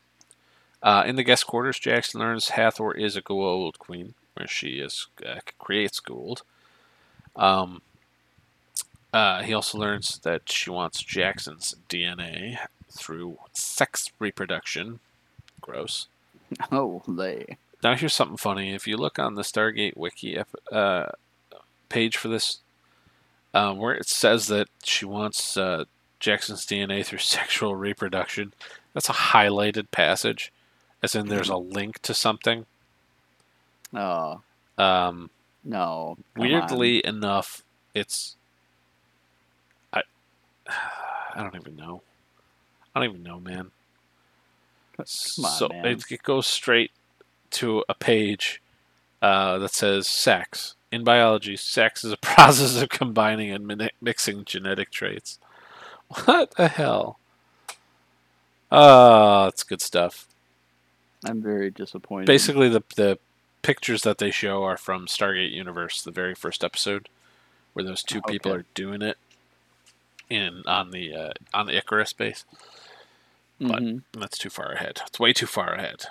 uh, 0.82 1.04
in 1.06 1.16
the 1.16 1.24
guest 1.24 1.48
quarters, 1.48 1.80
Jackson 1.80 2.20
learns 2.20 2.50
Hathor 2.50 2.94
is 2.96 3.16
a 3.16 3.22
Goa'uld 3.22 3.78
queen, 3.78 4.14
where 4.34 4.48
she 4.48 4.80
is 4.80 5.08
uh, 5.26 5.40
creates 5.60 6.00
Goa'uld. 6.00 6.42
Um, 7.36 7.82
uh, 9.14 9.44
he 9.44 9.54
also 9.54 9.78
learns 9.78 10.20
that 10.20 10.50
she 10.50 10.70
wants 10.70 11.02
Jackson's 11.02 11.76
DNA, 11.90 12.58
through 12.98 13.38
sex 13.54 14.12
reproduction. 14.20 15.00
Gross. 15.62 16.08
Oh, 16.72 17.04
they. 17.06 17.58
Now 17.84 17.96
here's 17.96 18.14
something 18.14 18.38
funny. 18.38 18.74
If 18.74 18.88
you 18.88 18.96
look 18.96 19.20
on 19.20 19.36
the 19.36 19.42
Stargate 19.42 19.98
wiki 19.98 20.40
uh, 20.72 21.10
page 21.90 22.16
for 22.16 22.30
this, 22.30 22.60
um, 23.54 23.78
where 23.78 23.94
it 23.94 24.08
says 24.08 24.48
that 24.48 24.70
she 24.82 25.04
wants 25.04 25.58
uh, 25.58 25.84
Jackson's 26.22 26.66
DNA 26.66 27.06
through 27.06 27.20
sexual 27.20 27.76
reproduction, 27.76 28.54
that's 28.98 29.10
a 29.10 29.14
highlighted 29.14 29.92
passage, 29.92 30.52
as 31.04 31.14
in 31.14 31.28
there's 31.28 31.50
a 31.50 31.56
link 31.58 32.02
to 32.02 32.16
something. 32.16 32.66
Oh 33.94 34.42
Um, 34.76 35.30
no. 35.64 36.18
weirdly 36.36 37.06
enough, 37.06 37.62
it's 37.94 38.36
I 39.94 40.02
I 40.68 41.44
don't 41.44 41.56
even 41.56 41.76
know. 41.76 42.02
I 42.96 43.00
don't 43.00 43.10
even 43.12 43.22
know, 43.22 43.40
man. 43.40 43.70
on. 44.98 45.06
Come 45.36 45.46
on, 45.46 45.52
so 45.52 45.68
man. 45.68 45.86
It, 45.86 46.04
it 46.10 46.24
goes 46.24 46.48
straight 46.48 46.90
to 47.52 47.84
a 47.88 47.94
page 47.94 48.60
uh, 49.22 49.60
that 49.60 49.76
says 49.76 50.08
sex. 50.08 50.74
In 50.92 51.04
biology, 51.04 51.56
sex 51.56 52.04
is 52.04 52.12
a 52.12 52.18
process 52.22 52.82
of 52.82 52.90
combining 52.90 53.52
and 53.52 53.92
mixing 54.02 54.44
genetic 54.44 54.90
traits. 54.90 55.38
What 56.26 56.56
the 56.56 56.68
hell? 56.68 57.20
Oh, 58.72 59.46
that's 59.46 59.64
good 59.64 59.82
stuff. 59.82 60.28
I'm 61.26 61.42
very 61.42 61.72
disappointed. 61.72 62.28
Basically, 62.28 62.70
the 62.70 62.84
the 62.96 63.18
pictures 63.62 64.04
that 64.04 64.18
they 64.18 64.32
show 64.32 64.64
are 64.64 64.78
from 64.78 65.08
Stargate 65.08 65.52
Universe, 65.52 66.02
the 66.02 66.12
very 66.12 66.36
first 66.36 66.64
episode, 66.64 67.10
where 67.74 67.84
those 67.86 68.04
two 68.04 68.22
people 68.22 68.52
are 68.54 68.66
doing 68.76 69.02
it 69.02 69.18
in 70.30 70.64
on 70.68 70.92
the 70.92 71.14
uh, 71.16 71.32
on 71.54 71.66
the 71.68 71.78
Icarus 71.78 72.14
base. 72.14 72.44
but- 73.60 73.82
Mhm. 73.82 74.04
That's 74.14 74.38
too 74.38 74.50
far 74.52 74.72
ahead. 74.74 75.02
It's 75.08 75.20
way 75.20 75.34
too 75.34 75.48
far 75.48 75.74
ahead. 75.74 76.06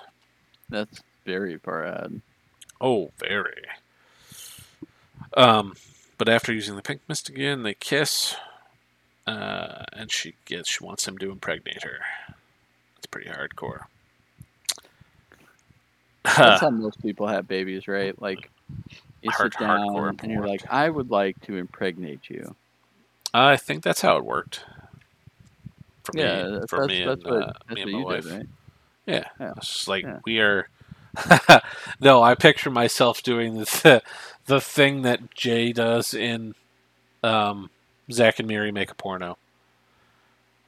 that's 0.69 1.01
very 1.25 1.57
far 1.57 1.83
ahead. 1.83 2.21
Oh, 2.81 3.11
very. 3.19 3.63
Um, 5.35 5.75
but 6.17 6.27
after 6.29 6.51
using 6.53 6.75
the 6.75 6.81
pink 6.81 7.01
mist 7.07 7.29
again, 7.29 7.63
they 7.63 7.73
kiss, 7.73 8.35
uh, 9.25 9.83
and 9.93 10.11
she 10.11 10.35
gets 10.45 10.69
she 10.69 10.83
wants 10.83 11.07
him 11.07 11.17
to 11.19 11.31
impregnate 11.31 11.83
her. 11.83 11.99
Pretty 13.17 13.31
hardcore. 13.31 13.79
That's 16.23 16.61
how 16.61 16.69
most 16.69 17.01
people 17.01 17.25
have 17.25 17.47
babies, 17.47 17.87
right? 17.87 18.19
Like 18.21 18.51
you 19.23 19.31
Hard- 19.31 19.53
sit 19.53 19.59
down 19.59 19.79
hardcore 19.79 20.23
and 20.23 20.31
you're 20.31 20.45
like, 20.47 20.61
I 20.69 20.87
would 20.87 21.09
like 21.09 21.39
to 21.47 21.57
impregnate 21.57 22.29
you. 22.29 22.55
I 23.33 23.57
think 23.57 23.83
that's 23.83 24.01
how 24.01 24.17
it 24.17 24.25
worked. 24.25 24.63
For 26.03 26.15
yeah, 26.15 26.43
me, 26.43 26.59
that's, 26.59 26.69
for 26.69 26.79
that's, 26.79 26.87
me 26.87 27.05
that's 27.05 27.23
and, 27.25 27.33
what, 27.33 27.43
uh, 27.43 27.53
me 27.73 27.81
and 27.81 27.91
my 27.91 27.99
you 27.99 28.05
wife. 28.05 28.23
did, 28.23 28.33
right? 28.33 28.45
Yeah, 29.07 29.23
Yeah. 29.39 29.53
it's 29.57 29.87
like 29.87 30.03
Yeah. 30.03 30.19
we 30.23 30.39
are. 30.39 30.69
no, 31.99 32.21
I 32.21 32.35
picture 32.35 32.69
myself 32.69 33.23
doing 33.23 33.55
the 33.55 34.03
the 34.45 34.61
thing 34.61 35.01
that 35.01 35.33
Jay 35.33 35.73
does 35.73 36.13
in 36.13 36.53
um, 37.23 37.71
Zack 38.11 38.37
and 38.37 38.47
Miri 38.47 38.71
make 38.71 38.91
a 38.91 38.95
porno, 38.95 39.39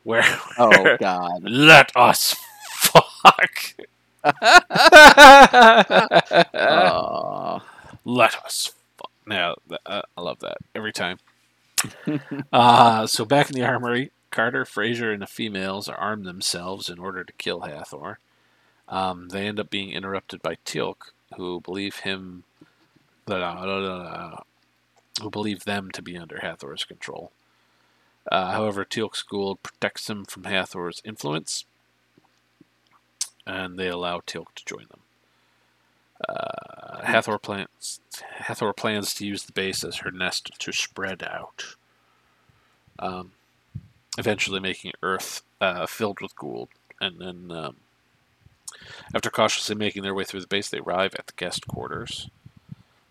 where 0.04 0.24
Oh 0.58 0.98
God. 1.00 1.44
let 1.44 1.92
us 1.96 2.36
fuck. 2.72 3.76
Oh. 6.54 7.62
let 8.06 8.36
us 8.46 8.72
fuck. 8.98 9.12
Now, 9.26 9.56
uh, 9.86 10.02
I 10.18 10.22
love 10.22 10.40
that 10.40 10.58
every 10.76 10.92
time. 10.94 11.18
Uh, 12.52 13.08
so 13.08 13.24
back 13.26 13.50
in 13.50 13.56
the 13.56 13.66
armory, 13.66 14.12
Carter, 14.32 14.66
Fraser, 14.66 15.12
and 15.12 15.22
the 15.22 15.28
females 15.28 15.88
arm 15.88 16.24
themselves 16.24 16.90
in 16.90 17.00
order 17.00 17.24
to 17.24 17.34
kill 17.34 17.62
Hathor. 17.62 18.20
Um, 18.88 19.30
they 19.30 19.48
end 19.48 19.60
up 19.60 19.70
being 19.70 19.92
interrupted 19.92 20.42
by 20.42 20.56
Teal'c, 20.66 21.12
who 21.38 21.62
believe 21.62 21.98
him, 21.98 22.44
blah, 23.26 23.38
blah, 23.38 23.64
blah, 23.80 24.40
who 25.22 25.30
believe 25.30 25.64
them 25.64 25.92
to 25.92 26.02
be 26.02 26.18
under 26.18 26.40
Hathor's 26.40 26.84
control. 26.84 27.32
Uh, 28.30 28.52
however, 28.52 28.86
Teal'c's 28.86 29.24
Goa'uld 29.24 29.64
protects 29.64 30.06
them 30.06 30.24
from 30.24 30.44
Hathor's 30.44 31.02
influence, 31.04 31.66
and 33.46 33.78
they 33.78 33.88
allow 33.88 34.20
Teal'c 34.20 34.54
to 34.56 34.66
join 34.66 34.86
them. 34.90 35.00
Uh, 36.28 37.04
Hathor 37.06 37.40
plans 37.40 38.02
Hathor 38.22 38.74
plans 38.74 39.14
to 39.16 39.26
use 39.26 39.44
the 39.44 39.54
base 39.54 39.84
as 39.84 39.98
her 39.98 40.12
nest 40.12 40.52
to 40.60 40.72
spread 40.72 41.24
out, 41.24 41.76
um, 43.00 43.32
eventually 44.18 44.60
making 44.60 44.92
Earth 45.02 45.42
uh, 45.62 45.86
filled 45.86 46.22
with 46.22 46.36
Goa'uld. 46.36 46.68
And 47.02 47.20
then, 47.20 47.58
um, 47.58 47.78
after 49.16 49.30
cautiously 49.30 49.76
making 49.76 50.04
their 50.04 50.14
way 50.14 50.26
through 50.26 50.42
the 50.42 50.48
base, 50.48 50.70
they 50.70 50.80
arrive 50.80 51.16
at 51.18 51.28
the 51.28 51.34
guest 51.38 51.68
quarters, 51.68 52.30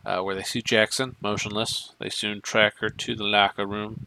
uh, 0.05 0.21
where 0.21 0.35
they 0.35 0.43
see 0.43 0.61
Jackson 0.61 1.16
motionless. 1.23 1.95
They 1.99 2.11
soon 2.11 2.43
track 2.43 2.75
her 2.81 2.91
to 2.91 3.16
the 3.16 3.25
locker 3.25 3.66
room, 3.66 4.07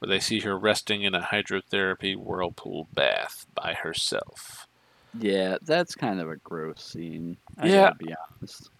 where 0.00 0.08
they 0.08 0.18
see 0.20 0.40
her 0.40 0.58
resting 0.58 1.02
in 1.02 1.14
a 1.14 1.20
hydrotherapy 1.22 2.16
whirlpool 2.16 2.88
bath 2.94 3.46
by 3.54 3.74
herself. 3.74 4.66
Yeah, 5.18 5.58
that's 5.62 5.94
kind 5.94 6.20
of 6.20 6.28
a 6.30 6.36
gross 6.36 6.82
scene. 6.84 7.36
I 7.58 7.68
Yeah. 7.68 7.92
be 7.98 8.14
honest. 8.40 8.70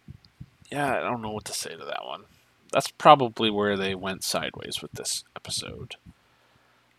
yeah, 0.71 0.97
I 0.97 1.01
don't 1.01 1.23
know 1.23 1.31
what 1.31 1.45
to 1.47 1.53
say 1.53 1.71
to 1.77 1.85
that 1.85 2.05
one. 2.05 2.25
That's 2.73 2.91
probably 2.91 3.51
where 3.51 3.77
they 3.77 3.95
went 3.95 4.23
sideways 4.25 4.81
with 4.81 4.93
this 4.93 5.25
episode. 5.37 5.97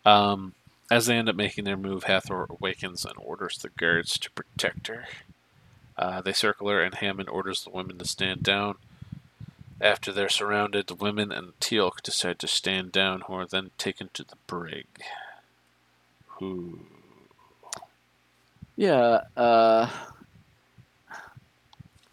Um, 0.06 0.54
as 0.92 1.06
they 1.06 1.16
end 1.16 1.30
up 1.30 1.36
making 1.36 1.64
their 1.64 1.78
move, 1.78 2.04
Hathor 2.04 2.46
awakens 2.50 3.06
and 3.06 3.14
orders 3.18 3.58
the 3.60 3.70
guards 3.70 4.18
to 4.20 4.32
protect 4.32 4.88
her. 4.88 5.06
Uh, 5.98 6.22
they 6.22 6.34
circle 6.34 6.68
her, 6.70 6.82
and 6.84 6.96
Hammond 6.96 7.30
orders 7.30 7.64
the 7.64 7.70
women 7.70 7.98
to 8.00 8.06
stand 8.06 8.44
down. 8.44 8.76
After 9.82 10.12
they're 10.12 10.30
surrounded, 10.30 10.86
the 10.86 10.96
women 10.96 11.32
and 11.32 11.60
Teal'c 11.60 12.04
decide 12.04 12.38
to 12.40 12.48
stand 12.48 12.92
down, 12.92 13.22
who 13.22 13.34
are 13.34 13.48
then 13.48 13.72
taken 13.80 14.12
to 14.14 14.24
the 14.24 14.36
brig. 14.46 14.86
Who? 16.28 16.80
Yeah. 18.76 19.22
Uh. 19.36 19.90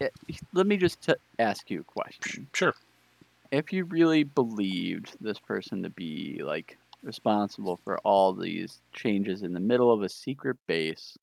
yeah, 0.00 0.08
let 0.54 0.66
me 0.66 0.78
just 0.78 1.02
t- 1.02 1.14
ask 1.38 1.70
you 1.70 1.80
a 1.80 1.84
question. 1.84 2.46
Sure. 2.54 2.74
If 3.50 3.70
you 3.70 3.84
really 3.84 4.24
believed 4.24 5.16
this 5.20 5.38
person 5.38 5.82
to 5.82 5.90
be 5.90 6.40
like 6.42 6.78
responsible 7.02 7.78
for 7.84 7.98
all 7.98 8.32
these 8.32 8.80
changes 8.94 9.42
in 9.42 9.52
the 9.52 9.60
middle 9.60 9.92
of 9.92 10.02
a 10.02 10.08
secret 10.08 10.56
base 10.66 11.18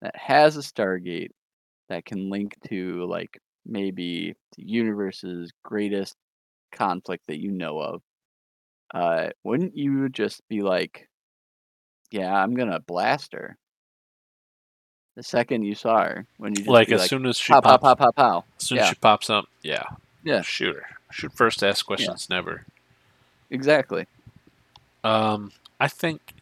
that 0.00 0.14
has 0.14 0.56
a 0.56 0.60
Stargate 0.60 1.32
that 1.88 2.04
can 2.04 2.30
link 2.30 2.56
to 2.68 3.04
like 3.06 3.40
maybe 3.68 4.34
the 4.56 4.64
universe's 4.64 5.52
greatest 5.64 6.16
conflict 6.72 7.26
that 7.28 7.38
you 7.40 7.50
know 7.50 7.78
of, 7.78 8.02
uh, 8.94 9.28
wouldn't 9.44 9.76
you 9.76 10.08
just 10.08 10.40
be 10.48 10.62
like, 10.62 11.08
"Yeah, 12.10 12.32
I'm 12.34 12.54
gonna 12.54 12.80
blast 12.80 13.32
her"? 13.34 13.56
The 15.16 15.22
second 15.22 15.64
you 15.64 15.74
saw 15.74 16.04
her, 16.04 16.26
when 16.36 16.52
you 16.52 16.58
just 16.58 16.68
Like 16.68 16.90
as 16.90 17.00
like, 17.00 17.10
soon 17.10 17.26
as 17.26 17.36
she 17.36 17.52
pow, 17.52 17.60
pops, 17.60 17.82
pow, 17.82 17.94
pow, 17.94 18.10
pow. 18.12 18.44
as 18.58 18.64
soon 18.66 18.76
yeah. 18.76 18.84
as 18.84 18.88
she 18.90 18.94
pops 18.96 19.28
up, 19.30 19.46
yeah, 19.62 19.82
Yeah. 20.24 20.42
shoot 20.42 20.76
her. 20.76 20.86
Shoot 21.10 21.32
first, 21.32 21.62
ask 21.64 21.84
questions, 21.86 22.28
never. 22.30 22.64
Exactly. 23.50 24.06
Um, 25.02 25.52
I 25.80 25.88
think 25.88 26.34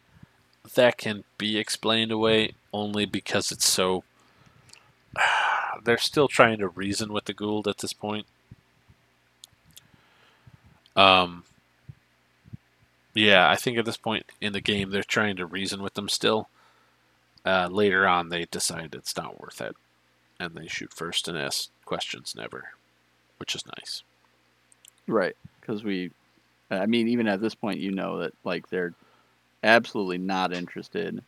that 0.75 0.99
can 0.99 1.25
be 1.39 1.57
explained 1.57 2.11
away 2.11 2.53
only 2.73 3.07
because 3.07 3.53
it's 3.53 3.67
so. 3.67 4.05
They're 5.85 5.99
still 5.99 6.29
trying 6.29 6.59
to 6.59 6.69
reason 6.69 7.13
with 7.13 7.25
the 7.25 7.35
Goa'uld 7.35 7.67
at 7.67 7.79
this 7.79 7.93
point. 7.93 8.27
Um. 10.95 11.45
Yeah, 13.15 13.49
I 13.49 13.57
think 13.57 13.79
at 13.79 13.87
this 13.87 13.97
point 13.97 14.27
in 14.43 14.53
the 14.53 14.61
game 14.61 14.91
they're 14.91 15.03
trying 15.03 15.37
to 15.37 15.47
reason 15.47 15.83
with 15.83 15.95
them 15.95 16.09
still. 16.09 16.49
Uh, 17.47 17.69
later 17.71 18.07
on, 18.07 18.29
they 18.29 18.45
decide 18.45 18.95
it's 18.95 19.17
not 19.17 19.41
worth 19.41 19.61
it, 19.61 19.75
and 20.39 20.55
they 20.55 20.67
shoot 20.67 20.93
first 20.93 21.27
and 21.27 21.39
ask 21.39 21.71
questions 21.87 22.35
never, 22.37 22.73
which 23.39 23.55
is 23.55 23.65
nice. 23.79 24.03
Right. 25.07 25.37
Because 25.61 25.83
we, 25.83 26.11
I 26.71 26.87
mean, 26.87 27.09
even 27.09 27.27
at 27.29 27.41
this 27.41 27.55
point, 27.55 27.79
you 27.81 27.93
know 27.93 28.19
that 28.19 28.35
like 28.45 28.69
they're 28.69 28.93
absolutely 29.63 30.19
not 30.19 30.53
interested 30.53 31.23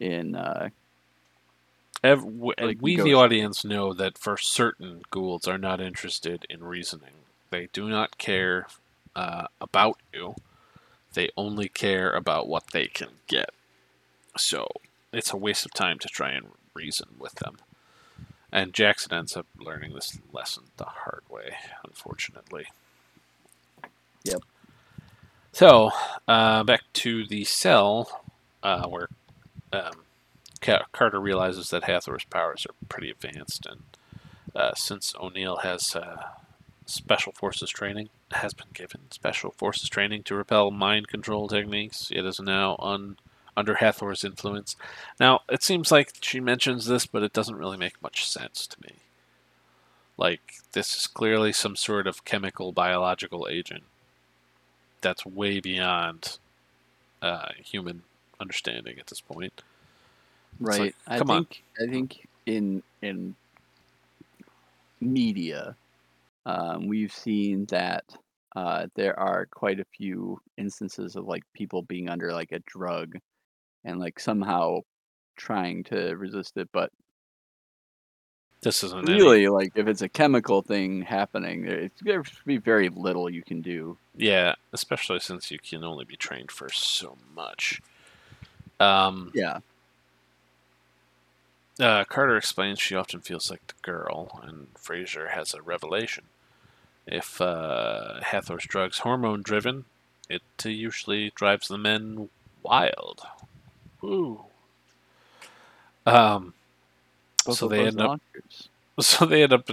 in. 0.00 0.34
Uh, 0.34 0.70
Ev- 2.04 2.20
w- 2.20 2.52
and 2.58 2.66
Like 2.68 2.78
we, 2.82 2.96
the 2.96 3.14
audience, 3.14 3.64
know 3.64 3.94
that 3.94 4.18
for 4.18 4.36
certain 4.36 5.02
Goa'ulds 5.10 5.48
are 5.48 5.58
not 5.58 5.80
interested 5.80 6.46
in 6.50 6.62
reasoning. 6.62 7.24
They 7.50 7.68
do 7.72 7.88
not 7.88 8.18
care 8.18 8.66
uh, 9.16 9.46
about 9.60 9.98
you. 10.12 10.34
They 11.14 11.30
only 11.36 11.68
care 11.68 12.12
about 12.12 12.46
what 12.46 12.72
they 12.72 12.88
can 12.88 13.08
get. 13.26 13.50
So 14.36 14.68
it's 15.12 15.32
a 15.32 15.36
waste 15.38 15.64
of 15.64 15.72
time 15.72 15.98
to 16.00 16.08
try 16.08 16.32
and 16.32 16.48
reason 16.74 17.08
with 17.18 17.36
them. 17.36 17.56
And 18.52 18.74
Jackson 18.74 19.14
ends 19.14 19.36
up 19.36 19.46
learning 19.58 19.94
this 19.94 20.18
lesson 20.32 20.64
the 20.76 20.84
hard 20.84 21.22
way, 21.30 21.54
unfortunately. 21.84 22.66
Yep. 24.24 24.42
So, 25.52 25.90
uh, 26.28 26.64
back 26.64 26.82
to 26.94 27.26
the 27.26 27.44
cell 27.44 28.24
uh, 28.62 28.86
where 28.88 29.08
um, 29.72 30.03
Ca- 30.64 30.86
Carter 30.92 31.20
realizes 31.20 31.68
that 31.70 31.84
Hathor's 31.84 32.24
powers 32.24 32.66
are 32.66 32.74
pretty 32.88 33.10
advanced, 33.10 33.66
and 33.66 33.82
uh, 34.56 34.74
since 34.74 35.14
O'Neill 35.20 35.58
has 35.58 35.94
uh, 35.94 36.22
special 36.86 37.32
forces 37.32 37.68
training, 37.68 38.08
has 38.32 38.54
been 38.54 38.68
given 38.72 39.10
special 39.10 39.50
forces 39.50 39.90
training 39.90 40.22
to 40.22 40.34
repel 40.34 40.70
mind 40.70 41.08
control 41.08 41.48
techniques, 41.48 42.10
it 42.10 42.24
is 42.24 42.40
now 42.40 42.76
un- 42.78 43.18
under 43.54 43.74
Hathor's 43.74 44.24
influence. 44.24 44.74
Now, 45.20 45.40
it 45.50 45.62
seems 45.62 45.92
like 45.92 46.12
she 46.22 46.40
mentions 46.40 46.86
this, 46.86 47.04
but 47.04 47.22
it 47.22 47.34
doesn't 47.34 47.56
really 47.56 47.76
make 47.76 48.02
much 48.02 48.26
sense 48.28 48.66
to 48.68 48.80
me. 48.82 48.94
Like, 50.16 50.54
this 50.72 50.96
is 50.96 51.06
clearly 51.06 51.52
some 51.52 51.76
sort 51.76 52.06
of 52.06 52.24
chemical, 52.24 52.72
biological 52.72 53.48
agent 53.50 53.84
that's 55.02 55.26
way 55.26 55.60
beyond 55.60 56.38
uh, 57.20 57.48
human 57.62 58.04
understanding 58.40 58.98
at 58.98 59.08
this 59.08 59.20
point. 59.20 59.62
Right. 60.60 60.80
like, 60.80 60.94
I 61.06 61.18
come 61.18 61.30
on. 61.30 61.44
think 61.44 61.62
I 61.80 61.86
think 61.90 62.28
in 62.46 62.82
in 63.02 63.34
media, 65.00 65.76
um, 66.46 66.86
we've 66.86 67.12
seen 67.12 67.64
that 67.66 68.04
uh, 68.56 68.86
there 68.94 69.18
are 69.18 69.46
quite 69.46 69.80
a 69.80 69.84
few 69.96 70.40
instances 70.56 71.16
of 71.16 71.26
like 71.26 71.42
people 71.54 71.82
being 71.82 72.08
under 72.08 72.32
like 72.32 72.52
a 72.52 72.60
drug 72.60 73.18
and 73.84 73.98
like 74.00 74.18
somehow 74.20 74.80
trying 75.36 75.82
to 75.84 76.14
resist 76.16 76.56
it, 76.56 76.68
but 76.72 76.90
This 78.62 78.84
isn't 78.84 79.08
any- 79.08 79.18
really, 79.18 79.48
like 79.48 79.72
if 79.74 79.88
it's 79.88 80.02
a 80.02 80.08
chemical 80.08 80.62
thing 80.62 81.02
happening, 81.02 81.62
there 81.64 81.80
it's 81.80 82.00
there 82.00 82.22
should 82.24 82.44
be 82.46 82.58
very 82.58 82.88
little 82.88 83.28
you 83.28 83.42
can 83.42 83.60
do. 83.60 83.98
Yeah, 84.16 84.54
especially 84.72 85.18
since 85.20 85.50
you 85.50 85.58
can 85.58 85.82
only 85.84 86.04
be 86.04 86.16
trained 86.16 86.50
for 86.52 86.70
so 86.70 87.18
much. 87.34 87.82
Um, 88.80 89.32
Yeah. 89.34 89.58
Uh, 91.80 92.04
Carter 92.04 92.36
explains 92.36 92.78
she 92.80 92.94
often 92.94 93.20
feels 93.20 93.50
like 93.50 93.66
the 93.66 93.74
girl, 93.82 94.40
and 94.44 94.68
Fraser 94.76 95.28
has 95.28 95.54
a 95.54 95.62
revelation. 95.62 96.24
If 97.06 97.40
uh, 97.40 98.20
Hathor's 98.22 98.64
drug's 98.64 98.98
hormone 98.98 99.42
driven, 99.42 99.84
it 100.28 100.42
uh, 100.64 100.68
usually 100.68 101.32
drives 101.34 101.68
the 101.68 101.78
men 101.78 102.28
wild. 102.62 103.22
Woo. 104.00 104.44
Um, 106.06 106.54
Both 107.44 107.58
so 107.58 107.68
they 107.68 107.86
end 107.86 108.00
up 108.00 108.08
launchers. 108.08 108.68
so 109.00 109.26
they 109.26 109.42
end 109.42 109.52
up 109.52 109.70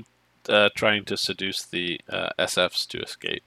uh, 0.50 0.70
trying 0.76 1.06
to 1.06 1.18
seduce 1.18 1.64
the 1.64 2.02
uh, 2.10 2.30
SFs 2.40 2.88
to 2.88 3.02
escape. 3.02 3.44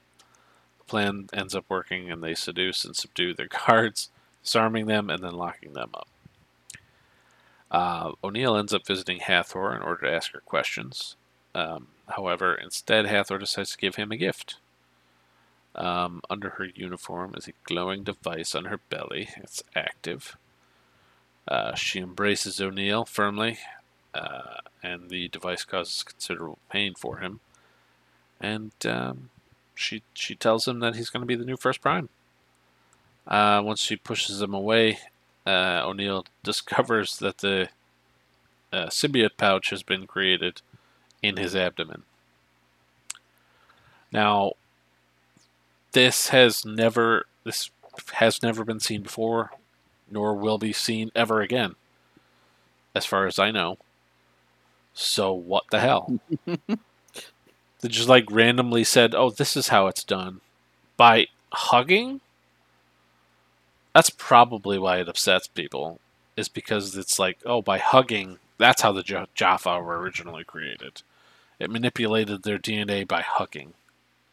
The 0.79 0.85
plan 0.85 1.29
ends 1.33 1.55
up 1.55 1.65
working, 1.69 2.11
and 2.11 2.23
they 2.23 2.35
seduce 2.35 2.85
and 2.85 2.95
subdue 2.97 3.35
their 3.35 3.49
guards, 3.67 4.11
disarming 4.43 4.87
them 4.87 5.11
and 5.11 5.23
then 5.23 5.35
locking 5.35 5.73
them 5.73 5.91
up. 5.95 6.09
Uh, 7.75 8.13
O'Neill 8.23 8.57
ends 8.57 8.73
up 8.73 8.87
visiting 8.87 9.19
Hathor 9.19 9.75
in 9.75 9.83
order 9.83 10.07
to 10.07 10.15
ask 10.15 10.33
her 10.33 10.43
questions. 10.47 11.17
Um, 11.57 11.89
however, 12.07 12.55
instead, 12.55 13.05
Hathor 13.05 13.37
decides 13.37 13.73
to 13.73 13.79
give 13.79 13.97
him 13.97 14.13
a 14.13 14.17
gift. 14.17 14.59
Um, 15.75 16.23
under 16.31 16.51
her 16.51 16.67
uniform 16.67 17.35
is 17.37 17.49
a 17.49 17.53
glowing 17.65 18.05
device 18.05 18.55
on 18.55 18.67
her 18.67 18.79
belly. 18.91 19.31
It's 19.39 19.61
active. 19.75 20.37
Uh, 21.49 21.75
she 21.75 21.99
embraces 21.99 22.61
O'Neill 22.61 23.07
firmly, 23.07 23.59
uh, 24.15 24.59
and 24.81 25.11
the 25.11 25.27
device 25.27 25.65
causes 25.65 26.05
considerable 26.05 26.61
pain 26.71 26.95
for 26.95 27.17
him. 27.17 27.41
And 28.41 28.71
um, 28.85 29.31
she 29.75 30.05
she 30.15 30.37
tells 30.37 30.69
him 30.69 30.79
that 30.79 30.95
he's 30.95 31.11
going 31.11 31.23
to 31.23 31.27
be 31.27 31.35
the 31.35 31.45
new 31.45 31.57
First 31.57 31.81
Prime. 31.81 32.09
Uh, 33.27 33.63
once 33.65 33.81
she 33.81 33.97
pushes 33.97 34.41
him 34.41 34.55
away, 34.55 34.99
uh, 35.47 35.83
O'Neill 35.85 36.27
discovers 36.43 37.19
that 37.19 37.39
the 37.39 37.69
uh, 38.73 38.87
symbiote 38.87 39.37
pouch 39.37 39.71
has 39.71 39.83
been 39.83 40.07
created 40.07 40.63
in 41.23 41.37
his 41.37 41.55
abdomen. 41.55 42.03
Now, 44.13 44.53
this 45.93 46.29
has 46.29 46.65
never 46.65 47.27
this 47.45 47.71
has 48.15 48.43
never 48.43 48.65
been 48.65 48.81
seen 48.81 49.03
before, 49.03 49.53
nor 50.11 50.35
will 50.35 50.59
be 50.59 50.73
seen 50.73 51.11
ever 51.15 51.41
again, 51.41 51.75
as 52.95 53.07
far 53.07 53.27
as 53.27 53.39
I 53.39 53.51
know. 53.51 53.79
So 54.93 55.33
what 55.33 55.65
the 55.71 55.81
hell? 55.81 56.19
they 56.47 57.89
just 57.89 58.09
like 58.09 58.31
randomly 58.31 58.85
said, 58.85 59.15
"Oh, 59.15 59.31
this 59.31 59.57
is 59.57 59.69
how 59.69 59.87
it's 59.89 60.05
done," 60.05 60.41
by 60.97 61.29
hugging. 61.53 62.21
That's 63.95 64.11
probably 64.11 64.79
why 64.79 64.99
it 64.99 65.09
upsets 65.09 65.47
people, 65.49 66.01
is 66.37 66.49
because 66.49 66.97
it's 66.97 67.19
like, 67.19 67.39
oh, 67.47 67.63
by 67.63 67.79
hugging, 67.79 68.39
that's 68.59 68.83
how 68.83 68.93
the 68.93 69.05
Ja- 69.07 69.27
Jaffa 69.35 69.81
were 69.81 69.99
originally 70.01 70.45
created. 70.45 71.03
It 71.61 71.71
manipulated 71.71 72.43
their 72.43 72.59
DNA 72.59 73.07
by 73.07 73.23
hugging. 73.23 73.75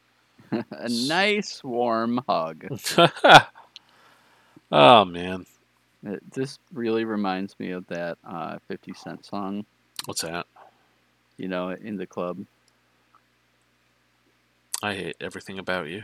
a 0.51 0.89
nice 0.89 1.64
warm 1.64 2.22
hug. 2.28 2.68
oh 4.72 5.05
man, 5.05 5.45
It, 6.03 6.34
this 6.34 6.57
really 6.74 7.05
reminds 7.05 7.57
me 7.59 7.72
of 7.72 7.86
that 7.88 8.18
uh, 8.28 8.57
50 8.68 8.93
Cent 8.93 9.26
song, 9.26 9.66
what's 10.05 10.22
that? 10.22 10.47
you 11.38 11.47
know, 11.47 11.70
in 11.70 11.97
the 11.97 12.05
club. 12.07 12.45
I 14.84 14.95
hate 14.95 15.16
everything 15.22 15.59
about 15.59 15.88
you. 15.89 16.03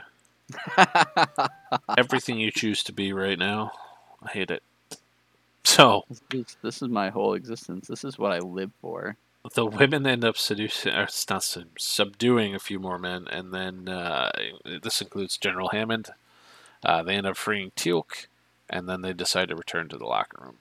Everything 1.97 2.39
you 2.39 2.51
choose 2.51 2.83
to 2.83 2.93
be 2.93 3.13
right 3.13 3.37
now, 3.37 3.71
I 4.21 4.29
hate 4.31 4.51
it. 4.51 4.63
So 5.63 6.05
this, 6.63 6.81
is, 6.81 6.87
my 6.87 7.09
whole 7.09 7.33
existence. 7.33 7.87
This 7.87 8.03
is 8.05 8.17
what 8.17 8.31
I 8.31 8.39
live 8.39 8.71
for. 8.81 9.17
the 9.53 9.65
women 9.65 10.07
end 10.07 10.23
up 10.23 10.37
seducing, 10.37 10.93
or 10.93 11.03
it's 11.03 11.29
not 11.29 11.43
sub- 11.43 11.77
subduing 11.77 12.55
a 12.55 12.59
few 12.59 12.79
more 12.79 12.97
men, 12.97 13.27
and 13.29 13.53
then 13.53 13.89
uh, 13.89 14.31
this 14.81 15.01
includes 15.01 15.37
General 15.37 15.69
Hammond. 15.69 16.09
Uh, 16.85 17.03
they 17.03 17.15
end 17.15 17.27
up 17.27 17.35
freeing 17.35 17.71
Teal'c, 17.75 18.27
and 18.69 18.87
then 18.87 19.01
they 19.01 19.11
decide 19.13 19.49
to 19.49 19.55
return 19.55 19.89
to 19.89 19.97
the 19.97 20.05
locker 20.05 20.41
room. 20.41 20.57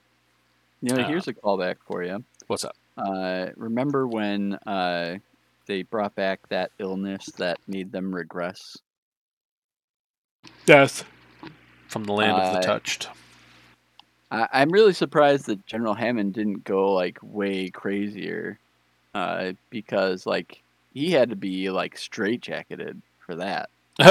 You 0.82 0.95
know, 0.95 1.03
Uh, 1.03 1.09
here's 1.09 1.28
a 1.28 1.34
callback 1.34 1.76
for 1.87 2.03
you. 2.03 2.24
What's 2.49 2.64
up? 2.64 2.76
Uh, 2.97 3.47
remember 3.57 4.07
when 4.07 4.55
uh, 4.66 5.18
they 5.66 5.82
brought 5.82 6.14
back 6.14 6.49
that 6.49 6.70
illness 6.78 7.26
that 7.37 7.59
made 7.68 7.93
them 7.93 8.14
regress? 8.14 8.78
Death 10.66 11.05
from 11.88 12.05
the 12.05 12.12
land 12.12 12.32
of 12.32 12.55
Uh, 12.57 12.61
the 12.61 12.66
touched. 12.66 13.09
I, 14.30 14.49
I'm 14.53 14.70
really 14.70 14.92
surprised 14.92 15.47
that 15.47 15.64
General 15.66 15.94
Hammond 15.94 16.34
didn't 16.34 16.64
go 16.64 16.92
like 16.92 17.18
way 17.22 17.68
crazier, 17.68 18.59
uh, 19.14 19.53
because 19.70 20.26
like 20.26 20.62
he 20.92 21.12
had 21.12 21.30
to 21.30 21.36
be 21.36 21.70
like 21.70 21.97
straitjacketed 21.97 23.01
for 23.20 23.36
that. 23.36 23.70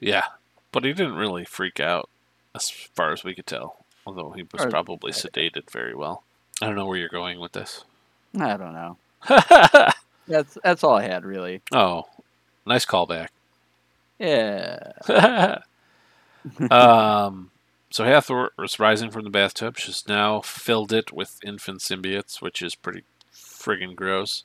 Yeah, 0.00 0.24
but 0.70 0.84
he 0.84 0.92
didn't 0.92 1.14
really 1.14 1.46
freak 1.46 1.80
out, 1.80 2.10
as 2.54 2.68
far 2.68 3.12
as 3.12 3.24
we 3.24 3.34
could 3.34 3.46
tell. 3.46 3.76
Although 4.06 4.32
he 4.32 4.42
was 4.52 4.66
Or- 4.66 4.68
probably 4.70 5.12
sedated 5.12 5.70
very 5.70 5.94
well. 5.94 6.24
I 6.60 6.66
don't 6.66 6.74
know 6.74 6.84
where 6.84 6.98
you're 6.98 7.08
going 7.08 7.40
with 7.40 7.52
this. 7.52 7.84
I 8.38 8.56
don't 8.58 8.74
know. 8.74 8.98
That's 10.28 10.58
that's 10.62 10.84
all 10.84 10.94
I 10.94 11.04
had 11.04 11.24
really. 11.24 11.62
oh, 11.72 12.04
nice 12.66 12.84
callback. 12.84 13.28
Yeah. 14.18 14.92
um, 16.70 17.50
so 17.90 18.04
Hathor 18.04 18.52
is 18.62 18.78
rising 18.78 19.10
from 19.10 19.24
the 19.24 19.30
bathtub. 19.30 19.78
She's 19.78 20.06
now 20.08 20.40
filled 20.40 20.92
it 20.92 21.12
with 21.12 21.38
infant 21.44 21.80
symbiotes, 21.80 22.40
which 22.42 22.62
is 22.62 22.74
pretty 22.74 23.04
friggin' 23.32 23.94
gross. 23.96 24.44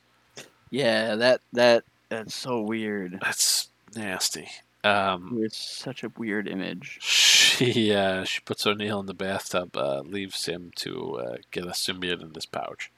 Yeah, 0.70 1.16
that 1.16 1.42
that 1.54 1.84
that's 2.10 2.36
so 2.36 2.62
weird. 2.62 3.20
That's 3.22 3.70
nasty. 3.96 4.50
Um, 4.84 5.40
It's 5.44 5.58
such 5.58 6.04
a 6.04 6.12
weird 6.18 6.48
image. 6.48 7.00
she 7.02 7.94
uh, 7.94 8.24
she 8.24 8.42
puts 8.42 8.66
O'Neill 8.66 9.00
in 9.00 9.06
the 9.08 9.14
bathtub, 9.14 9.76
uh, 9.76 10.02
leaves 10.02 10.46
him 10.46 10.72
to 10.78 11.16
uh, 11.20 11.38
get 11.52 11.66
a 11.66 11.70
symbiote 11.72 12.22
in 12.22 12.34
this 12.34 12.46
pouch. 12.46 12.92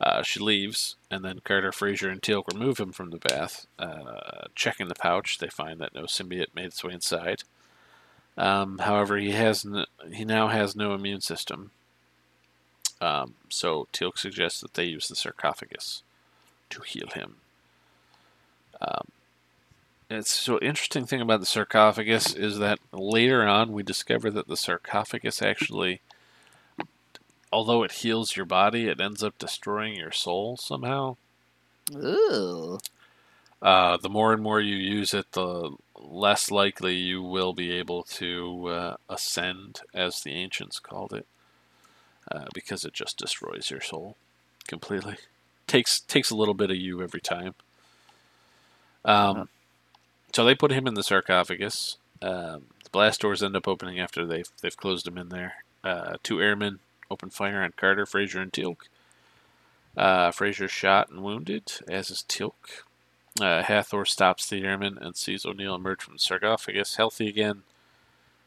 Uh, 0.00 0.22
she 0.22 0.40
leaves, 0.40 0.96
and 1.10 1.24
then 1.24 1.40
Carter, 1.44 1.72
Fraser, 1.72 2.10
and 2.10 2.20
Teal'c 2.20 2.48
remove 2.52 2.78
him 2.78 2.92
from 2.92 3.10
the 3.10 3.18
bath. 3.18 3.66
Uh, 3.78 4.46
checking 4.54 4.88
the 4.88 4.94
pouch, 4.94 5.38
they 5.38 5.48
find 5.48 5.80
that 5.80 5.94
no 5.94 6.02
symbiote 6.02 6.54
made 6.54 6.66
its 6.66 6.82
way 6.84 6.92
inside. 6.92 7.42
Um, 8.36 8.78
however, 8.78 9.16
he 9.16 9.30
has 9.32 9.66
he 10.12 10.24
now 10.24 10.48
has 10.48 10.74
no 10.74 10.94
immune 10.94 11.20
system. 11.20 11.70
Um, 13.00 13.34
so 13.48 13.86
Teal'c 13.92 14.18
suggests 14.18 14.60
that 14.60 14.74
they 14.74 14.84
use 14.84 15.08
the 15.08 15.16
sarcophagus 15.16 16.02
to 16.70 16.82
heal 16.82 17.08
him. 17.14 17.36
Um, 18.80 19.08
it's 20.10 20.32
so 20.32 20.58
interesting 20.60 21.06
thing 21.06 21.20
about 21.20 21.40
the 21.40 21.46
sarcophagus 21.46 22.34
is 22.34 22.58
that 22.58 22.78
later 22.92 23.46
on 23.46 23.72
we 23.72 23.82
discover 23.82 24.30
that 24.30 24.48
the 24.48 24.56
sarcophagus 24.56 25.42
actually 25.42 26.00
although 27.52 27.82
it 27.82 27.92
heals 27.92 28.36
your 28.36 28.46
body 28.46 28.86
it 28.86 29.00
ends 29.00 29.22
up 29.22 29.38
destroying 29.38 29.94
your 29.94 30.12
soul 30.12 30.56
somehow 30.56 31.16
Ugh. 31.94 32.80
uh, 33.62 33.96
the 33.98 34.08
more 34.08 34.32
and 34.32 34.42
more 34.42 34.60
you 34.60 34.76
use 34.76 35.14
it 35.14 35.30
the 35.32 35.74
less 36.04 36.50
likely 36.50 36.94
you 36.94 37.22
will 37.22 37.52
be 37.52 37.72
able 37.72 38.02
to 38.04 38.68
uh, 38.68 38.96
ascend 39.08 39.80
as 39.94 40.20
the 40.22 40.32
ancients 40.32 40.78
called 40.78 41.12
it 41.12 41.26
uh, 42.30 42.46
because 42.54 42.84
it 42.84 42.92
just 42.92 43.16
destroys 43.18 43.70
your 43.70 43.80
soul 43.80 44.16
completely. 44.66 45.16
Takes 45.66 46.00
takes 46.00 46.30
a 46.30 46.36
little 46.36 46.52
bit 46.54 46.70
of 46.70 46.76
you 46.76 47.02
every 47.02 47.22
time. 47.22 47.54
Um, 49.04 49.36
Huh. 49.36 49.44
so 50.32 50.44
they 50.44 50.54
put 50.54 50.72
him 50.72 50.86
in 50.86 50.94
the 50.94 51.02
sarcophagus. 51.02 51.96
Um, 52.20 52.64
the 52.84 52.90
blast 52.92 53.22
doors 53.22 53.42
end 53.42 53.56
up 53.56 53.66
opening 53.66 53.98
after 53.98 54.26
they've 54.26 54.48
they've 54.60 54.76
closed 54.76 55.06
him 55.08 55.16
in 55.18 55.30
there. 55.30 55.54
Uh, 55.82 56.16
two 56.22 56.40
airmen 56.42 56.80
open 57.10 57.30
fire 57.30 57.62
on 57.62 57.72
Carter, 57.76 58.04
Fraser, 58.06 58.40
and 58.40 58.52
Teal'c. 58.52 58.76
Uh, 59.96 60.30
Fraser's 60.30 60.70
shot 60.70 61.08
and 61.08 61.22
wounded, 61.22 61.72
as 61.88 62.10
is 62.10 62.24
Teal'c. 62.28 62.83
Uh, 63.40 63.62
Hathor 63.62 64.04
stops 64.04 64.48
the 64.48 64.62
airman 64.62 64.96
and 65.00 65.16
sees 65.16 65.44
O'Neill 65.44 65.74
emerge 65.74 66.02
from 66.02 66.14
the 66.14 66.20
sarcophagus, 66.20 66.96
healthy 66.96 67.28
again. 67.28 67.62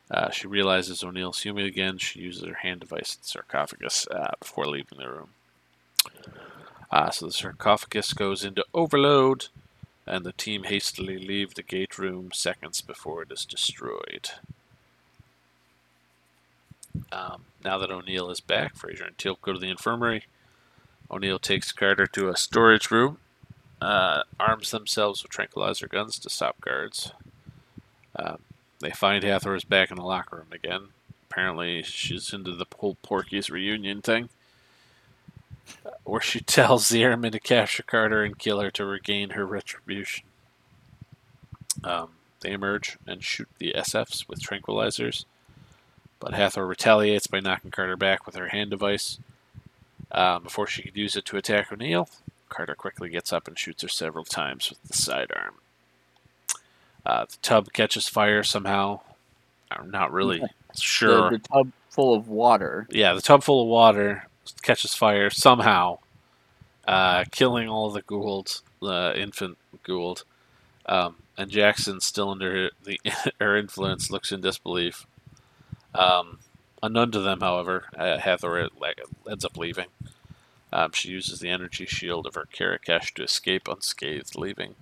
Uh, 0.09 0.29
she 0.29 0.47
realizes 0.47 1.03
O'Neill's 1.03 1.41
human 1.41 1.65
again. 1.65 1.97
She 1.97 2.21
uses 2.21 2.43
her 2.45 2.53
hand 2.55 2.79
device 2.79 3.15
at 3.15 3.23
the 3.23 3.27
sarcophagus 3.27 4.07
uh, 4.07 4.31
before 4.39 4.65
leaving 4.65 4.97
the 4.97 5.09
room. 5.09 5.29
Uh, 6.89 7.09
so 7.09 7.25
the 7.25 7.33
sarcophagus 7.33 8.13
goes 8.13 8.45
into 8.45 8.65
overload, 8.73 9.47
and 10.05 10.25
the 10.25 10.31
team 10.31 10.63
hastily 10.63 11.17
leave 11.17 11.53
the 11.53 11.63
gate 11.63 11.97
room 11.97 12.31
seconds 12.33 12.79
before 12.79 13.23
it 13.23 13.31
is 13.31 13.43
destroyed. 13.43 14.29
Um, 17.11 17.43
now 17.63 17.77
that 17.77 17.91
O'Neill 17.91 18.31
is 18.31 18.39
back, 18.39 18.75
Fraser 18.75 19.03
and 19.03 19.17
Teal'c 19.17 19.41
go 19.41 19.51
to 19.51 19.59
the 19.59 19.69
infirmary. 19.69 20.23
O'Neill 21.11 21.39
takes 21.39 21.73
Carter 21.73 22.07
to 22.07 22.29
a 22.29 22.37
storage 22.37 22.89
room, 22.89 23.17
uh, 23.81 24.23
arms 24.39 24.71
themselves 24.71 25.21
with 25.23 25.31
tranquilizer 25.31 25.87
guns 25.87 26.19
to 26.19 26.29
stop 26.29 26.59
guards. 26.61 27.11
Um, 28.15 28.39
they 28.79 28.91
find 28.91 29.23
Hathor 29.23 29.55
is 29.55 29.63
back 29.63 29.91
in 29.91 29.97
the 29.97 30.03
locker 30.03 30.37
room 30.37 30.47
again. 30.51 30.89
Apparently, 31.29 31.83
she's 31.83 32.33
into 32.33 32.55
the 32.55 32.65
whole 32.77 32.97
Porky's 33.01 33.49
reunion 33.49 34.01
thing, 34.01 34.29
uh, 35.85 35.91
where 36.03 36.21
she 36.21 36.39
tells 36.41 36.89
the 36.89 37.03
airmen 37.03 37.31
to 37.31 37.39
capture 37.39 37.83
Carter 37.83 38.23
and 38.23 38.39
kill 38.39 38.59
her 38.59 38.71
to 38.71 38.85
regain 38.85 39.31
her 39.31 39.45
retribution. 39.45 40.25
Um, 41.83 42.09
they 42.41 42.51
emerge 42.51 42.97
and 43.05 43.23
shoot 43.23 43.49
the 43.59 43.73
SFs 43.75 44.27
with 44.27 44.41
tranquilizers, 44.41 45.25
but 46.19 46.33
Hathor 46.33 46.65
retaliates 46.65 47.27
by 47.27 47.39
knocking 47.39 47.71
Carter 47.71 47.97
back 47.97 48.25
with 48.25 48.35
her 48.35 48.49
hand 48.49 48.69
device. 48.71 49.19
Um, 50.09 50.43
before 50.43 50.67
she 50.67 50.83
could 50.83 50.95
use 50.95 51.17
it 51.17 51.25
to 51.25 51.37
attack 51.37 51.71
O'Neill, 51.71 52.07
Carter 52.49 52.75
quickly 52.75 53.09
gets 53.09 53.33
up 53.33 53.47
and 53.47 53.57
shoots 53.57 53.81
her 53.81 53.87
several 53.87 54.23
times 54.23 54.69
with 54.69 54.81
the 54.83 54.93
sidearm. 54.93 55.55
Uh, 57.05 57.25
the 57.25 57.37
tub 57.41 57.71
catches 57.73 58.07
fire 58.07 58.43
somehow. 58.43 58.99
I'm 59.71 59.91
not 59.91 60.11
really 60.11 60.41
sure. 60.77 61.29
The, 61.29 61.37
the 61.37 61.47
tub 61.47 61.71
full 61.89 62.13
of 62.13 62.27
water. 62.27 62.87
Yeah, 62.89 63.13
the 63.13 63.21
tub 63.21 63.43
full 63.43 63.61
of 63.61 63.67
water 63.67 64.27
catches 64.61 64.93
fire 64.93 65.29
somehow, 65.29 65.99
uh, 66.87 67.25
killing 67.31 67.67
all 67.67 67.89
the 67.89 68.01
Goa'uld, 68.03 68.61
uh, 68.81 69.13
infant 69.15 69.57
Goa'uld. 69.85 70.23
Um, 70.85 71.15
and 71.37 71.51
Jackson, 71.51 71.99
still 72.01 72.31
under 72.31 72.71
the 72.83 72.99
her 73.39 73.57
influence, 73.57 74.09
looks 74.09 74.31
in 74.31 74.41
disbelief. 74.41 75.05
Um, 75.93 76.39
unknown 76.83 77.11
to 77.11 77.19
them, 77.19 77.41
however, 77.41 77.85
uh, 77.97 78.17
Hathor 78.17 78.69
ends 79.29 79.45
up 79.45 79.57
leaving. 79.57 79.87
Um, 80.77 80.91
she 80.91 81.09
uses 81.09 81.39
the 81.39 81.49
energy 81.49 81.87
shield 81.87 82.27
of 82.27 82.35
her 82.35 82.45
kara 82.51 82.77
kesh 82.77 83.11
to 83.15 83.23
escape 83.23 83.67
unscathed, 83.67 84.35
leaving 84.35 84.75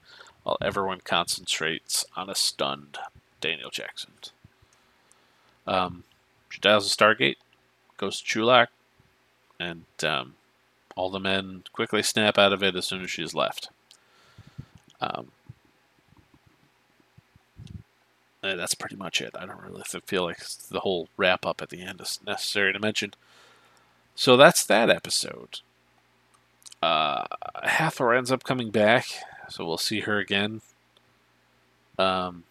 while 0.43 0.58
everyone 0.62 1.00
concentrates 1.00 2.06
on 2.18 2.30
a 2.30 2.36
stunned 2.36 2.98
Daniel 3.39 3.70
Jackson. 3.70 4.12
Um, 5.66 6.04
she 6.50 6.60
dials 6.60 6.86
a 6.86 6.93
Stargate, 6.93 7.38
goes 7.96 8.20
to 8.20 8.26
Chulak, 8.26 8.68
and 9.58 9.86
um, 10.04 10.34
all 10.98 11.10
the 11.10 11.18
men 11.18 11.64
quickly 11.72 12.04
snap 12.04 12.38
out 12.38 12.52
of 12.52 12.62
it 12.62 12.76
as 12.76 12.86
soon 12.86 13.02
as 13.02 13.10
she's 13.10 13.34
left. 13.34 13.70
Um, 15.00 15.32
and 18.43 18.60
that's 18.60 18.76
pretty 18.76 18.98
much 18.98 19.22
it. 19.22 19.34
I 19.34 19.46
don't 19.46 19.64
really 19.64 19.84
feel 20.06 20.26
like 20.26 20.46
the 20.70 20.82
whole 20.82 21.08
wrap 21.16 21.46
up 21.46 21.62
at 21.62 21.70
the 21.70 21.82
end 21.82 22.02
is 22.02 22.20
necessary 22.28 22.74
to 22.74 22.80
mention. 22.80 23.14
So 24.14 24.36
that's 24.36 24.66
that 24.66 24.89
episode. 24.89 25.62
Uh, 26.86 27.25
Hathor 27.63 28.13
ends 28.13 28.31
up 28.31 28.43
coming 28.43 28.69
back, 28.69 29.07
so 29.49 29.65
we'll 29.65 29.79
see 29.79 30.01
her 30.01 30.19
again. 30.19 30.61
Um, 31.97 32.43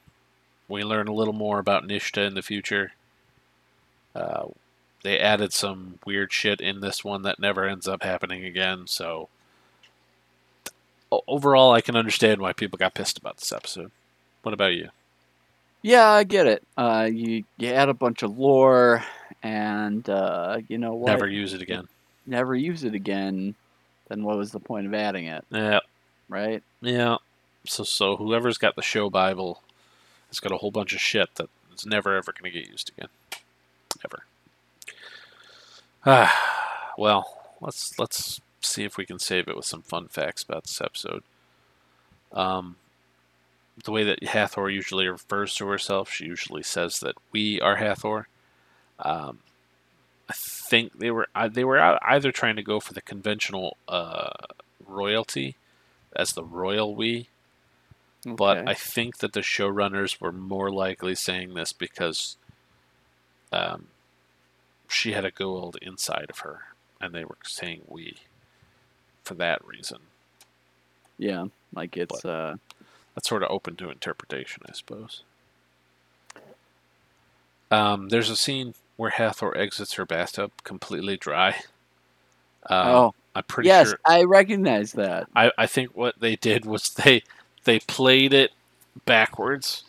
we 0.66 0.82
learn 0.82 1.06
a 1.06 1.14
little 1.14 1.32
more 1.32 1.60
about 1.60 1.86
Nishta 1.86 2.26
in 2.26 2.34
the 2.34 2.42
future. 2.42 2.92
Uh, 4.12 4.46
they 5.04 5.20
added 5.20 5.52
some 5.52 6.00
weird 6.04 6.32
shit 6.32 6.60
in 6.60 6.80
this 6.80 7.04
one 7.04 7.22
that 7.22 7.38
never 7.38 7.64
ends 7.64 7.86
up 7.86 8.02
happening 8.02 8.44
again. 8.44 8.88
So 8.88 9.28
overall, 11.28 11.70
I 11.70 11.80
can 11.80 11.94
understand 11.94 12.40
why 12.40 12.52
people 12.52 12.76
got 12.76 12.94
pissed 12.94 13.18
about 13.18 13.36
this 13.36 13.52
episode. 13.52 13.92
What 14.42 14.52
about 14.52 14.74
you? 14.74 14.88
Yeah, 15.82 16.08
I 16.08 16.24
get 16.24 16.48
it. 16.48 16.64
Uh, 16.76 17.08
you 17.12 17.44
you 17.56 17.68
add 17.68 17.88
a 17.88 17.94
bunch 17.94 18.24
of 18.24 18.36
lore, 18.36 19.04
and 19.44 20.08
uh, 20.08 20.58
you 20.66 20.78
know 20.78 20.94
what? 20.94 21.06
Never 21.06 21.28
use 21.28 21.54
it 21.54 21.62
again. 21.62 21.86
never 22.26 22.56
use 22.56 22.82
it 22.82 22.94
again. 22.94 23.54
Then 24.14 24.22
what 24.22 24.36
was 24.38 24.52
the 24.52 24.60
point 24.60 24.86
of 24.86 24.94
adding 24.94 25.26
it, 25.26 25.44
Yeah, 25.50 25.80
right? 26.28 26.62
yeah. 26.80 27.16
So 27.66 27.82
so 27.82 28.16
whoever's 28.16 28.58
got 28.58 28.76
the 28.76 28.82
show 28.82 29.10
Bible 29.10 29.60
has 30.28 30.38
got 30.38 30.52
a 30.52 30.58
whole 30.58 30.70
bunch 30.70 30.94
of 30.94 31.00
shit 31.00 31.34
that 31.34 31.48
is 31.76 31.84
never 31.84 32.14
ever 32.16 32.32
going 32.32 32.52
to 32.52 32.56
get 32.60 32.70
used 32.70 32.92
again, 32.96 33.08
ever. 34.04 34.22
Ah, 36.06 36.92
well, 36.96 37.56
let's 37.60 37.98
let's 37.98 38.40
see 38.60 38.84
if 38.84 38.96
we 38.96 39.04
can 39.04 39.18
save 39.18 39.48
it 39.48 39.56
with 39.56 39.64
some 39.66 39.82
fun 39.82 40.06
facts 40.06 40.44
about 40.44 40.62
this 40.62 40.80
episode. 40.80 41.24
Um, 42.32 42.76
the 43.84 43.90
way 43.90 44.04
that 44.04 44.22
Hathor 44.22 44.70
usually 44.70 45.08
refers 45.08 45.56
to 45.56 45.66
herself, 45.66 46.08
she 46.08 46.26
usually 46.26 46.62
says 46.62 47.00
that 47.00 47.16
we 47.32 47.60
are 47.60 47.76
Hathor. 47.76 48.28
Um, 49.00 49.40
I 50.28 50.32
think 50.36 50.98
they 50.98 51.10
were 51.10 51.28
uh, 51.34 51.48
they 51.48 51.64
were 51.64 51.78
ei- 51.78 51.98
either 52.02 52.32
trying 52.32 52.56
to 52.56 52.62
go 52.62 52.80
for 52.80 52.94
the 52.94 53.02
conventional 53.02 53.76
uh, 53.88 54.30
royalty 54.86 55.56
as 56.16 56.32
the 56.32 56.44
royal 56.44 56.94
we, 56.94 57.28
but 58.24 58.66
I 58.68 58.74
think 58.74 59.18
that 59.18 59.32
the 59.32 59.40
showrunners 59.40 60.20
were 60.20 60.32
more 60.32 60.70
likely 60.70 61.14
saying 61.14 61.54
this 61.54 61.72
because 61.72 62.36
um, 63.52 63.88
she 64.88 65.12
had 65.12 65.24
a 65.24 65.30
Goa'uld 65.30 65.76
inside 65.82 66.26
of 66.30 66.38
her, 66.38 66.60
and 67.00 67.14
they 67.14 67.24
were 67.24 67.36
saying 67.44 67.82
we 67.86 68.16
for 69.24 69.34
that 69.34 69.64
reason. 69.64 69.98
yeah, 71.18 71.46
like 71.74 71.96
it's 71.96 72.24
uh, 72.24 72.56
That's 73.14 73.28
sort 73.28 73.42
of 73.42 73.50
open 73.50 73.76
to 73.76 73.90
interpretation, 73.90 74.62
I 74.68 74.72
suppose. 74.72 75.22
Um, 77.70 78.08
there's 78.10 78.30
a 78.30 78.36
scene 78.36 78.74
where 78.96 79.10
Hathor 79.10 79.56
exits 79.56 79.94
her 79.94 80.04
bathtub 80.06 80.50
completely 80.64 81.16
dry. 81.16 81.56
Um, 82.70 82.88
oh 82.88 83.14
I'm 83.34 83.42
pretty 83.44 83.68
yes, 83.68 83.88
sure. 83.88 83.98
I 84.06 84.22
recognize 84.24 84.92
that. 84.92 85.26
I, 85.34 85.50
I 85.58 85.66
think 85.66 85.96
what 85.96 86.20
they 86.20 86.36
did 86.36 86.64
was 86.64 86.88
they 87.04 87.22
they 87.64 87.80
played 87.80 88.32
it 88.32 88.52
backwards, 89.06 89.82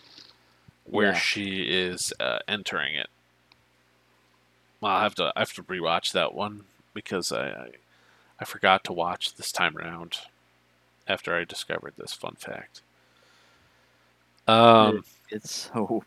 where 0.85 1.11
Yeah. 1.11 1.17
she 1.19 1.61
is 1.63 2.11
uh, 2.19 2.39
entering 2.47 2.95
it. 2.95 3.07
Well, 4.81 4.91
I 4.91 5.03
have 5.03 5.15
to 5.15 5.31
I 5.35 5.39
have 5.39 5.53
to 5.53 5.63
rewatch 5.63 6.11
that 6.13 6.33
one 6.33 6.63
because 6.93 7.31
I, 7.31 7.47
I 7.49 7.69
I 8.39 8.45
forgot 8.45 8.83
to 8.85 8.93
watch 8.93 9.35
this 9.35 9.51
time 9.51 9.77
around 9.77 10.17
after 11.07 11.35
I 11.35 11.43
discovered 11.45 11.93
this 11.97 12.13
fun 12.13 12.35
fact. 12.37 12.81
Um, 14.47 15.03
It's 15.29 15.69
so. 15.73 16.03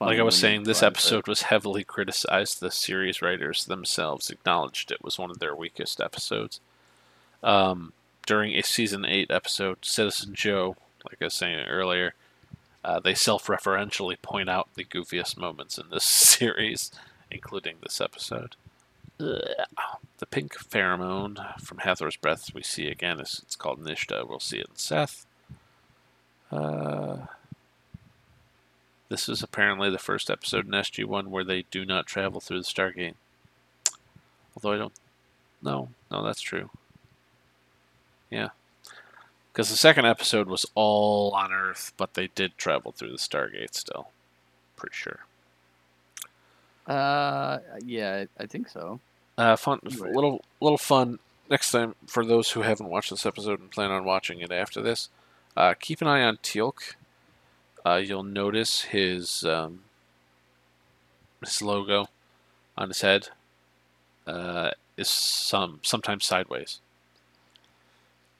Like 0.00 0.18
I 0.18 0.22
was 0.22 0.36
saying, 0.36 0.64
this 0.64 0.82
episode 0.82 1.26
was 1.26 1.42
heavily 1.42 1.84
criticized. 1.84 2.60
The 2.60 2.70
series 2.70 3.22
writers 3.22 3.64
themselves 3.64 4.30
acknowledged 4.30 4.90
it 4.90 5.04
was 5.04 5.18
one 5.18 5.30
of 5.30 5.38
their 5.38 5.54
weakest 5.54 6.00
episodes. 6.00 6.60
Um, 7.42 7.92
during 8.26 8.54
a 8.54 8.62
season 8.62 9.04
eight 9.04 9.30
episode, 9.30 9.78
Citizen 9.82 10.34
Joe, 10.34 10.76
like 11.04 11.18
I 11.20 11.26
was 11.26 11.34
saying 11.34 11.66
earlier, 11.68 12.14
uh, 12.84 13.00
they 13.00 13.14
self-referentially 13.14 14.20
point 14.20 14.48
out 14.48 14.68
the 14.74 14.84
goofiest 14.84 15.36
moments 15.36 15.78
in 15.78 15.90
this 15.90 16.04
series, 16.38 16.90
including 17.30 17.76
this 17.82 18.00
episode. 18.00 18.56
Ugh. 19.20 19.38
The 20.18 20.26
pink 20.26 20.54
pheromone 20.54 21.60
from 21.60 21.78
Hathor's 21.78 22.16
breath 22.16 22.54
we 22.54 22.62
see 22.62 22.88
again 22.88 23.20
is 23.20 23.40
it's 23.42 23.56
called 23.56 23.82
Nishta. 23.82 24.26
We'll 24.28 24.40
see 24.40 24.58
it 24.58 24.68
in 24.70 24.76
Seth. 24.76 25.26
Uh, 26.50 27.26
this 29.14 29.28
is 29.28 29.44
apparently 29.44 29.90
the 29.90 29.98
first 29.98 30.28
episode 30.28 30.66
in 30.66 30.72
SG1 30.72 31.28
where 31.28 31.44
they 31.44 31.62
do 31.70 31.84
not 31.84 32.04
travel 32.04 32.40
through 32.40 32.58
the 32.58 32.64
Stargate. 32.64 33.14
Although 34.56 34.72
I 34.74 34.78
don't. 34.78 34.92
No, 35.62 35.90
no, 36.10 36.24
that's 36.24 36.40
true. 36.40 36.68
Yeah. 38.28 38.48
Because 39.52 39.70
the 39.70 39.76
second 39.76 40.04
episode 40.06 40.48
was 40.48 40.66
all 40.74 41.30
on 41.30 41.52
Earth, 41.52 41.92
but 41.96 42.14
they 42.14 42.26
did 42.34 42.58
travel 42.58 42.90
through 42.90 43.12
the 43.12 43.18
Stargate 43.18 43.74
still. 43.74 44.08
Pretty 44.76 44.96
sure. 44.96 45.20
Uh, 46.88 47.58
yeah, 47.84 48.24
I 48.38 48.46
think 48.46 48.68
so. 48.68 48.98
Uh, 49.38 49.54
fun, 49.54 49.78
Right. 49.84 50.12
little 50.12 50.44
little 50.60 50.76
fun. 50.78 51.20
Next 51.48 51.70
time, 51.70 51.94
for 52.06 52.24
those 52.26 52.50
who 52.50 52.62
haven't 52.62 52.88
watched 52.88 53.10
this 53.10 53.24
episode 53.26 53.60
and 53.60 53.70
plan 53.70 53.90
on 53.92 54.04
watching 54.04 54.40
it 54.40 54.50
after 54.50 54.82
this, 54.82 55.08
uh, 55.56 55.74
keep 55.78 56.00
an 56.02 56.08
eye 56.08 56.22
on 56.22 56.38
Teal'c. 56.38 56.94
Uh, 57.84 57.96
you'll 57.96 58.22
notice 58.22 58.82
his 58.82 59.44
um, 59.44 59.80
his 61.40 61.60
logo 61.60 62.08
on 62.76 62.88
his 62.88 63.02
head 63.02 63.28
uh, 64.26 64.70
is 64.96 65.08
some 65.08 65.80
sometimes 65.82 66.24
sideways. 66.24 66.80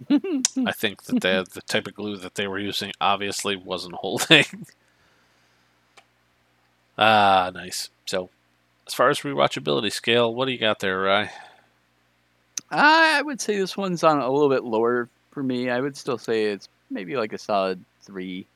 I 0.11 0.73
think 0.73 1.05
that 1.05 1.21
the 1.21 1.47
the 1.53 1.63
type 1.63 1.87
of 1.87 1.95
glue 1.95 2.17
that 2.17 2.35
they 2.35 2.47
were 2.47 2.59
using 2.59 2.93
obviously 3.01 3.57
wasn't 3.57 3.95
holding. 4.01 4.45
ah, 6.99 7.51
nice. 7.55 7.91
So, 8.07 8.31
as 8.87 8.95
far 8.95 9.11
as 9.11 9.21
rewatchability 9.21 9.93
scale, 9.93 10.35
what 10.35 10.47
do 10.47 10.53
you 10.53 10.59
got 10.59 10.81
there, 10.81 11.01
Rye? 11.01 11.31
I 12.71 13.23
would 13.23 13.41
say 13.41 13.57
this 13.59 13.77
one's 13.77 14.03
on 14.03 14.19
a 14.19 14.31
little 14.31 14.49
bit 14.49 14.65
lower 14.65 15.09
for 15.31 15.43
me. 15.43 15.71
I 15.71 15.81
would 15.81 15.97
still 15.97 16.19
say 16.19 16.47
it's 16.47 16.69
maybe 16.91 17.17
like 17.17 17.33
a 17.33 17.39
solid 17.39 17.85
three, 18.03 18.47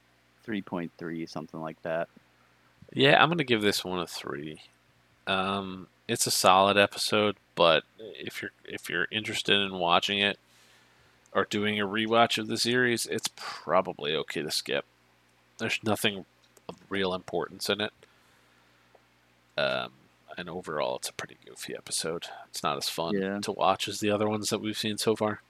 three 0.49 0.63
point 0.63 0.91
three, 0.97 1.27
something 1.27 1.61
like 1.61 1.81
that. 1.83 2.09
Yeah, 2.95 3.23
I'm 3.23 3.29
gonna 3.29 3.45
give 3.45 3.61
this 3.61 3.85
one 3.85 3.99
a 4.01 4.07
three. 4.07 4.63
Um, 5.27 5.89
it's 6.09 6.27
a 6.27 6.31
solid 6.31 6.79
episode, 6.79 7.37
but 7.55 7.85
if 7.99 8.41
you're 8.41 8.53
if 8.65 8.89
you're 8.89 9.07
interested 9.13 9.61
in 9.61 9.75
watching 9.75 10.19
it 10.21 10.39
or 11.35 11.45
doing 11.45 11.79
a 11.79 11.87
rewatch 11.87 12.39
of 12.39 12.47
the 12.47 12.57
series, 12.57 13.05
it's 13.05 13.29
probably 13.37 14.15
okay 14.17 14.41
to 14.41 14.51
skip. 14.51 14.87
There's 15.59 15.81
nothing 15.85 16.25
of 16.67 16.77
real 16.89 17.13
importance 17.13 17.69
in 17.69 17.83
it. 17.83 17.93
Um, 19.59 19.91
and 20.39 20.49
overall, 20.49 20.97
it's 20.97 21.11
a 21.11 21.13
pretty 21.13 21.37
goofy 21.45 21.75
episode. 21.77 22.25
It's 22.49 22.63
not 22.63 22.79
as 22.79 22.89
fun 22.89 23.21
Yeah. 23.21 23.39
to 23.41 23.53
watch 23.53 23.87
as 23.87 24.01
the 24.01 24.11
other 24.11 24.27
ones 24.31 24.49
that 24.49 24.61
we've 24.61 24.79
seen 24.79 24.97
so 24.97 25.15
far. 25.15 25.43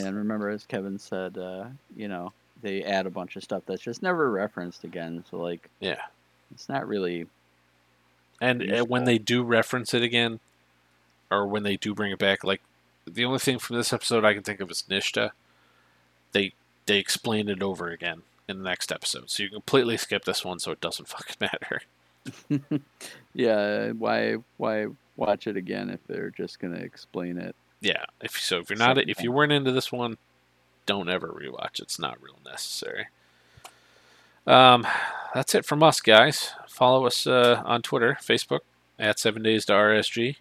And 0.00 0.16
remember, 0.16 0.48
as 0.48 0.64
Kevin 0.64 0.98
said, 1.00 1.36
uh, 1.38 1.66
you 1.96 2.06
know, 2.06 2.32
they 2.62 2.82
add 2.82 3.06
a 3.06 3.10
bunch 3.10 3.36
of 3.36 3.42
stuff 3.44 3.62
that's 3.66 3.82
just 3.82 4.02
never 4.02 4.30
referenced 4.30 4.84
again. 4.84 5.24
So 5.30 5.38
like, 5.38 5.68
Yeah. 5.80 6.00
it's 6.52 6.68
not 6.68 6.86
really. 6.88 7.26
And 8.40 8.88
when 8.88 9.04
they 9.04 9.18
do 9.18 9.42
reference 9.42 9.94
it 9.94 10.02
again, 10.02 10.40
or 11.30 11.46
when 11.46 11.62
they 11.62 11.76
do 11.76 11.94
bring 11.94 12.12
it 12.12 12.18
back, 12.18 12.44
like 12.44 12.60
the 13.06 13.24
only 13.24 13.38
thing 13.38 13.58
from 13.58 13.76
this 13.76 13.92
episode 13.92 14.24
I 14.24 14.34
can 14.34 14.42
think 14.42 14.60
of 14.60 14.70
is 14.70 14.84
Nishta. 14.88 15.30
They 16.32 16.52
they 16.86 16.98
explain 16.98 17.48
it 17.48 17.62
over 17.62 17.88
again 17.88 18.22
in 18.48 18.58
the 18.58 18.64
next 18.64 18.92
episode, 18.92 19.28
so 19.30 19.42
you 19.42 19.48
completely 19.48 19.96
skip 19.96 20.24
this 20.24 20.44
one, 20.44 20.58
so 20.60 20.70
it 20.70 20.80
doesn't 20.80 21.08
fucking 21.08 21.36
matter. 21.40 21.82
Yeah, 23.34 23.90
why 23.92 24.36
why 24.56 24.86
watch 25.16 25.46
it 25.46 25.56
again 25.56 25.90
if 25.90 26.00
they're 26.06 26.30
just 26.30 26.58
gonna 26.58 26.78
explain 26.78 27.38
it? 27.38 27.54
Yeah. 27.80 28.04
If 28.22 28.38
so, 28.40 28.58
if 28.60 28.70
you're 28.70 28.78
not 28.78 28.98
if 28.98 29.22
you 29.22 29.30
weren't 29.32 29.52
into 29.52 29.72
this 29.72 29.92
one, 29.92 30.16
don't 30.86 31.10
ever 31.10 31.28
rewatch. 31.28 31.80
It's 31.80 31.98
not 31.98 32.22
real 32.22 32.38
necessary. 32.44 33.06
Um, 34.46 34.86
that's 35.34 35.54
it 35.54 35.64
from 35.64 35.82
us, 35.82 36.00
guys. 36.00 36.52
Follow 36.68 37.06
us 37.06 37.26
uh, 37.26 37.62
on 37.64 37.82
Twitter, 37.82 38.16
Facebook 38.20 38.60
at 38.98 39.18
Seven 39.18 39.42
Days 39.42 39.64
to 39.66 39.72
RSG. 39.72 40.36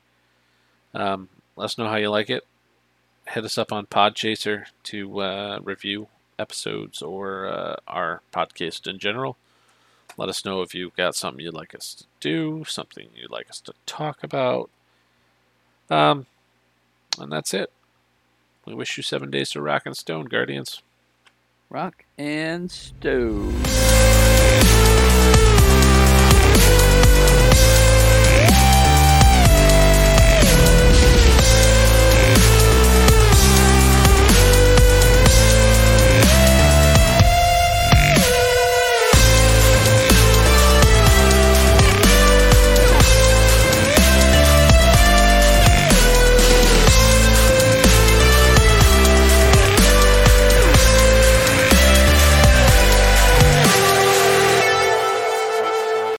Um, 0.93 1.29
let 1.55 1.65
us 1.65 1.77
know 1.77 1.87
how 1.87 1.95
you 1.95 2.09
like 2.09 2.29
it. 2.29 2.45
Hit 3.27 3.43
us 3.43 3.57
up 3.57 3.71
on 3.71 3.87
Podchaser 3.87 4.65
to 4.83 5.19
uh, 5.19 5.59
review 5.63 6.07
episodes 6.37 7.01
or 7.01 7.47
uh, 7.47 7.75
our 7.87 8.21
podcast 8.31 8.87
in 8.87 8.99
general. 8.99 9.37
Let 10.17 10.29
us 10.29 10.45
know 10.45 10.61
if 10.61 10.75
you've 10.75 10.95
got 10.95 11.15
something 11.15 11.43
you'd 11.43 11.53
like 11.53 11.75
us 11.75 11.93
to 11.95 12.05
do, 12.19 12.63
something 12.67 13.07
you'd 13.15 13.31
like 13.31 13.49
us 13.49 13.59
to 13.61 13.73
talk 13.85 14.23
about. 14.23 14.69
Um, 15.89 16.27
and 17.19 17.31
that's 17.31 17.53
it. 17.53 17.71
We 18.65 18.73
wish 18.73 18.97
you 18.97 19.03
seven 19.03 19.29
days 19.29 19.51
to 19.51 19.61
rock 19.61 19.85
and 19.85 19.95
stone, 19.95 20.25
Guardians. 20.25 20.81
Rock 21.69 22.05
and 22.17 22.71
stove. 22.71 23.53